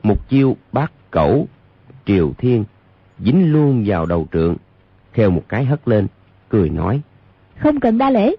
Một 0.04 0.30
chiêu 0.30 0.58
bát 0.72 0.92
cẩu 1.12 1.48
triều 2.06 2.32
thiên 2.38 2.64
dính 3.20 3.52
luôn 3.52 3.84
vào 3.86 4.06
đầu 4.06 4.28
trượng 4.34 4.56
kheo 5.14 5.30
một 5.30 5.44
cái 5.50 5.66
hất 5.66 5.88
lên 5.88 6.08
cười 6.50 6.70
nói. 6.70 7.02
Không 7.58 7.80
cần 7.80 7.98
đa 7.98 8.10
lễ. 8.10 8.36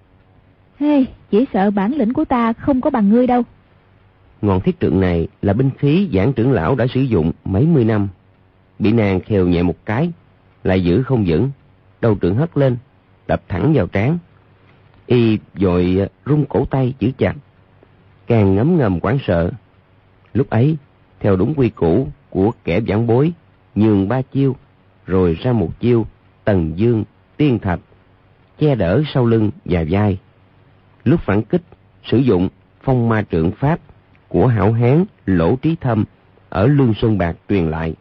Hey, 0.81 1.07
chỉ 1.31 1.45
sợ 1.53 1.71
bản 1.71 1.95
lĩnh 1.95 2.13
của 2.13 2.25
ta 2.25 2.53
không 2.53 2.81
có 2.81 2.91
bằng 2.91 3.09
ngươi 3.09 3.27
đâu. 3.27 3.43
Ngọn 4.43 4.61
thiết 4.61 4.81
trượng 4.81 5.01
này 5.01 5.29
là 5.43 5.53
binh 5.53 5.71
khí 5.79 6.09
giảng 6.15 6.33
trưởng 6.33 6.53
lão 6.53 6.75
đã 6.75 6.87
sử 6.87 7.01
dụng 7.01 7.33
mấy 7.45 7.67
mươi 7.67 7.85
năm. 7.85 8.09
Bị 8.79 8.93
nàng 8.93 9.21
khều 9.21 9.49
nhẹ 9.49 9.63
một 9.63 9.77
cái 9.85 10.13
lại 10.65 10.85
giữ 10.85 11.03
không 11.03 11.25
vững. 11.27 11.51
Đầu 12.01 12.17
trượng 12.23 12.37
hất 12.37 12.59
lên 12.59 12.77
đập 13.27 13.43
thẳng 13.49 13.73
vào 13.75 13.87
trán. 13.87 14.19
Y 15.07 15.39
vội 15.55 16.09
rung 16.27 16.47
cổ 16.47 16.65
tay 16.65 16.95
giữ 16.99 17.11
chặt. 17.19 17.35
Càng 18.27 18.55
ngấm 18.55 18.79
ngầm 18.79 19.01
quán 19.01 19.19
sợ 19.27 19.51
lúc 20.35 20.51
ấy, 20.51 20.77
theo 21.21 21.37
đúng 21.37 21.55
quy 21.57 21.69
củ 21.69 22.09
của 22.31 22.53
kẻ 22.65 22.81
giảng 22.89 23.07
bối, 23.07 23.33
nhường 23.75 24.09
ba 24.09 24.23
chiêu, 24.23 24.57
rồi 25.07 25.39
ra 25.43 25.53
một 25.53 25.81
chiêu, 25.81 26.07
tần 26.45 26.73
dương, 26.77 27.05
tiên 27.37 27.59
thạch, 27.59 27.81
che 28.59 28.75
đỡ 28.75 29.03
sau 29.15 29.27
lưng 29.27 29.51
và 29.65 29.85
vai. 29.91 30.19
Lúc 31.05 31.21
phản 31.21 31.43
kích, 31.43 31.63
sử 32.05 32.19
dụng 32.19 32.49
phong 32.83 33.09
ma 33.09 33.25
trượng 33.31 33.51
pháp 33.51 33.81
của 34.29 34.47
hảo 34.47 34.73
hán 34.73 35.05
lỗ 35.27 35.57
trí 35.57 35.77
thâm 35.81 36.05
ở 36.49 36.67
lương 36.67 36.95
sơn 36.95 37.19
bạc 37.19 37.37
truyền 37.49 37.71
lại. 37.71 37.95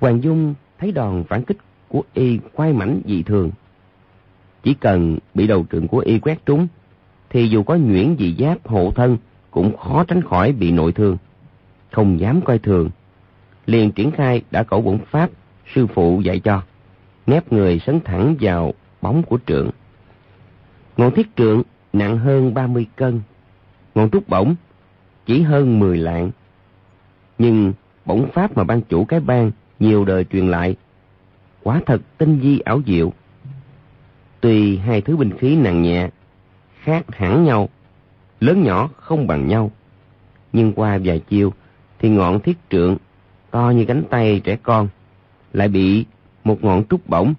Hoàng 0.00 0.22
dung 0.22 0.54
thấy 0.78 0.92
đòn 0.92 1.24
phản 1.28 1.42
kích 1.44 1.56
của 1.88 2.02
y 2.14 2.38
quay 2.52 2.72
mảnh 2.72 3.00
dị 3.04 3.22
thường. 3.22 3.50
Chỉ 4.62 4.74
cần 4.74 5.18
bị 5.34 5.46
đầu 5.46 5.66
trượng 5.72 5.88
của 5.88 5.98
y 5.98 6.18
quét 6.18 6.46
trúng, 6.46 6.66
thì 7.30 7.48
dù 7.48 7.62
có 7.62 7.74
nhuyễn 7.76 8.16
dị 8.18 8.36
giáp 8.38 8.66
hộ 8.66 8.92
thân 8.94 9.16
cũng 9.56 9.76
khó 9.76 10.04
tránh 10.04 10.22
khỏi 10.22 10.52
bị 10.52 10.72
nội 10.72 10.92
thương. 10.92 11.16
Không 11.92 12.20
dám 12.20 12.40
coi 12.40 12.58
thường. 12.58 12.90
Liền 13.66 13.92
triển 13.92 14.10
khai 14.10 14.42
đã 14.50 14.62
cẩu 14.62 14.80
bổn 14.82 14.98
pháp, 15.10 15.30
sư 15.74 15.86
phụ 15.86 16.20
dạy 16.20 16.40
cho, 16.40 16.62
nép 17.26 17.52
người 17.52 17.78
sấn 17.86 18.00
thẳng 18.00 18.36
vào 18.40 18.74
bóng 19.02 19.22
của 19.22 19.38
trượng. 19.46 19.70
Ngọn 20.96 21.14
thiết 21.14 21.36
trượng 21.36 21.62
nặng 21.92 22.18
hơn 22.18 22.54
30 22.54 22.86
cân, 22.96 23.20
ngọn 23.94 24.10
trúc 24.10 24.28
bổng 24.28 24.54
chỉ 25.26 25.42
hơn 25.42 25.78
10 25.78 25.98
lạng. 25.98 26.30
Nhưng 27.38 27.72
bổng 28.04 28.26
pháp 28.32 28.56
mà 28.56 28.64
ban 28.64 28.82
chủ 28.82 29.04
cái 29.04 29.20
bang 29.20 29.50
nhiều 29.78 30.04
đời 30.04 30.24
truyền 30.24 30.48
lại, 30.48 30.76
quả 31.62 31.80
thật 31.86 32.02
tinh 32.18 32.38
vi 32.38 32.58
ảo 32.58 32.80
diệu. 32.86 33.12
Tuy 34.40 34.76
hai 34.76 35.00
thứ 35.00 35.16
binh 35.16 35.38
khí 35.38 35.56
nặng 35.56 35.82
nhẹ, 35.82 36.08
khác 36.82 37.04
hẳn 37.08 37.44
nhau 37.44 37.68
lớn 38.40 38.62
nhỏ 38.62 38.90
không 38.96 39.26
bằng 39.26 39.46
nhau. 39.46 39.70
Nhưng 40.52 40.72
qua 40.72 40.98
vài 41.04 41.18
chiêu 41.18 41.52
thì 41.98 42.08
ngọn 42.08 42.40
thiết 42.40 42.58
trượng 42.70 42.96
to 43.50 43.70
như 43.70 43.84
cánh 43.84 44.02
tay 44.10 44.40
trẻ 44.44 44.56
con 44.62 44.88
lại 45.52 45.68
bị 45.68 46.04
một 46.44 46.64
ngọn 46.64 46.84
trúc 46.90 47.08
bổng 47.08 47.34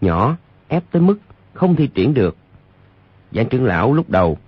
nhỏ 0.00 0.36
ép 0.68 0.84
tới 0.90 1.02
mức 1.02 1.18
không 1.52 1.76
thi 1.76 1.86
triển 1.86 2.14
được. 2.14 2.36
Giảng 3.32 3.48
trưởng 3.48 3.64
lão 3.64 3.92
lúc 3.92 4.10
đầu 4.10 4.38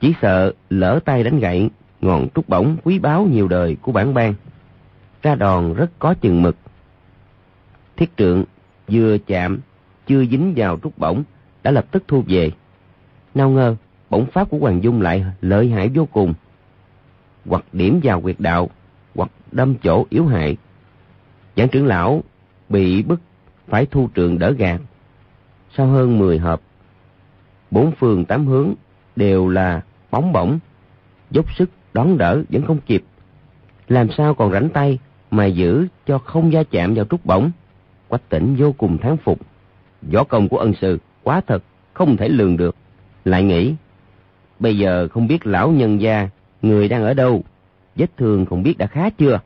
chỉ 0.00 0.14
sợ 0.22 0.52
lỡ 0.70 1.00
tay 1.04 1.24
đánh 1.24 1.38
gậy 1.40 1.70
ngọn 2.00 2.28
trúc 2.34 2.48
bổng 2.48 2.76
quý 2.84 2.98
báu 2.98 3.26
nhiều 3.26 3.48
đời 3.48 3.76
của 3.82 3.92
bản 3.92 4.14
bang, 4.14 4.34
ra 5.22 5.34
đòn 5.34 5.74
rất 5.74 5.90
có 5.98 6.14
chừng 6.14 6.42
mực. 6.42 6.56
Thiết 7.96 8.16
trượng 8.16 8.44
vừa 8.88 9.18
chạm, 9.18 9.58
chưa 10.06 10.24
dính 10.24 10.52
vào 10.56 10.78
trúc 10.82 10.98
bổng, 10.98 11.22
đã 11.62 11.70
lập 11.70 11.86
tức 11.90 12.04
thu 12.08 12.24
về. 12.26 12.50
Nào 13.34 13.50
ngờ 13.50 13.76
bổng 14.10 14.26
pháp 14.26 14.50
của 14.50 14.58
hoàng 14.58 14.82
dung 14.82 15.02
lại 15.02 15.24
lợi 15.40 15.68
hại 15.68 15.88
vô 15.88 16.08
cùng. 16.12 16.34
Hoặc 17.46 17.64
điểm 17.72 18.00
vào 18.02 18.20
quyệt 18.20 18.36
đạo, 18.38 18.70
hoặc 19.14 19.30
đâm 19.52 19.74
chỗ 19.82 20.06
yếu 20.10 20.26
hại. 20.26 20.56
Giảng 21.56 21.68
trưởng 21.68 21.86
lão 21.86 22.22
bị 22.68 23.02
bức 23.02 23.20
phải 23.68 23.86
thu 23.86 24.08
trường 24.14 24.38
đỡ 24.38 24.52
gạt. 24.52 24.80
Sau 25.76 25.86
hơn 25.86 26.18
10 26.18 26.38
hợp, 26.38 26.60
bốn 27.70 27.92
phương 27.98 28.24
tám 28.24 28.46
hướng 28.46 28.74
đều 29.16 29.48
là 29.48 29.82
bóng 30.10 30.32
bổng. 30.32 30.58
Dốc 31.30 31.54
sức 31.56 31.70
đón 31.94 32.18
đỡ 32.18 32.42
vẫn 32.48 32.66
không 32.66 32.78
kịp. 32.86 33.04
Làm 33.88 34.08
sao 34.16 34.34
còn 34.34 34.52
rảnh 34.52 34.68
tay 34.68 34.98
mà 35.30 35.46
giữ 35.46 35.86
cho 36.06 36.18
không 36.18 36.52
gia 36.52 36.62
chạm 36.62 36.94
vào 36.94 37.04
trúc 37.04 37.26
bổng? 37.26 37.50
Quách 38.08 38.28
tỉnh 38.28 38.56
vô 38.58 38.72
cùng 38.72 38.98
thán 38.98 39.16
phục. 39.16 39.40
Võ 40.12 40.24
công 40.24 40.48
của 40.48 40.58
ân 40.58 40.72
sư 40.80 40.98
quá 41.22 41.40
thật, 41.46 41.62
không 41.92 42.16
thể 42.16 42.28
lường 42.28 42.56
được. 42.56 42.76
Lại 43.24 43.42
nghĩ 43.42 43.74
bây 44.58 44.78
giờ 44.78 45.08
không 45.08 45.26
biết 45.26 45.46
lão 45.46 45.70
nhân 45.70 46.00
gia 46.00 46.28
người 46.62 46.88
đang 46.88 47.02
ở 47.02 47.14
đâu, 47.14 47.42
vết 47.96 48.16
thương 48.16 48.46
không 48.46 48.62
biết 48.62 48.78
đã 48.78 48.86
khá 48.86 49.10
chưa? 49.10 49.40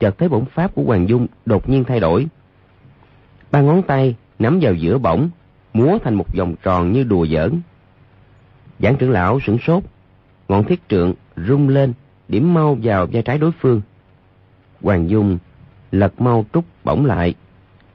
Chợt 0.00 0.18
thấy 0.18 0.28
bổng 0.28 0.44
pháp 0.44 0.74
của 0.74 0.82
hoàng 0.82 1.08
dung 1.08 1.26
đột 1.46 1.68
nhiên 1.68 1.84
thay 1.84 2.00
đổi. 2.00 2.26
Ba 3.50 3.60
ngón 3.60 3.82
tay 3.82 4.16
nắm 4.38 4.58
vào 4.62 4.74
giữa 4.74 4.98
bổng, 4.98 5.30
múa 5.72 5.98
thành 6.04 6.14
một 6.14 6.26
vòng 6.36 6.54
tròn 6.62 6.92
như 6.92 7.02
đùa 7.02 7.26
giỡn. 7.26 7.60
Giảng 8.78 8.96
trưởng 8.96 9.10
lão 9.10 9.40
sửng 9.40 9.58
sốt, 9.58 9.82
ngọn 10.48 10.64
thiết 10.64 10.88
trượng 10.88 11.14
rung 11.36 11.68
lên, 11.68 11.92
điểm 12.28 12.54
mau 12.54 12.78
vào 12.82 13.06
vai 13.12 13.22
trái 13.22 13.38
đối 13.38 13.52
phương. 13.52 13.80
Hoàng 14.82 15.10
dung 15.10 15.38
lật 15.92 16.20
mau 16.20 16.44
trúc 16.52 16.64
bổng 16.84 17.06
lại, 17.06 17.34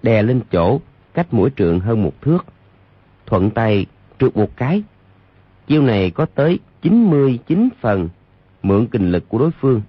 đè 0.04 0.24
lên 0.24 0.42
chỗ 0.52 0.80
cách 1.14 1.34
mũi 1.34 1.50
trượng 1.56 1.80
hơn 1.80 2.04
một 2.04 2.22
thước, 2.22 2.46
thuận 3.26 3.50
tay 3.50 3.86
trượt 4.20 4.38
một 4.38 4.58
cái 4.58 4.84
chiêu 5.68 5.82
này 5.82 6.12
có 6.12 6.26
tới 6.26 6.60
99 6.82 7.70
phần 7.82 8.10
mượn 8.64 8.88
kinh 8.88 9.12
lực 9.12 9.30
của 9.30 9.38
đối 9.38 9.52
phương. 9.52 9.82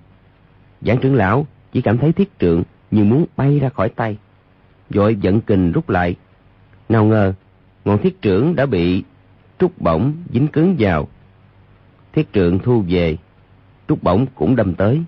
Giảng 0.80 0.98
trưởng 1.00 1.14
lão 1.14 1.46
chỉ 1.72 1.80
cảm 1.82 1.98
thấy 1.98 2.12
thiết 2.12 2.38
trượng 2.38 2.62
như 2.90 3.04
muốn 3.04 3.26
bay 3.36 3.58
ra 3.58 3.68
khỏi 3.68 3.88
tay 3.88 4.16
vội 4.90 5.16
giận 5.16 5.40
kình 5.40 5.72
rút 5.72 5.88
lại. 5.88 6.14
Nào 6.88 7.04
ngờ, 7.04 7.34
ngọn 7.84 7.98
thiết 7.98 8.22
trưởng 8.22 8.56
đã 8.56 8.66
bị 8.66 9.04
trúc 9.58 9.80
bổng 9.80 10.12
dính 10.32 10.48
cứng 10.48 10.76
vào. 10.78 11.08
Thiết 12.12 12.32
trượng 12.32 12.58
thu 12.58 12.84
về 12.88 13.16
trúc 13.88 14.02
bổng 14.02 14.26
cũng 14.34 14.56
đâm 14.56 14.74
tới. 14.74 15.02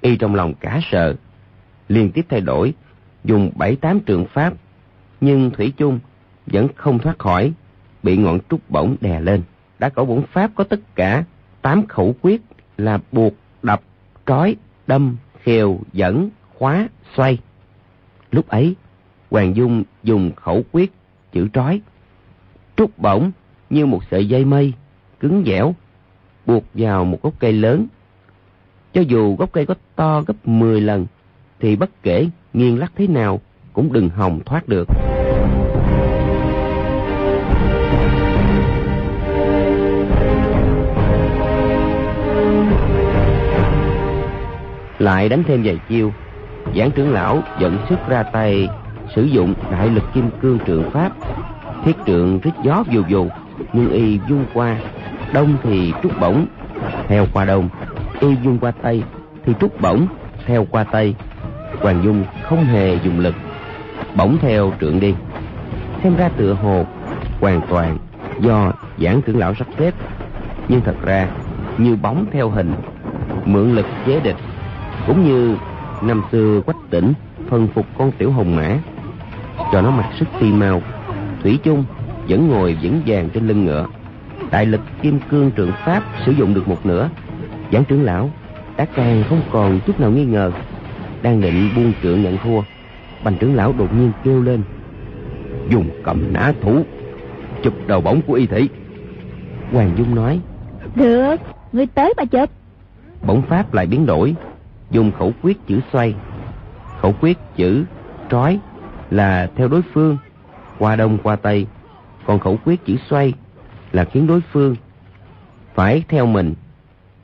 Y 0.00 0.16
trong 0.16 0.34
lòng 0.34 0.54
cả 0.54 0.80
sợ, 0.90 1.14
liên 1.88 2.10
tiếp 2.10 2.26
thay 2.28 2.40
đổi, 2.40 2.74
dùng 3.24 3.50
bảy 3.56 3.76
tám 3.76 4.00
trường 4.00 4.26
pháp, 4.26 4.54
nhưng 5.20 5.50
thủy 5.50 5.72
chung 5.76 5.98
vẫn 6.46 6.68
không 6.76 6.98
thoát 6.98 7.18
khỏi, 7.18 7.52
bị 8.02 8.16
ngọn 8.16 8.38
trúc 8.50 8.70
bổng 8.70 8.96
đè 9.00 9.20
lên 9.20 9.42
đã 9.82 9.88
có 9.88 10.04
bổn 10.04 10.22
pháp 10.32 10.50
có 10.54 10.64
tất 10.64 10.80
cả. 10.94 11.24
Tám 11.62 11.86
khẩu 11.86 12.14
quyết 12.22 12.42
là 12.76 12.98
buộc, 13.12 13.34
đập, 13.62 13.82
trói, 14.26 14.56
đâm, 14.86 15.16
khều, 15.42 15.80
dẫn, 15.92 16.30
khóa, 16.54 16.88
xoay. 17.16 17.38
Lúc 18.30 18.48
ấy, 18.48 18.74
hoàng 19.30 19.56
dung 19.56 19.84
dùng 20.02 20.30
khẩu 20.36 20.62
quyết, 20.72 20.92
chữ 21.32 21.48
trói. 21.52 21.80
Trúc 22.76 22.98
bổng 22.98 23.30
như 23.70 23.86
một 23.86 24.00
sợi 24.10 24.28
dây 24.28 24.44
mây, 24.44 24.72
cứng 25.20 25.42
dẻo, 25.46 25.74
buộc 26.46 26.64
vào 26.74 27.04
một 27.04 27.22
gốc 27.22 27.34
cây 27.38 27.52
lớn. 27.52 27.86
Cho 28.92 29.00
dù 29.00 29.36
gốc 29.36 29.52
cây 29.52 29.66
có 29.66 29.74
to 29.96 30.22
gấp 30.26 30.48
10 30.48 30.80
lần, 30.80 31.06
thì 31.60 31.76
bất 31.76 32.02
kể 32.02 32.26
nghiêng 32.52 32.78
lắc 32.78 32.92
thế 32.96 33.06
nào 33.06 33.40
cũng 33.72 33.92
đừng 33.92 34.08
hòng 34.08 34.40
thoát 34.44 34.68
được. 34.68 34.88
Lại 45.02 45.28
đánh 45.28 45.42
thêm 45.44 45.62
vài 45.64 45.78
chiêu. 45.88 46.12
Giảng 46.76 46.90
trưởng 46.90 47.12
lão 47.12 47.42
dẫn 47.58 47.78
sức 47.88 47.98
ra 48.08 48.22
tay, 48.22 48.68
sử 49.14 49.22
dụng 49.22 49.54
đại 49.70 49.88
lực 49.88 50.04
kim 50.14 50.30
cương 50.42 50.58
trượng 50.66 50.90
pháp. 50.90 51.12
Thiết 51.84 51.96
trượng 52.06 52.38
rít 52.40 52.54
gió 52.64 52.84
dù 52.90 53.02
dù 53.08 53.28
nhưng 53.72 53.90
y 53.90 54.20
dung 54.28 54.44
qua, 54.54 54.76
đông 55.32 55.56
thì 55.62 55.92
trúc 56.02 56.20
bổng, 56.20 56.46
theo 57.08 57.26
qua 57.32 57.44
đông. 57.44 57.68
Y 58.20 58.28
dung 58.42 58.58
qua 58.58 58.70
tây 58.82 59.02
thì 59.44 59.52
trúc 59.60 59.80
bổng, 59.80 60.06
theo 60.46 60.66
qua 60.70 60.84
tây. 60.84 61.14
Hoàng 61.80 62.00
dung 62.04 62.24
không 62.42 62.64
hề 62.64 62.94
dùng 63.04 63.18
lực, 63.18 63.34
bổng 64.16 64.38
theo 64.40 64.72
trượng 64.80 65.00
đi. 65.00 65.14
Xem 66.02 66.16
ra 66.16 66.28
tựa 66.28 66.52
hồ 66.52 66.86
hoàn 67.40 67.60
toàn 67.68 67.98
do 68.40 68.72
giảng 68.98 69.22
trưởng 69.22 69.38
lão 69.38 69.54
sắp 69.54 69.66
xếp. 69.78 69.94
Nhưng 70.68 70.80
thật 70.80 70.96
ra, 71.04 71.28
như 71.78 71.96
bóng 71.96 72.26
theo 72.32 72.50
hình, 72.50 72.74
mượn 73.44 73.74
lực 73.74 73.86
chế 74.06 74.20
địch 74.20 74.36
cũng 75.06 75.24
như 75.24 75.56
năm 76.02 76.22
xưa 76.32 76.60
quách 76.66 76.76
tỉnh 76.90 77.12
thuần 77.50 77.68
phục 77.74 77.86
con 77.98 78.12
tiểu 78.18 78.30
hồng 78.30 78.56
mã. 78.56 78.78
Cho 79.72 79.82
nó 79.82 79.90
mặc 79.90 80.10
sức 80.18 80.28
phi 80.40 80.52
mau 80.52 80.82
thủy 81.42 81.58
chung 81.62 81.84
vẫn 82.28 82.48
ngồi 82.48 82.76
vững 82.82 83.00
vàng 83.06 83.28
trên 83.30 83.48
lưng 83.48 83.64
ngựa. 83.64 83.86
Đại 84.50 84.66
lực 84.66 84.80
kim 85.02 85.20
cương 85.30 85.50
trượng 85.56 85.72
pháp 85.84 86.02
sử 86.26 86.32
dụng 86.32 86.54
được 86.54 86.68
một 86.68 86.86
nửa. 86.86 87.08
Giảng 87.72 87.84
trưởng 87.84 88.02
lão 88.02 88.30
đã 88.76 88.84
càng 88.94 89.24
không 89.28 89.42
còn 89.50 89.80
chút 89.86 90.00
nào 90.00 90.10
nghi 90.10 90.24
ngờ. 90.24 90.52
Đang 91.22 91.40
định 91.40 91.70
buông 91.76 91.92
trượng 92.02 92.22
nhận 92.22 92.38
thua 92.38 92.60
bành 93.24 93.36
trưởng 93.40 93.54
lão 93.54 93.74
đột 93.78 93.94
nhiên 93.94 94.12
kêu 94.24 94.42
lên. 94.42 94.62
Dùng 95.68 95.90
cầm 96.04 96.32
nã 96.32 96.52
thủ 96.62 96.82
chụp 97.62 97.74
đầu 97.86 98.00
bóng 98.00 98.22
của 98.22 98.34
y 98.34 98.46
thị. 98.46 98.68
Hoàng 99.72 99.90
dung 99.96 100.14
nói 100.14 100.40
được 100.94 101.36
người 101.72 101.86
tới 101.86 102.14
mà 102.16 102.24
chụp. 102.24 102.50
Bóng 103.26 103.42
pháp 103.42 103.74
lại 103.74 103.86
biến 103.86 104.06
đổi 104.06 104.34
dùng 104.92 105.12
khẩu 105.12 105.32
quyết 105.42 105.66
chữ 105.66 105.80
xoay. 105.92 106.14
Khẩu 107.00 107.14
quyết 107.20 107.38
chữ 107.56 107.84
trói 108.30 108.60
là 109.10 109.50
theo 109.56 109.68
đối 109.68 109.82
phương, 109.82 110.18
qua 110.78 110.96
đông 110.96 111.18
qua 111.22 111.36
tây. 111.36 111.66
Còn 112.26 112.38
khẩu 112.38 112.58
quyết 112.64 112.84
chữ 112.84 112.96
xoay 113.10 113.32
là 113.92 114.04
khiến 114.04 114.26
đối 114.26 114.40
phương 114.40 114.76
phải 115.74 116.04
theo 116.08 116.26
mình. 116.26 116.54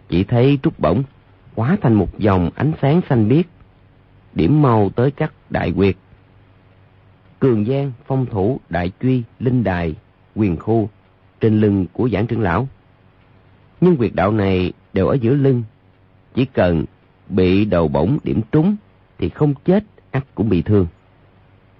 Chỉ 0.08 0.24
thấy 0.24 0.58
trúc 0.62 0.80
bổng 0.80 1.02
hóa 1.56 1.76
thành 1.82 1.94
một 1.94 2.18
dòng 2.18 2.50
ánh 2.54 2.72
sáng 2.82 3.00
xanh 3.08 3.28
biếc, 3.28 3.46
điểm 4.34 4.62
mau 4.62 4.90
tới 4.90 5.10
các 5.10 5.32
đại 5.50 5.72
quyệt. 5.72 5.96
Cường 7.40 7.64
giang, 7.64 7.92
phong 8.06 8.26
thủ, 8.26 8.60
đại 8.68 8.92
truy, 9.02 9.22
linh 9.40 9.64
đài, 9.64 9.94
quyền 10.34 10.56
khu 10.56 10.88
trên 11.40 11.60
lưng 11.60 11.86
của 11.92 12.08
giảng 12.08 12.26
trưởng 12.26 12.40
lão. 12.40 12.68
Nhưng 13.80 13.96
quyệt 13.96 14.14
đạo 14.14 14.32
này 14.32 14.72
đều 14.92 15.06
ở 15.06 15.14
giữa 15.14 15.34
lưng, 15.34 15.62
chỉ 16.34 16.44
cần 16.44 16.84
bị 17.28 17.64
đầu 17.64 17.88
bổng 17.88 18.18
điểm 18.24 18.40
trúng 18.52 18.76
thì 19.18 19.28
không 19.28 19.54
chết, 19.64 19.84
ắt 20.10 20.24
cũng 20.34 20.48
bị 20.48 20.62
thương. 20.62 20.86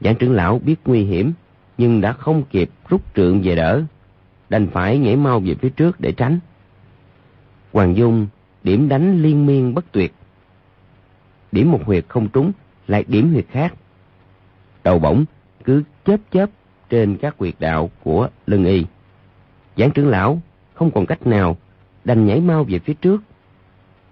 Giảng 0.01 0.17
trưởng 0.17 0.33
lão 0.33 0.59
biết 0.59 0.77
nguy 0.85 1.05
hiểm, 1.05 1.33
nhưng 1.79 2.01
đã 2.01 2.13
không 2.13 2.43
kịp 2.51 2.71
rút 2.89 3.15
trượng 3.15 3.43
về 3.43 3.55
đỡ, 3.55 3.83
đành 4.49 4.67
phải 4.67 4.99
nhảy 4.99 5.17
mau 5.17 5.41
về 5.41 5.55
phía 5.55 5.69
trước 5.69 6.01
để 6.01 6.13
tránh. 6.13 6.39
Hoàng 7.73 7.97
dung, 7.97 8.27
điểm 8.63 8.89
đánh 8.89 9.23
liên 9.23 9.47
miên 9.47 9.75
bất 9.75 9.93
tuyệt. 9.93 10.15
Điểm 11.53 11.73
một 11.73 11.81
huyệt 11.85 12.05
không 12.09 12.29
trúng, 12.29 12.53
lại 12.87 13.05
điểm 13.09 13.33
huyệt 13.33 13.47
khác. 13.51 13.75
Đầu 14.85 14.99
bổng 14.99 15.25
cứ 15.65 15.83
chớp 16.05 16.17
chớp 16.33 16.51
trên 16.91 17.17
các 17.17 17.35
huyệt 17.39 17.55
đạo 17.59 17.91
của 18.03 18.29
lưng 18.47 18.65
y. 18.65 18.85
Giảng 19.77 19.91
trưởng 19.91 20.09
lão 20.09 20.41
không 20.75 20.91
còn 20.91 21.07
cách 21.07 21.27
nào 21.27 21.57
đành 22.05 22.27
nhảy 22.27 22.41
mau 22.41 22.65
về 22.65 22.79
phía 22.79 22.95
trước 22.95 23.23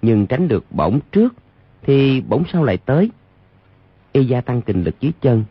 nhưng 0.07 0.27
tránh 0.27 0.49
được 0.49 0.65
bổng 0.71 1.01
trước, 1.13 1.35
thì 1.83 2.21
bổng 2.21 2.45
sau 2.53 2.65
lại 2.65 2.77
tới. 2.77 3.11
Y 4.13 4.25
gia 4.25 4.41
tăng 4.41 4.63
kinh 4.63 4.83
lực 4.85 5.01
dưới 5.01 5.13
chân, 5.21 5.45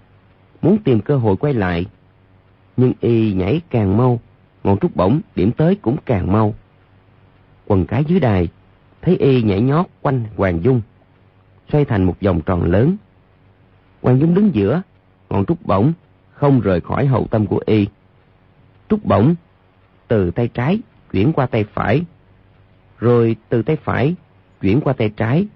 muốn 0.61 0.77
tìm 0.83 1.01
cơ 1.01 1.17
hội 1.17 1.35
quay 1.37 1.53
lại. 1.53 1.85
Nhưng 2.77 2.93
y 2.99 3.33
nhảy 3.33 3.61
càng 3.69 3.97
mau, 3.97 4.19
ngọn 4.63 4.77
trúc 4.77 4.95
bổng 4.95 5.21
điểm 5.35 5.51
tới 5.51 5.75
cũng 5.75 5.97
càng 6.05 6.31
mau. 6.31 6.53
Quần 7.65 7.85
cái 7.85 8.05
dưới 8.05 8.19
đài, 8.19 8.47
thấy 9.01 9.17
y 9.17 9.41
nhảy 9.41 9.61
nhót 9.61 9.85
quanh 10.01 10.23
hoàng 10.35 10.63
dung, 10.63 10.81
xoay 11.71 11.85
thành 11.85 12.03
một 12.03 12.15
vòng 12.21 12.41
tròn 12.45 12.63
lớn. 12.63 12.95
Hoàng 14.01 14.19
dung 14.19 14.33
đứng 14.33 14.55
giữa, 14.55 14.81
ngọn 15.29 15.45
trúc 15.45 15.65
bổng 15.65 15.93
không 16.33 16.61
rời 16.61 16.81
khỏi 16.81 17.05
hậu 17.05 17.27
tâm 17.27 17.47
của 17.47 17.61
y. 17.65 17.87
Trúc 18.89 19.05
bổng 19.05 19.35
từ 20.07 20.31
tay 20.31 20.47
trái 20.47 20.79
chuyển 21.11 21.33
qua 21.33 21.45
tay 21.45 21.63
phải, 21.63 22.01
rồi 22.99 23.35
từ 23.49 23.61
tay 23.61 23.75
phải 23.75 24.15
chuyển 24.61 24.81
qua 24.81 24.93
tay 24.93 25.09
trái, 25.17 25.47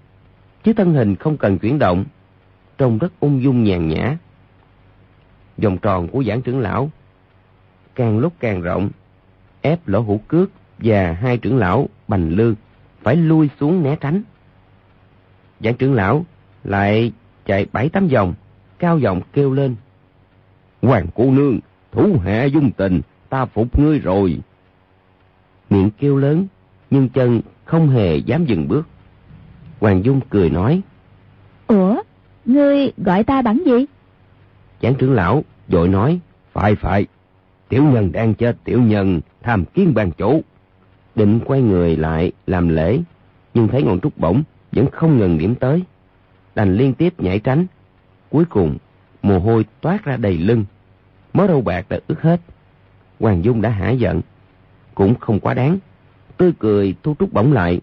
chứ 0.64 0.72
thân 0.72 0.94
hình 0.94 1.16
không 1.16 1.36
cần 1.36 1.58
chuyển 1.58 1.78
động, 1.78 2.04
trông 2.78 2.98
rất 2.98 3.12
ung 3.20 3.42
dung 3.42 3.64
nhàn 3.64 3.88
nhã. 3.88 4.16
Vòng 5.62 5.78
tròn 5.78 6.08
của 6.08 6.24
giảng 6.26 6.42
trưởng 6.42 6.60
lão 6.60 6.90
càng 7.94 8.18
lúc 8.18 8.32
càng 8.40 8.62
rộng, 8.62 8.90
ép 9.60 9.88
lỗ 9.88 10.00
hữu 10.00 10.18
cước 10.28 10.50
và 10.78 11.12
hai 11.12 11.38
trưởng 11.38 11.56
lão 11.56 11.88
bành 12.08 12.28
lư 12.28 12.54
phải 13.02 13.16
lui 13.16 13.50
xuống 13.60 13.82
né 13.82 13.96
tránh. 14.00 14.22
Giảng 15.60 15.74
trưởng 15.74 15.94
lão 15.94 16.24
lại 16.64 17.12
chạy 17.46 17.66
bảy 17.72 17.88
tám 17.88 18.08
vòng, 18.08 18.34
cao 18.78 18.98
giọng 18.98 19.20
kêu 19.32 19.52
lên, 19.52 19.76
hoàng 20.82 21.06
cô 21.14 21.30
nương, 21.30 21.58
thủ 21.92 22.18
hạ 22.24 22.44
dung 22.44 22.70
tình, 22.70 23.00
ta 23.28 23.44
phục 23.44 23.78
ngươi 23.78 23.98
rồi. 23.98 24.38
Miệng 25.70 25.90
kêu 25.98 26.16
lớn 26.16 26.46
nhưng 26.90 27.08
chân 27.08 27.40
không 27.64 27.88
hề 27.88 28.16
dám 28.16 28.44
dừng 28.44 28.68
bước. 28.68 28.88
Hoàng 29.80 30.04
dung 30.04 30.20
cười 30.30 30.50
nói 30.50 30.82
ủa 31.66 32.02
ngươi 32.44 32.92
gọi 32.96 33.24
ta 33.24 33.42
bằng 33.42 33.58
gì? 33.66 33.86
Giảng 34.82 34.94
trưởng 34.94 35.12
lão 35.12 35.44
vội 35.68 35.88
nói 35.88 36.20
phải 36.52 36.74
phải 36.74 37.06
tiểu 37.68 37.84
nhân 37.84 38.12
đang 38.12 38.34
chết 38.34 38.56
tiểu 38.64 38.82
nhân 38.82 39.20
tham 39.42 39.64
kiến 39.64 39.94
ban 39.94 40.10
chủ. 40.10 40.42
Định 41.14 41.40
quay 41.44 41.62
người 41.62 41.96
lại 41.96 42.32
làm 42.46 42.68
lễ 42.68 42.98
nhưng 43.54 43.68
thấy 43.68 43.82
ngọn 43.82 44.00
trúc 44.00 44.18
bổng 44.18 44.42
vẫn 44.72 44.86
không 44.92 45.18
ngừng 45.18 45.38
điểm 45.38 45.54
tới. 45.54 45.82
Đành 46.54 46.76
liên 46.76 46.94
tiếp 46.94 47.20
nhảy 47.20 47.38
tránh. 47.38 47.66
Cuối 48.30 48.44
cùng 48.44 48.76
mồ 49.22 49.38
hôi 49.38 49.64
toát 49.80 50.04
ra 50.04 50.16
đầy 50.16 50.38
lưng. 50.38 50.64
Mớ 51.32 51.46
râu 51.46 51.60
bạc 51.60 51.86
đã 51.88 51.98
ướt 52.08 52.22
hết. 52.22 52.40
Hoàng 53.20 53.44
dung 53.44 53.62
đã 53.62 53.70
hả 53.70 53.90
giận. 53.90 54.20
Cũng 54.94 55.14
không 55.14 55.40
quá 55.40 55.54
đáng 55.54 55.78
tươi 56.40 56.52
cười, 56.58 56.94
thu 57.02 57.14
trúc 57.18 57.32
bỗng 57.32 57.52
lại. 57.52 57.80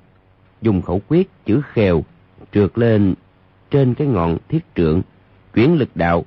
Dùng 0.61 0.81
khẩu 0.81 1.01
quyết 1.07 1.29
chữ 1.45 1.61
khèo 1.73 2.03
trượt 2.51 2.77
lên 2.77 3.13
trên 3.71 3.93
cái 3.93 4.07
ngọn 4.07 4.37
thiết 4.49 4.65
trượng, 4.75 5.01
chuyển 5.53 5.75
lực 5.75 5.89
đạo, 5.95 6.25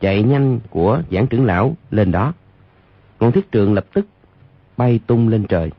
chạy 0.00 0.22
nhanh 0.22 0.60
của 0.70 1.02
giảng 1.10 1.26
trưởng 1.26 1.44
lão 1.44 1.76
lên 1.90 2.12
đó. 2.12 2.32
Ngọn 3.20 3.32
thiết 3.32 3.52
trượng 3.52 3.74
lập 3.74 3.86
tức 3.94 4.06
bay 4.76 5.00
tung 5.06 5.28
lên 5.28 5.46
trời. 5.48 5.70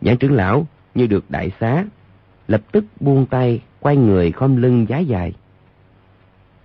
Giảng 0.00 0.16
trưởng 0.16 0.32
lão 0.32 0.66
như 0.94 1.06
được 1.06 1.24
đại 1.28 1.50
xá, 1.60 1.84
lập 2.48 2.60
tức 2.72 2.84
buông 3.00 3.26
tay, 3.26 3.62
quay 3.80 3.96
người 3.96 4.32
khom 4.32 4.56
lưng 4.56 4.86
giá 4.88 4.98
dài. 4.98 5.32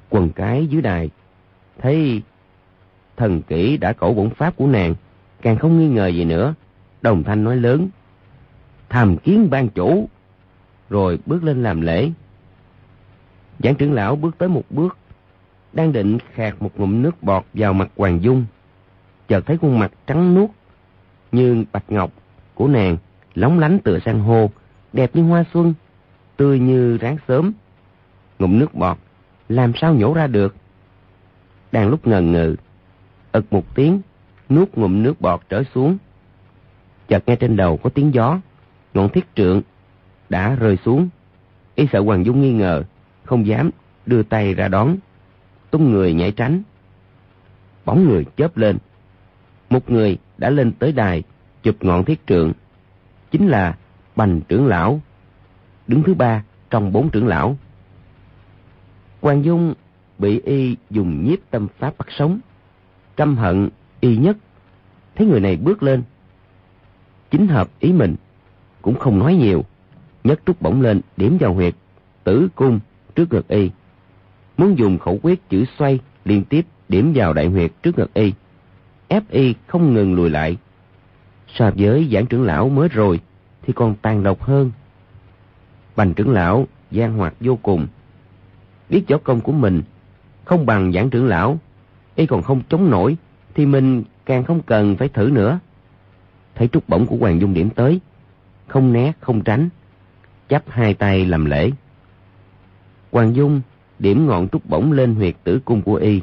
Quần 0.10 0.30
cái 0.30 0.68
dưới 0.68 0.82
đài, 0.82 1.10
thấy 1.82 2.22
thần 3.18 3.42
kỹ 3.42 3.78
đã 3.78 3.94
cổ 3.94 4.14
bổn 4.14 4.30
pháp 4.30 4.56
của 4.56 4.68
nàng, 4.68 4.96
càng 5.42 5.58
không 5.58 5.80
nghi 5.80 5.88
ngờ 5.88 6.08
gì 6.08 6.26
nữa. 6.26 6.54
Đồng 7.02 7.24
thanh 7.24 7.44
nói 7.44 7.56
lớn 7.56 7.90
tham 8.94 9.18
kiến 9.18 9.50
ban 9.50 9.70
chủ, 9.70 10.10
rồi 10.90 11.20
bước 11.26 11.44
lên 11.44 11.64
làm 11.64 11.82
lễ. 11.82 12.12
Giảng 13.60 13.76
trưởng 13.76 13.94
lão 13.94 14.16
bước 14.16 14.38
tới 14.38 14.50
một 14.50 14.64
bước, 14.70 14.98
đang 15.74 15.94
định 15.94 16.18
khạc 16.34 16.62
một 16.62 16.72
ngụm 16.76 17.02
nước 17.02 17.24
bọt 17.24 17.46
vào 17.54 17.74
mặt 17.74 17.90
hoàng 17.98 18.24
dung, 18.24 18.46
chợt 19.28 19.46
thấy 19.46 19.58
khuôn 19.58 19.80
mặt 19.80 19.92
trắng 20.08 20.34
nuốt 20.36 20.50
như 21.32 21.64
bạch 21.72 21.92
ngọc 21.92 22.12
của 22.54 22.68
nàng 22.68 22.98
lóng 23.36 23.60
lánh 23.60 23.80
tựa 23.80 24.00
san 24.06 24.20
hô, 24.20 24.50
đẹp 24.94 25.16
như 25.16 25.24
hoa 25.24 25.44
xuân, 25.54 25.74
tươi 26.38 26.60
như 26.60 26.98
ráng 26.98 27.18
sớm. 27.28 27.54
Ngụm 28.40 28.60
nước 28.60 28.74
bọt 28.74 28.98
làm 29.50 29.72
sao 29.76 29.94
nhổ 29.94 30.14
ra 30.14 30.28
được? 30.28 30.56
Đang 31.72 31.90
lúc 31.90 32.08
ngần 32.08 32.32
ngừ 32.32 32.56
ực 33.32 33.54
một 33.54 33.76
tiếng, 33.76 34.02
nuốt 34.50 34.70
ngụm 34.74 35.04
nước 35.04 35.22
bọt 35.22 35.42
trở 35.50 35.64
xuống. 35.76 35.98
Chợt 37.08 37.24
nghe 37.28 37.36
trên 37.36 37.56
đầu 37.56 37.78
có 37.78 37.90
tiếng 37.90 38.14
gió 38.14 38.40
ngọn 38.94 39.10
thiết 39.10 39.36
trượng 39.36 39.62
đã 40.30 40.56
rơi 40.56 40.78
xuống. 40.86 41.10
Y 41.76 41.88
sợ 41.92 42.00
hoàng 42.00 42.26
dung 42.26 42.42
nghi 42.42 42.54
ngờ, 42.54 42.84
không 43.24 43.48
dám 43.48 43.70
đưa 44.06 44.24
tay 44.24 44.54
ra 44.54 44.68
đón. 44.68 44.98
Tung 45.72 45.92
người 45.92 46.14
nhảy 46.14 46.32
tránh. 46.32 46.62
Bóng 47.86 48.06
người 48.06 48.26
chớp 48.38 48.58
lên. 48.58 48.78
Một 49.70 49.90
người 49.90 50.18
đã 50.38 50.50
lên 50.50 50.72
tới 50.72 50.92
đài, 50.92 51.24
chụp 51.64 51.76
ngọn 51.82 52.04
thiết 52.04 52.28
trượng. 52.28 52.54
Chính 53.32 53.48
là 53.48 53.78
bành 54.16 54.42
trưởng 54.42 54.68
lão, 54.68 55.02
đứng 55.88 56.04
thứ 56.04 56.14
ba 56.14 56.44
trong 56.70 56.92
bốn 56.92 57.10
trưởng 57.10 57.28
lão. 57.28 57.58
Hoàng 59.22 59.46
dung 59.46 59.74
bị 60.18 60.42
y 60.42 60.78
dùng 60.90 61.26
nhiếp 61.26 61.40
tâm 61.50 61.68
pháp 61.78 61.98
bắt 61.98 62.08
sống. 62.10 62.40
Căm 63.16 63.38
hận 63.38 63.70
y 64.00 64.18
nhất. 64.18 64.38
Thấy 65.16 65.28
người 65.28 65.40
này 65.40 65.56
bước 65.58 65.84
lên, 65.84 66.04
chính 67.32 67.48
hợp 67.48 67.70
ý 67.80 67.94
mình 67.94 68.16
cũng 68.84 69.00
không 69.00 69.20
nói 69.20 69.36
nhiều. 69.36 69.66
Nhấc 70.24 70.40
trúc 70.46 70.62
bổng 70.62 70.82
lên, 70.82 71.02
điểm 71.18 71.38
vào 71.40 71.54
huyệt, 71.54 71.76
tử 72.24 72.48
cung 72.56 72.80
trước 73.16 73.34
ngực 73.34 73.48
y. 73.48 73.72
Muốn 74.58 74.78
dùng 74.78 74.98
khẩu 74.98 75.20
quyết 75.22 75.50
chữ 75.50 75.66
xoay, 75.78 76.00
liên 76.26 76.44
tiếp 76.44 76.66
điểm 76.90 77.12
vào 77.16 77.34
đại 77.34 77.48
huyệt 77.48 77.72
trước 77.84 77.98
ngực 77.98 78.14
y. 78.14 78.34
Ép 79.08 79.30
y 79.30 79.56
không 79.68 79.94
ngừng 79.94 80.14
lùi 80.14 80.30
lại. 80.30 80.58
So 81.48 81.72
với 81.78 82.10
giảng 82.12 82.26
trưởng 82.26 82.44
lão 82.44 82.70
mới 82.70 82.90
rồi, 82.90 83.20
thì 83.62 83.74
còn 83.74 83.96
tàn 83.96 84.24
độc 84.24 84.42
hơn. 84.42 84.72
Bành 85.96 86.14
trưởng 86.14 86.32
lão 86.32 86.68
gian 86.92 87.18
hoạt 87.18 87.34
vô 87.40 87.60
cùng. 87.62 87.88
Biết 88.90 89.04
võ 89.08 89.18
công 89.18 89.42
của 89.42 89.52
mình, 89.52 89.82
không 90.46 90.66
bằng 90.66 90.92
giảng 90.92 91.10
trưởng 91.10 91.26
lão, 91.26 91.60
y 92.16 92.26
còn 92.26 92.42
không 92.42 92.62
chống 92.70 92.90
nổi, 92.90 93.18
thì 93.56 93.66
mình 93.66 94.04
càng 94.26 94.44
không 94.44 94.62
cần 94.62 94.96
phải 94.96 95.10
thử 95.10 95.30
nữa. 95.34 95.60
Thấy 96.56 96.68
trúc 96.68 96.90
bổng 96.90 97.06
của 97.06 97.16
hoàng 97.16 97.42
dung 97.42 97.54
điểm 97.54 97.70
tới 97.70 98.00
không 98.74 98.94
né 98.94 99.12
không 99.20 99.42
tránh 99.42 99.70
chắp 100.50 100.64
hai 100.68 100.94
tay 100.94 101.26
làm 101.26 101.46
lễ 101.46 101.72
hoàng 103.12 103.36
dung 103.36 103.62
điểm 104.00 104.28
ngọn 104.28 104.48
trúc 104.48 104.70
bổng 104.70 104.92
lên 104.92 105.16
huyệt 105.16 105.36
tử 105.44 105.60
cung 105.66 105.82
của 105.82 105.96
y. 105.96 106.22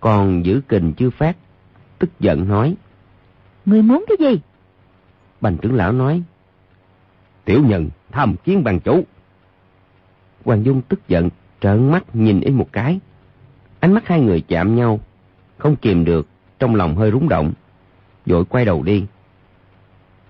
Còn 0.00 0.46
giữ 0.46 0.60
kình 0.68 0.92
chưa 0.96 1.10
phát, 1.10 1.36
tức 1.98 2.10
giận 2.20 2.48
nói. 2.48 2.76
Người 3.64 3.82
muốn 3.82 4.04
cái 4.08 4.16
gì? 4.28 4.40
Bành 5.40 5.56
trưởng 5.56 5.74
lão 5.74 5.92
nói. 5.92 6.22
Tiểu 7.44 7.62
nhân 7.64 7.88
tham 8.10 8.36
kiến 8.44 8.64
bằng 8.64 8.80
chủ. 8.80 9.04
Hoàng 10.44 10.64
Dung 10.64 10.82
tức 10.82 11.08
giận, 11.08 11.28
trợn 11.60 11.90
mắt 11.90 12.16
nhìn 12.16 12.40
y 12.40 12.50
một 12.50 12.68
cái. 12.72 13.00
Ánh 13.80 13.92
mắt 13.92 14.06
hai 14.06 14.20
người 14.20 14.40
chạm 14.48 14.76
nhau, 14.76 15.00
không 15.58 15.76
kìm 15.76 16.04
được, 16.04 16.26
trong 16.58 16.74
lòng 16.74 16.96
hơi 16.96 17.10
rúng 17.10 17.28
động. 17.28 17.52
Vội 18.26 18.44
quay 18.44 18.64
đầu 18.64 18.82
đi. 18.82 19.06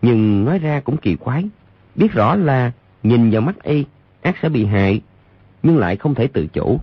Nhưng 0.03 0.45
nói 0.45 0.59
ra 0.59 0.81
cũng 0.81 0.97
kỳ 0.97 1.17
quái. 1.17 1.45
Biết 1.95 2.13
rõ 2.13 2.37
là 2.37 2.73
nhìn 3.03 3.31
vào 3.31 3.41
mắt 3.41 3.63
y, 3.63 3.85
ác 4.23 4.37
sẽ 4.43 4.49
bị 4.49 4.65
hại, 4.65 5.01
nhưng 5.63 5.79
lại 5.79 5.97
không 5.97 6.15
thể 6.15 6.27
tự 6.27 6.47
chủ. 6.47 6.81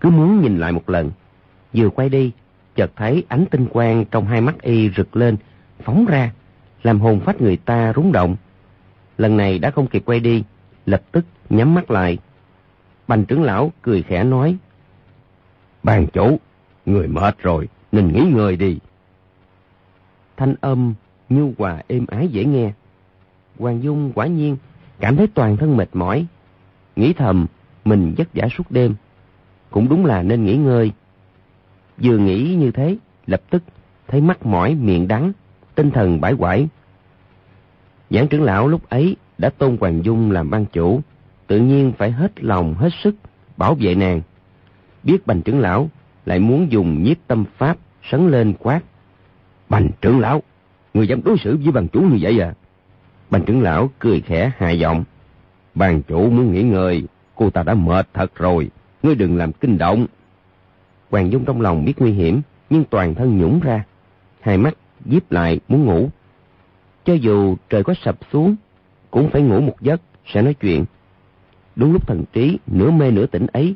Cứ 0.00 0.10
muốn 0.10 0.42
nhìn 0.42 0.58
lại 0.58 0.72
một 0.72 0.90
lần. 0.90 1.10
Vừa 1.72 1.88
quay 1.88 2.08
đi, 2.08 2.32
chợt 2.76 2.90
thấy 2.96 3.24
ánh 3.28 3.44
tinh 3.50 3.66
quang 3.66 4.04
trong 4.10 4.26
hai 4.26 4.40
mắt 4.40 4.62
y 4.62 4.90
rực 4.96 5.16
lên, 5.16 5.36
phóng 5.84 6.06
ra, 6.06 6.32
làm 6.82 7.00
hồn 7.00 7.20
phách 7.20 7.40
người 7.40 7.56
ta 7.56 7.92
rúng 7.96 8.12
động. 8.12 8.36
Lần 9.18 9.36
này 9.36 9.58
đã 9.58 9.70
không 9.70 9.86
kịp 9.86 10.02
quay 10.06 10.20
đi, 10.20 10.44
lập 10.86 11.02
tức 11.12 11.24
nhắm 11.50 11.74
mắt 11.74 11.90
lại. 11.90 12.18
Bành 13.08 13.24
trưởng 13.24 13.42
lão 13.42 13.72
cười 13.82 14.02
khẽ 14.02 14.24
nói. 14.24 14.56
Bàn 15.82 16.06
chủ, 16.12 16.38
người 16.86 17.08
mệt 17.08 17.38
rồi, 17.38 17.68
nên 17.92 18.12
nghỉ 18.12 18.20
ngơi 18.34 18.56
đi. 18.56 18.78
Thanh 20.36 20.54
âm 20.60 20.94
nhu 21.28 21.52
hòa 21.58 21.82
êm 21.88 22.06
ái 22.06 22.28
dễ 22.28 22.44
nghe. 22.44 22.72
Hoàng 23.58 23.82
Dung 23.82 24.12
quả 24.14 24.26
nhiên 24.26 24.56
cảm 25.00 25.16
thấy 25.16 25.26
toàn 25.26 25.56
thân 25.56 25.76
mệt 25.76 25.88
mỏi. 25.92 26.26
Nghĩ 26.96 27.12
thầm 27.12 27.46
mình 27.84 28.14
vất 28.16 28.28
vả 28.34 28.48
suốt 28.58 28.70
đêm. 28.70 28.94
Cũng 29.70 29.88
đúng 29.88 30.06
là 30.06 30.22
nên 30.22 30.44
nghỉ 30.44 30.56
ngơi. 30.56 30.92
Vừa 31.96 32.18
nghĩ 32.18 32.54
như 32.58 32.70
thế, 32.70 32.96
lập 33.26 33.42
tức 33.50 33.62
thấy 34.08 34.20
mắt 34.20 34.46
mỏi 34.46 34.74
miệng 34.74 35.08
đắng, 35.08 35.32
tinh 35.74 35.90
thần 35.90 36.20
bãi 36.20 36.34
quải. 36.34 36.68
Giảng 38.10 38.28
trưởng 38.28 38.42
lão 38.42 38.68
lúc 38.68 38.88
ấy 38.88 39.16
đã 39.38 39.50
tôn 39.50 39.76
Hoàng 39.80 40.04
Dung 40.04 40.30
làm 40.30 40.50
ban 40.50 40.64
chủ, 40.66 41.00
tự 41.46 41.58
nhiên 41.58 41.92
phải 41.98 42.10
hết 42.10 42.44
lòng 42.44 42.74
hết 42.74 42.90
sức 43.02 43.14
bảo 43.56 43.76
vệ 43.80 43.94
nàng. 43.94 44.22
Biết 45.02 45.26
bành 45.26 45.42
trưởng 45.42 45.60
lão 45.60 45.90
lại 46.26 46.38
muốn 46.38 46.72
dùng 46.72 47.02
nhiếp 47.02 47.16
tâm 47.26 47.44
pháp 47.56 47.76
sấn 48.10 48.30
lên 48.30 48.54
quát. 48.58 48.80
Bành 49.68 49.88
trưởng 50.00 50.20
lão, 50.20 50.42
người 50.94 51.08
dám 51.08 51.20
đối 51.24 51.38
xử 51.38 51.56
với 51.56 51.72
bằng 51.72 51.88
chủ 51.88 52.00
như 52.00 52.18
vậy 52.20 52.40
à? 52.40 52.54
Bành 53.30 53.44
trưởng 53.44 53.62
lão 53.62 53.90
cười 53.98 54.20
khẽ 54.20 54.52
hài 54.56 54.78
giọng. 54.78 55.04
Bàn 55.74 56.02
chủ 56.08 56.30
muốn 56.30 56.52
nghỉ 56.52 56.62
ngơi, 56.62 57.04
cô 57.34 57.50
ta 57.50 57.62
đã 57.62 57.74
mệt 57.74 58.08
thật 58.14 58.34
rồi, 58.34 58.70
ngươi 59.02 59.14
đừng 59.14 59.36
làm 59.36 59.52
kinh 59.52 59.78
động. 59.78 60.06
Hoàng 61.10 61.32
Dung 61.32 61.44
trong 61.44 61.60
lòng 61.60 61.84
biết 61.84 61.94
nguy 61.98 62.12
hiểm, 62.12 62.40
nhưng 62.70 62.84
toàn 62.84 63.14
thân 63.14 63.38
nhũng 63.38 63.60
ra. 63.60 63.84
Hai 64.40 64.58
mắt 64.58 64.76
díp 65.04 65.32
lại 65.32 65.60
muốn 65.68 65.84
ngủ. 65.84 66.08
Cho 67.04 67.14
dù 67.14 67.56
trời 67.70 67.84
có 67.84 67.94
sập 67.94 68.18
xuống, 68.32 68.56
cũng 69.10 69.30
phải 69.30 69.42
ngủ 69.42 69.60
một 69.60 69.80
giấc, 69.80 70.00
sẽ 70.26 70.42
nói 70.42 70.54
chuyện. 70.54 70.84
Đúng 71.76 71.92
lúc 71.92 72.06
thần 72.06 72.24
trí, 72.32 72.58
nửa 72.66 72.90
mê 72.90 73.10
nửa 73.10 73.26
tỉnh 73.26 73.46
ấy, 73.46 73.74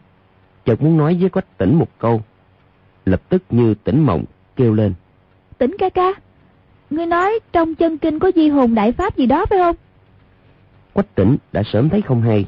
chợt 0.65 0.83
muốn 0.83 0.97
nói 0.97 1.17
với 1.21 1.31
quách 1.31 1.59
tỉnh 1.59 1.75
một 1.75 1.89
câu. 1.99 2.23
Lập 3.05 3.23
tức 3.29 3.43
như 3.51 3.75
tỉnh 3.75 4.07
mộng, 4.07 4.25
kêu 4.57 4.75
lên. 4.75 4.95
Tỉnh 5.59 5.77
ca 5.79 5.89
ca, 5.89 6.13
ngươi 6.91 7.07
nói 7.07 7.39
trong 7.53 7.75
chân 7.75 7.99
kinh 7.99 8.19
có 8.19 8.31
di 8.35 8.49
hồn 8.49 8.75
đại 8.75 8.93
pháp 8.93 9.17
gì 9.17 9.27
đó 9.27 9.47
phải 9.51 9.59
không? 9.59 9.77
Quách 10.93 11.15
tỉnh 11.15 11.37
đã 11.53 11.63
sớm 11.73 11.89
thấy 11.89 12.03
không 12.03 12.23
hay. 12.23 12.47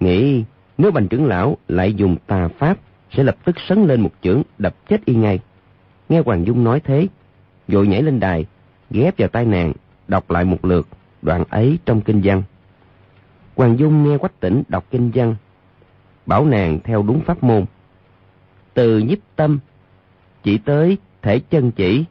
Nghĩ 0.00 0.44
nếu 0.78 0.90
bành 0.90 1.08
trưởng 1.08 1.26
lão 1.26 1.56
lại 1.68 1.94
dùng 1.94 2.16
tà 2.26 2.48
pháp 2.48 2.78
sẽ 3.10 3.22
lập 3.22 3.36
tức 3.44 3.56
sấn 3.68 3.84
lên 3.84 4.00
một 4.00 4.10
chưởng 4.22 4.42
đập 4.58 4.74
chết 4.88 5.04
y 5.04 5.14
ngay. 5.14 5.40
Nghe 6.08 6.20
Hoàng 6.20 6.46
Dung 6.46 6.64
nói 6.64 6.80
thế, 6.80 7.06
vội 7.68 7.86
nhảy 7.86 8.02
lên 8.02 8.20
đài, 8.20 8.46
ghép 8.90 9.18
vào 9.18 9.28
tai 9.28 9.44
nàng, 9.44 9.72
đọc 10.08 10.30
lại 10.30 10.44
một 10.44 10.64
lượt 10.64 10.88
đoạn 11.22 11.44
ấy 11.50 11.78
trong 11.84 12.00
kinh 12.00 12.20
văn. 12.24 12.42
Hoàng 13.56 13.78
Dung 13.78 14.04
nghe 14.04 14.18
Quách 14.18 14.40
Tỉnh 14.40 14.62
đọc 14.68 14.84
kinh 14.90 15.10
văn, 15.14 15.36
bảo 16.26 16.44
nàng 16.44 16.78
theo 16.84 17.02
đúng 17.02 17.20
pháp 17.20 17.42
môn. 17.42 17.64
Từ 18.74 18.98
nhiếp 18.98 19.18
tâm, 19.36 19.58
chỉ 20.42 20.58
tới 20.58 20.98
thể 21.22 21.40
chân 21.50 21.70
chỉ. 21.70 22.04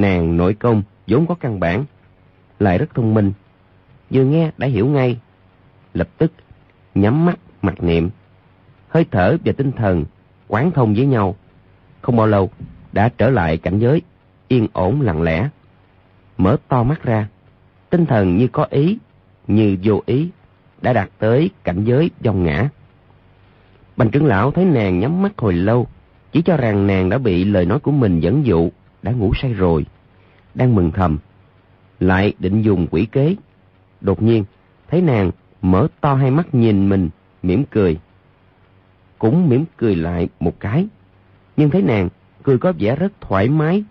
Nàng 0.00 0.36
nội 0.36 0.54
công 0.54 0.82
vốn 1.06 1.26
có 1.26 1.34
căn 1.34 1.60
bản, 1.60 1.84
lại 2.58 2.78
rất 2.78 2.94
thông 2.94 3.14
minh. 3.14 3.32
Vừa 4.10 4.24
nghe 4.24 4.50
đã 4.58 4.66
hiểu 4.66 4.86
ngay, 4.86 5.20
lập 5.94 6.08
tức 6.18 6.32
nhắm 6.94 7.26
mắt 7.26 7.38
mặc 7.62 7.82
niệm 7.82 8.10
hơi 8.88 9.06
thở 9.10 9.36
và 9.44 9.52
tinh 9.52 9.72
thần 9.72 10.04
quán 10.48 10.70
thông 10.70 10.94
với 10.94 11.06
nhau. 11.06 11.36
Không 12.02 12.16
bao 12.16 12.26
lâu, 12.26 12.50
đã 12.92 13.08
trở 13.18 13.30
lại 13.30 13.56
cảnh 13.56 13.78
giới, 13.78 14.02
yên 14.48 14.66
ổn 14.72 15.00
lặng 15.00 15.22
lẽ. 15.22 15.48
Mở 16.38 16.56
to 16.68 16.82
mắt 16.82 17.02
ra, 17.02 17.28
tinh 17.90 18.06
thần 18.06 18.36
như 18.36 18.48
có 18.48 18.66
ý, 18.70 18.98
như 19.46 19.76
vô 19.82 20.02
ý, 20.06 20.28
đã 20.82 20.92
đạt 20.92 21.08
tới 21.18 21.50
cảnh 21.64 21.84
giới 21.84 22.10
dòng 22.20 22.44
ngã. 22.44 22.68
Bành 23.96 24.10
trưởng 24.10 24.26
lão 24.26 24.50
thấy 24.50 24.64
nàng 24.64 24.98
nhắm 24.98 25.22
mắt 25.22 25.32
hồi 25.36 25.52
lâu, 25.52 25.86
chỉ 26.32 26.42
cho 26.42 26.56
rằng 26.56 26.86
nàng 26.86 27.08
đã 27.08 27.18
bị 27.18 27.44
lời 27.44 27.66
nói 27.66 27.78
của 27.78 27.92
mình 27.92 28.20
dẫn 28.20 28.46
dụ, 28.46 28.70
đã 29.02 29.12
ngủ 29.12 29.32
say 29.42 29.52
rồi, 29.52 29.86
đang 30.54 30.74
mừng 30.74 30.90
thầm. 30.90 31.18
Lại 32.00 32.34
định 32.38 32.62
dùng 32.62 32.86
quỷ 32.90 33.06
kế. 33.12 33.36
Đột 34.00 34.22
nhiên, 34.22 34.44
thấy 34.88 35.02
nàng 35.02 35.30
mở 35.62 35.88
to 36.00 36.14
hai 36.14 36.30
mắt 36.30 36.54
nhìn 36.54 36.88
mình, 36.88 37.08
mỉm 37.42 37.64
cười 37.70 37.98
cũng 39.20 39.48
mỉm 39.48 39.64
cười 39.76 39.96
lại 39.96 40.28
một 40.40 40.60
cái. 40.60 40.86
Nhưng 41.56 41.70
thấy 41.70 41.82
nàng 41.82 42.08
cười 42.42 42.58
có 42.58 42.72
vẻ 42.78 42.96
rất 42.96 43.12
thoải 43.20 43.48
mái, 43.48 43.84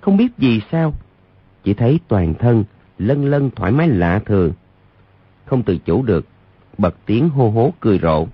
không 0.00 0.16
biết 0.16 0.28
vì 0.36 0.60
sao, 0.72 0.94
chỉ 1.64 1.74
thấy 1.74 2.00
toàn 2.08 2.34
thân 2.34 2.64
lân 2.98 3.24
lân 3.24 3.50
thoải 3.50 3.72
mái 3.72 3.88
lạ 3.88 4.20
thường. 4.26 4.52
Không 5.44 5.62
tự 5.62 5.78
chủ 5.78 6.02
được, 6.02 6.26
bật 6.78 6.96
tiếng 7.06 7.28
hô 7.28 7.50
hố 7.50 7.72
cười 7.80 7.98
rộ. 7.98 8.26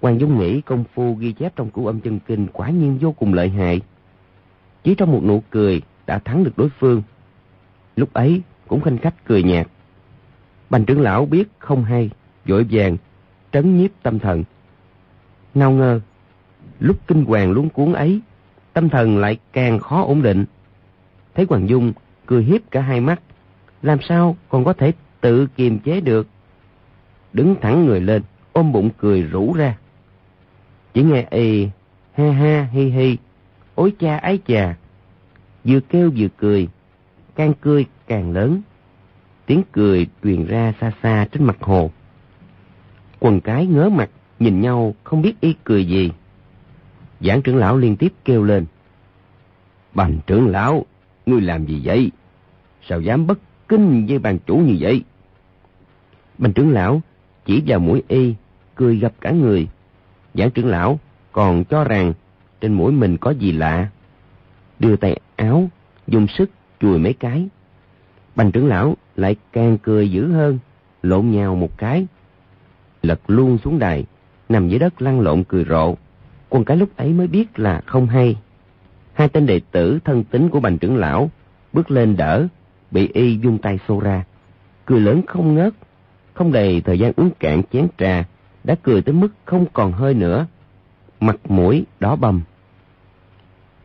Quan 0.00 0.18
Dung 0.20 0.38
nghĩ 0.38 0.60
công 0.60 0.84
phu 0.94 1.14
ghi 1.14 1.32
chép 1.32 1.56
trong 1.56 1.70
cửu 1.70 1.86
âm 1.86 2.00
chân 2.00 2.18
kinh 2.26 2.46
quả 2.52 2.70
nhiên 2.70 2.98
vô 3.00 3.12
cùng 3.12 3.34
lợi 3.34 3.48
hại. 3.48 3.80
Chỉ 4.86 4.94
trong 4.94 5.12
một 5.12 5.20
nụ 5.24 5.42
cười 5.50 5.82
đã 6.06 6.18
thắng 6.18 6.44
được 6.44 6.58
đối 6.58 6.68
phương. 6.68 7.02
Lúc 7.96 8.12
ấy 8.12 8.42
cũng 8.68 8.80
khanh 8.80 8.98
khách 8.98 9.24
cười 9.24 9.42
nhạt. 9.42 9.66
Bành 10.70 10.84
trưởng 10.84 11.00
lão 11.00 11.26
biết 11.26 11.48
không 11.58 11.84
hay, 11.84 12.10
vội 12.44 12.66
vàng, 12.70 12.96
trấn 13.52 13.78
nhiếp 13.78 13.90
tâm 14.02 14.18
thần 14.18 14.44
Nào 15.54 15.70
ngờ, 15.70 16.00
lúc 16.80 16.96
kinh 17.06 17.24
hoàng 17.24 17.52
luống 17.52 17.68
cuốn 17.68 17.92
ấy, 17.92 18.20
tâm 18.72 18.88
thần 18.88 19.18
lại 19.18 19.38
càng 19.52 19.78
khó 19.78 20.02
ổn 20.02 20.22
định. 20.22 20.44
Thấy 21.34 21.46
Hoàng 21.48 21.68
Dung 21.68 21.92
cười 22.26 22.44
hiếp 22.44 22.70
cả 22.70 22.80
hai 22.80 23.00
mắt, 23.00 23.22
làm 23.82 23.98
sao 24.02 24.36
còn 24.48 24.64
có 24.64 24.72
thể 24.72 24.92
tự 25.20 25.46
kiềm 25.46 25.78
chế 25.78 26.00
được. 26.00 26.26
Đứng 27.32 27.56
thẳng 27.60 27.86
người 27.86 28.00
lên, 28.00 28.22
ôm 28.52 28.72
bụng 28.72 28.90
cười 28.98 29.22
rủ 29.22 29.52
ra. 29.52 29.76
Chỉ 30.94 31.02
nghe 31.02 31.26
y, 31.30 31.68
ha 32.12 32.30
ha 32.32 32.68
hi 32.72 32.84
hi, 32.84 33.16
ối 33.76 33.92
cha 33.98 34.16
ái 34.16 34.38
chà. 34.46 34.76
Vừa 35.64 35.80
kêu 35.80 36.12
vừa 36.16 36.28
cười, 36.36 36.68
càng 37.34 37.52
cười 37.60 37.86
càng 38.06 38.32
lớn. 38.32 38.60
Tiếng 39.46 39.62
cười 39.72 40.06
truyền 40.22 40.46
ra 40.46 40.72
xa 40.80 40.92
xa 41.02 41.26
trên 41.32 41.44
mặt 41.44 41.56
hồ. 41.60 41.90
Quần 43.20 43.40
cái 43.40 43.66
ngớ 43.66 43.88
mặt 43.88 44.10
nhìn 44.38 44.60
nhau 44.60 44.94
không 45.04 45.22
biết 45.22 45.40
y 45.40 45.54
cười 45.64 45.86
gì. 45.86 46.10
Giảng 47.20 47.42
trưởng 47.42 47.56
lão 47.56 47.78
liên 47.78 47.96
tiếp 47.96 48.12
kêu 48.24 48.42
lên. 48.44 48.66
Bành 49.94 50.18
trưởng 50.26 50.48
lão, 50.48 50.86
ngươi 51.26 51.40
làm 51.40 51.66
gì 51.66 51.80
vậy? 51.84 52.10
Sao 52.88 53.00
dám 53.00 53.26
bất 53.26 53.38
kinh 53.68 54.06
với 54.06 54.18
bàn 54.18 54.38
chủ 54.46 54.56
như 54.56 54.76
vậy? 54.80 55.04
Bành 56.38 56.52
trưởng 56.52 56.70
lão 56.70 57.02
chỉ 57.44 57.62
vào 57.66 57.78
mũi 57.78 58.02
y, 58.08 58.34
cười 58.74 58.96
gặp 58.96 59.12
cả 59.20 59.30
người. 59.30 59.68
Giảng 60.34 60.50
trưởng 60.50 60.66
lão 60.66 60.98
còn 61.32 61.64
cho 61.64 61.84
rằng 61.84 62.12
trên 62.60 62.72
mũi 62.72 62.92
mình 62.92 63.16
có 63.16 63.30
gì 63.30 63.52
lạ. 63.52 63.88
Đưa 64.78 64.96
tay 64.96 65.20
áo, 65.36 65.68
dùng 66.06 66.26
sức 66.26 66.50
chùi 66.80 66.98
mấy 66.98 67.12
cái. 67.12 67.48
Bành 68.36 68.52
trưởng 68.52 68.66
lão 68.66 68.96
lại 69.16 69.36
càng 69.52 69.78
cười 69.78 70.10
dữ 70.10 70.32
hơn, 70.32 70.58
lộn 71.02 71.30
nhào 71.30 71.56
một 71.56 71.78
cái. 71.78 72.06
Lật 73.02 73.20
luôn 73.26 73.58
xuống 73.58 73.78
đài, 73.78 74.04
nằm 74.48 74.68
dưới 74.68 74.78
đất 74.78 75.02
lăn 75.02 75.20
lộn 75.20 75.44
cười 75.44 75.64
rộ. 75.64 75.94
Quân 76.48 76.64
cái 76.64 76.76
lúc 76.76 76.96
ấy 76.96 77.12
mới 77.12 77.26
biết 77.26 77.58
là 77.58 77.80
không 77.86 78.06
hay. 78.06 78.36
Hai 79.12 79.28
tên 79.28 79.46
đệ 79.46 79.60
tử 79.70 79.98
thân 80.04 80.24
tín 80.24 80.48
của 80.48 80.60
bành 80.60 80.78
trưởng 80.78 80.96
lão 80.96 81.30
bước 81.72 81.90
lên 81.90 82.16
đỡ, 82.16 82.46
bị 82.90 83.08
y 83.12 83.38
dung 83.38 83.58
tay 83.58 83.78
xô 83.88 84.00
ra. 84.00 84.24
Cười 84.84 85.00
lớn 85.00 85.22
không 85.26 85.54
ngớt, 85.54 85.74
không 86.34 86.52
đầy 86.52 86.80
thời 86.80 86.98
gian 86.98 87.12
uống 87.16 87.30
cạn 87.38 87.62
chén 87.72 87.86
trà, 87.98 88.24
đã 88.64 88.74
cười 88.82 89.02
tới 89.02 89.14
mức 89.14 89.28
không 89.44 89.66
còn 89.72 89.92
hơi 89.92 90.14
nữa. 90.14 90.46
Mặt 91.20 91.36
mũi 91.50 91.84
đỏ 92.00 92.16
bầm. 92.16 92.42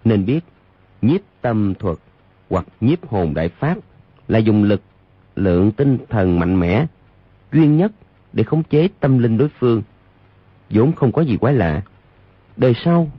Nên 0.04 0.26
biết, 0.26 0.40
nhiếp 1.02 1.22
tâm 1.42 1.74
thuật 1.80 1.98
hoặc 2.50 2.66
nhiếp 2.82 3.08
hồn 3.08 3.34
đại 3.34 3.50
pháp 3.50 3.78
là 4.28 4.40
dùng 4.40 4.64
lực, 4.64 4.82
lượng 5.36 5.72
tinh 5.72 5.98
thần 6.10 6.40
mạnh 6.40 6.60
mẽ, 6.60 6.86
duy 7.52 7.68
nhất 7.68 7.92
để 8.34 8.44
khống 8.44 8.64
chế 8.64 8.88
tâm 9.00 9.18
linh 9.18 9.38
đối 9.38 9.50
phương 9.60 9.82
vốn 10.70 10.94
không 10.94 11.12
có 11.12 11.22
gì 11.22 11.38
quái 11.38 11.54
lạ. 11.54 11.82
Đời 12.58 12.74
sau, 12.86 13.12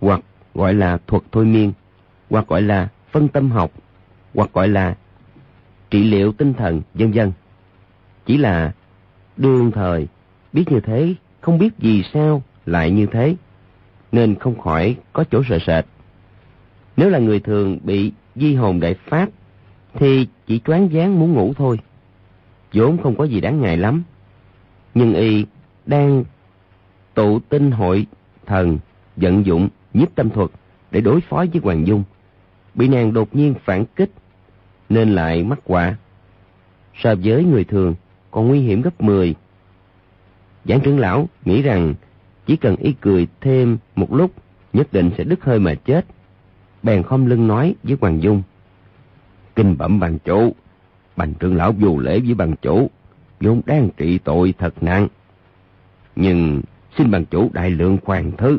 hoặc 0.00 0.20
gọi 0.54 0.74
là 0.74 0.98
thuật 1.06 1.22
thôi 1.32 1.44
miên, 1.44 1.72
hoặc 2.30 2.48
gọi 2.48 2.62
là 2.62 2.88
phân 3.10 3.28
tâm 3.28 3.50
học, 3.50 3.70
hoặc 4.34 4.50
gọi 4.52 4.68
là 4.68 4.96
trị 5.90 6.04
liệu 6.04 6.32
tinh 6.32 6.54
thần, 6.54 6.82
vân 6.94 7.12
vân. 7.12 7.32
Chỉ 8.26 8.36
là 8.36 8.72
đương 9.36 9.70
thời 9.70 10.08
biết 10.52 10.64
như 10.70 10.80
thế, 10.80 11.14
không 11.40 11.58
biết 11.58 11.70
vì 11.78 12.02
sao 12.12 12.42
lại 12.66 12.90
như 12.90 13.06
thế, 13.06 13.36
nên 14.12 14.34
không 14.34 14.60
khỏi 14.60 14.96
có 15.12 15.24
chỗ 15.30 15.42
sợ 15.48 15.58
sệt. 15.66 15.84
Nếu 16.96 17.10
là 17.10 17.18
người 17.18 17.40
thường 17.40 17.78
bị 17.82 18.12
di 18.34 18.54
hồn 18.54 18.80
đại 18.80 18.94
phát, 18.94 19.30
thì 19.94 20.28
chỉ 20.46 20.60
choáng 20.64 20.88
váng 20.88 21.20
muốn 21.20 21.32
ngủ 21.32 21.52
thôi. 21.56 21.78
vốn 22.72 23.02
không 23.02 23.16
có 23.16 23.24
gì 23.24 23.40
đáng 23.40 23.60
ngại 23.60 23.76
lắm. 23.76 24.02
Nhưng 24.94 25.14
y 25.14 25.46
đang 25.86 26.24
tụ 27.14 27.38
tinh 27.38 27.70
hội 27.70 28.06
thần 28.46 28.78
vận 29.16 29.46
dụng 29.46 29.68
nhiếp 29.94 30.14
tâm 30.14 30.30
thuật 30.30 30.50
để 30.90 31.00
đối 31.00 31.20
phó 31.20 31.36
với 31.36 31.60
Hoàng 31.62 31.86
Dung. 31.86 32.04
Bị 32.74 32.88
nàng 32.88 33.12
đột 33.12 33.36
nhiên 33.36 33.54
phản 33.64 33.84
kích, 33.96 34.10
nên 34.88 35.14
lại 35.14 35.44
mắc 35.44 35.58
quả. 35.64 35.96
So 37.02 37.14
với 37.24 37.44
người 37.44 37.64
thường, 37.64 37.94
còn 38.30 38.48
nguy 38.48 38.60
hiểm 38.60 38.82
gấp 38.82 39.00
10. 39.00 39.34
Giảng 40.64 40.80
trưởng 40.80 40.98
lão 40.98 41.28
nghĩ 41.44 41.62
rằng 41.62 41.94
chỉ 42.46 42.56
cần 42.56 42.76
y 42.76 42.92
cười 43.00 43.26
thêm 43.40 43.78
một 43.96 44.14
lúc, 44.14 44.32
nhất 44.72 44.92
định 44.92 45.10
sẽ 45.18 45.24
đứt 45.24 45.44
hơi 45.44 45.58
mà 45.58 45.74
chết. 45.74 46.06
Bèn 46.82 47.02
không 47.02 47.26
lưng 47.26 47.48
nói 47.48 47.74
với 47.82 47.96
Hoàng 48.00 48.22
Dung. 48.22 48.42
Kinh 49.56 49.76
bẩm 49.78 50.00
bằng 50.00 50.18
chủ, 50.18 50.54
bành 51.16 51.34
trưởng 51.34 51.56
lão 51.56 51.72
vô 51.72 51.98
lễ 51.98 52.20
với 52.20 52.34
bằng 52.34 52.54
chủ, 52.62 52.90
vốn 53.40 53.60
đang 53.66 53.88
trị 53.96 54.18
tội 54.18 54.54
thật 54.58 54.82
nặng. 54.82 55.08
Nhưng 56.16 56.62
xin 56.98 57.10
bằng 57.10 57.24
chủ 57.24 57.50
đại 57.52 57.70
lượng 57.70 57.98
khoan 58.04 58.32
thứ. 58.38 58.58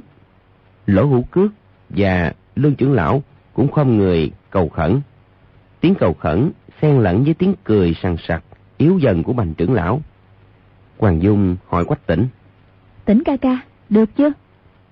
Lỗ 0.86 1.05
hữu 1.05 1.23
cước 1.31 1.51
và 1.89 2.33
lương 2.55 2.75
trưởng 2.75 2.93
lão 2.93 3.23
cũng 3.53 3.71
không 3.71 3.97
người 3.97 4.31
cầu 4.49 4.69
khẩn. 4.69 5.01
Tiếng 5.79 5.95
cầu 5.99 6.13
khẩn 6.13 6.51
xen 6.81 6.99
lẫn 6.99 7.23
với 7.23 7.33
tiếng 7.33 7.53
cười 7.63 7.93
sằng 7.93 8.17
sặc, 8.27 8.43
yếu 8.77 8.97
dần 8.97 9.23
của 9.23 9.33
bành 9.33 9.53
trưởng 9.53 9.73
lão. 9.73 10.01
Hoàng 10.97 11.21
Dung 11.21 11.55
hỏi 11.67 11.86
Quách 11.86 12.07
Tỉnh. 12.07 12.27
Tỉnh 13.05 13.23
ca 13.25 13.38
ca, 13.38 13.59
được 13.89 14.09
chưa? 14.17 14.31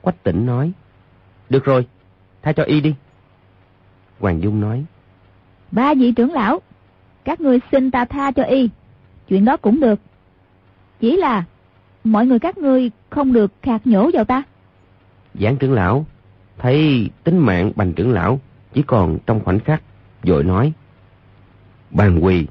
Quách 0.01 0.23
Tỉnh 0.23 0.45
nói. 0.45 0.71
Được 1.49 1.65
rồi, 1.65 1.87
tha 2.41 2.53
cho 2.53 2.63
y 2.63 2.81
đi. 2.81 2.95
Hoàng 4.19 4.41
Dung 4.43 4.61
nói. 4.61 4.85
Ba 5.71 5.93
vị 5.93 6.11
trưởng 6.11 6.31
lão, 6.31 6.61
các 7.23 7.41
người 7.41 7.59
xin 7.71 7.91
ta 7.91 8.05
tha 8.05 8.31
cho 8.31 8.43
y. 8.43 8.69
Chuyện 9.27 9.45
đó 9.45 9.57
cũng 9.57 9.79
được. 9.79 9.99
Chỉ 10.99 11.17
là 11.17 11.43
mọi 12.03 12.25
người 12.25 12.39
các 12.39 12.57
ngươi 12.57 12.91
không 13.09 13.33
được 13.33 13.51
khạc 13.61 13.87
nhổ 13.87 14.09
vào 14.13 14.25
ta. 14.25 14.43
Giảng 15.33 15.57
trưởng 15.57 15.73
lão, 15.73 16.05
thấy 16.57 17.09
tính 17.23 17.37
mạng 17.37 17.71
bành 17.75 17.93
trưởng 17.93 18.11
lão 18.11 18.39
chỉ 18.73 18.81
còn 18.81 19.17
trong 19.25 19.39
khoảnh 19.43 19.59
khắc, 19.59 19.83
rồi 20.23 20.43
nói. 20.43 20.73
Ban 21.91 22.23
quy 22.23 22.47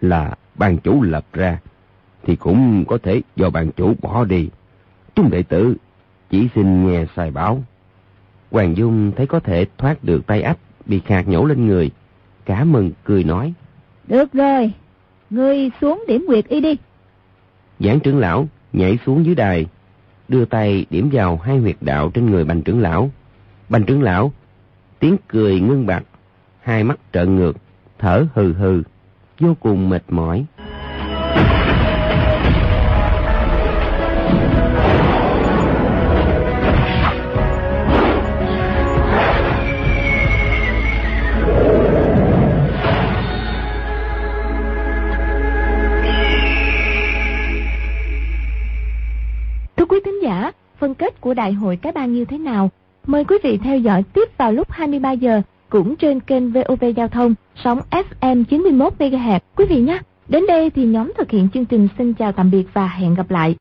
là 0.00 0.34
ban 0.54 0.78
chủ 0.78 1.02
lập 1.02 1.24
ra, 1.32 1.58
thì 2.22 2.36
cũng 2.36 2.84
có 2.88 2.98
thể 3.02 3.22
do 3.36 3.50
ban 3.50 3.72
chủ 3.72 3.94
bỏ 4.00 4.24
đi. 4.24 4.48
Chúng 5.14 5.30
đệ 5.30 5.42
tử 5.42 5.74
chỉ 6.30 6.48
xin 6.54 6.86
nghe 6.86 7.04
sai 7.16 7.30
báo. 7.30 7.62
Hoàng 8.50 8.76
Dung 8.76 9.12
thấy 9.16 9.26
có 9.26 9.40
thể 9.40 9.66
thoát 9.78 10.04
được 10.04 10.26
tay 10.26 10.42
ách 10.42 10.58
bị 10.86 11.00
khạc 11.00 11.28
nhổ 11.28 11.44
lên 11.44 11.66
người. 11.66 11.90
Cả 12.44 12.64
mừng 12.64 12.90
cười 13.04 13.24
nói. 13.24 13.52
Được 14.08 14.32
rồi, 14.32 14.72
ngươi 15.30 15.70
xuống 15.80 16.04
điểm 16.08 16.24
quyệt 16.26 16.48
y 16.48 16.60
đi. 16.60 16.76
Giảng 17.80 18.00
trưởng 18.00 18.18
lão 18.18 18.48
nhảy 18.72 18.98
xuống 19.06 19.24
dưới 19.26 19.34
đài, 19.34 19.66
đưa 20.28 20.44
tay 20.44 20.86
điểm 20.90 21.08
vào 21.12 21.36
hai 21.36 21.58
huyệt 21.58 21.76
đạo 21.80 22.10
trên 22.14 22.30
người 22.30 22.44
bành 22.44 22.62
trưởng 22.62 22.80
lão. 22.80 23.10
Bành 23.68 23.84
trưởng 23.84 24.02
lão, 24.02 24.32
tiếng 24.98 25.16
cười 25.28 25.60
ngưng 25.60 25.86
bặt, 25.86 26.02
hai 26.60 26.84
mắt 26.84 27.00
trợn 27.12 27.36
ngược, 27.36 27.56
thở 27.98 28.26
hừ 28.34 28.52
hừ, 28.52 28.82
vô 29.40 29.54
cùng 29.60 29.88
mệt 29.88 30.02
mỏi. 30.08 30.44
Của 51.32 51.36
đại 51.36 51.52
hội 51.52 51.76
cái 51.76 51.92
bang 51.92 52.12
như 52.12 52.24
thế 52.24 52.38
nào? 52.38 52.70
Mời 53.06 53.24
quý 53.24 53.36
vị 53.42 53.58
theo 53.58 53.78
dõi 53.78 54.02
tiếp 54.02 54.28
vào 54.38 54.52
lúc 54.52 54.70
23 54.70 55.12
giờ, 55.12 55.42
cũng 55.68 55.96
trên 55.96 56.20
kênh 56.20 56.52
VOV 56.52 56.84
Giao 56.96 57.08
thông, 57.08 57.34
sóng 57.64 57.80
FM 57.90 58.44
91 58.44 58.92
MHz 58.98 59.40
quý 59.56 59.64
vị 59.68 59.80
nhé. 59.80 59.98
Đến 60.28 60.46
đây 60.48 60.70
thì 60.70 60.84
nhóm 60.84 61.12
thực 61.18 61.30
hiện 61.30 61.48
chương 61.54 61.64
trình 61.64 61.88
xin 61.98 62.14
chào 62.14 62.32
tạm 62.32 62.50
biệt 62.50 62.64
và 62.72 62.88
hẹn 62.88 63.14
gặp 63.14 63.30
lại. 63.30 63.56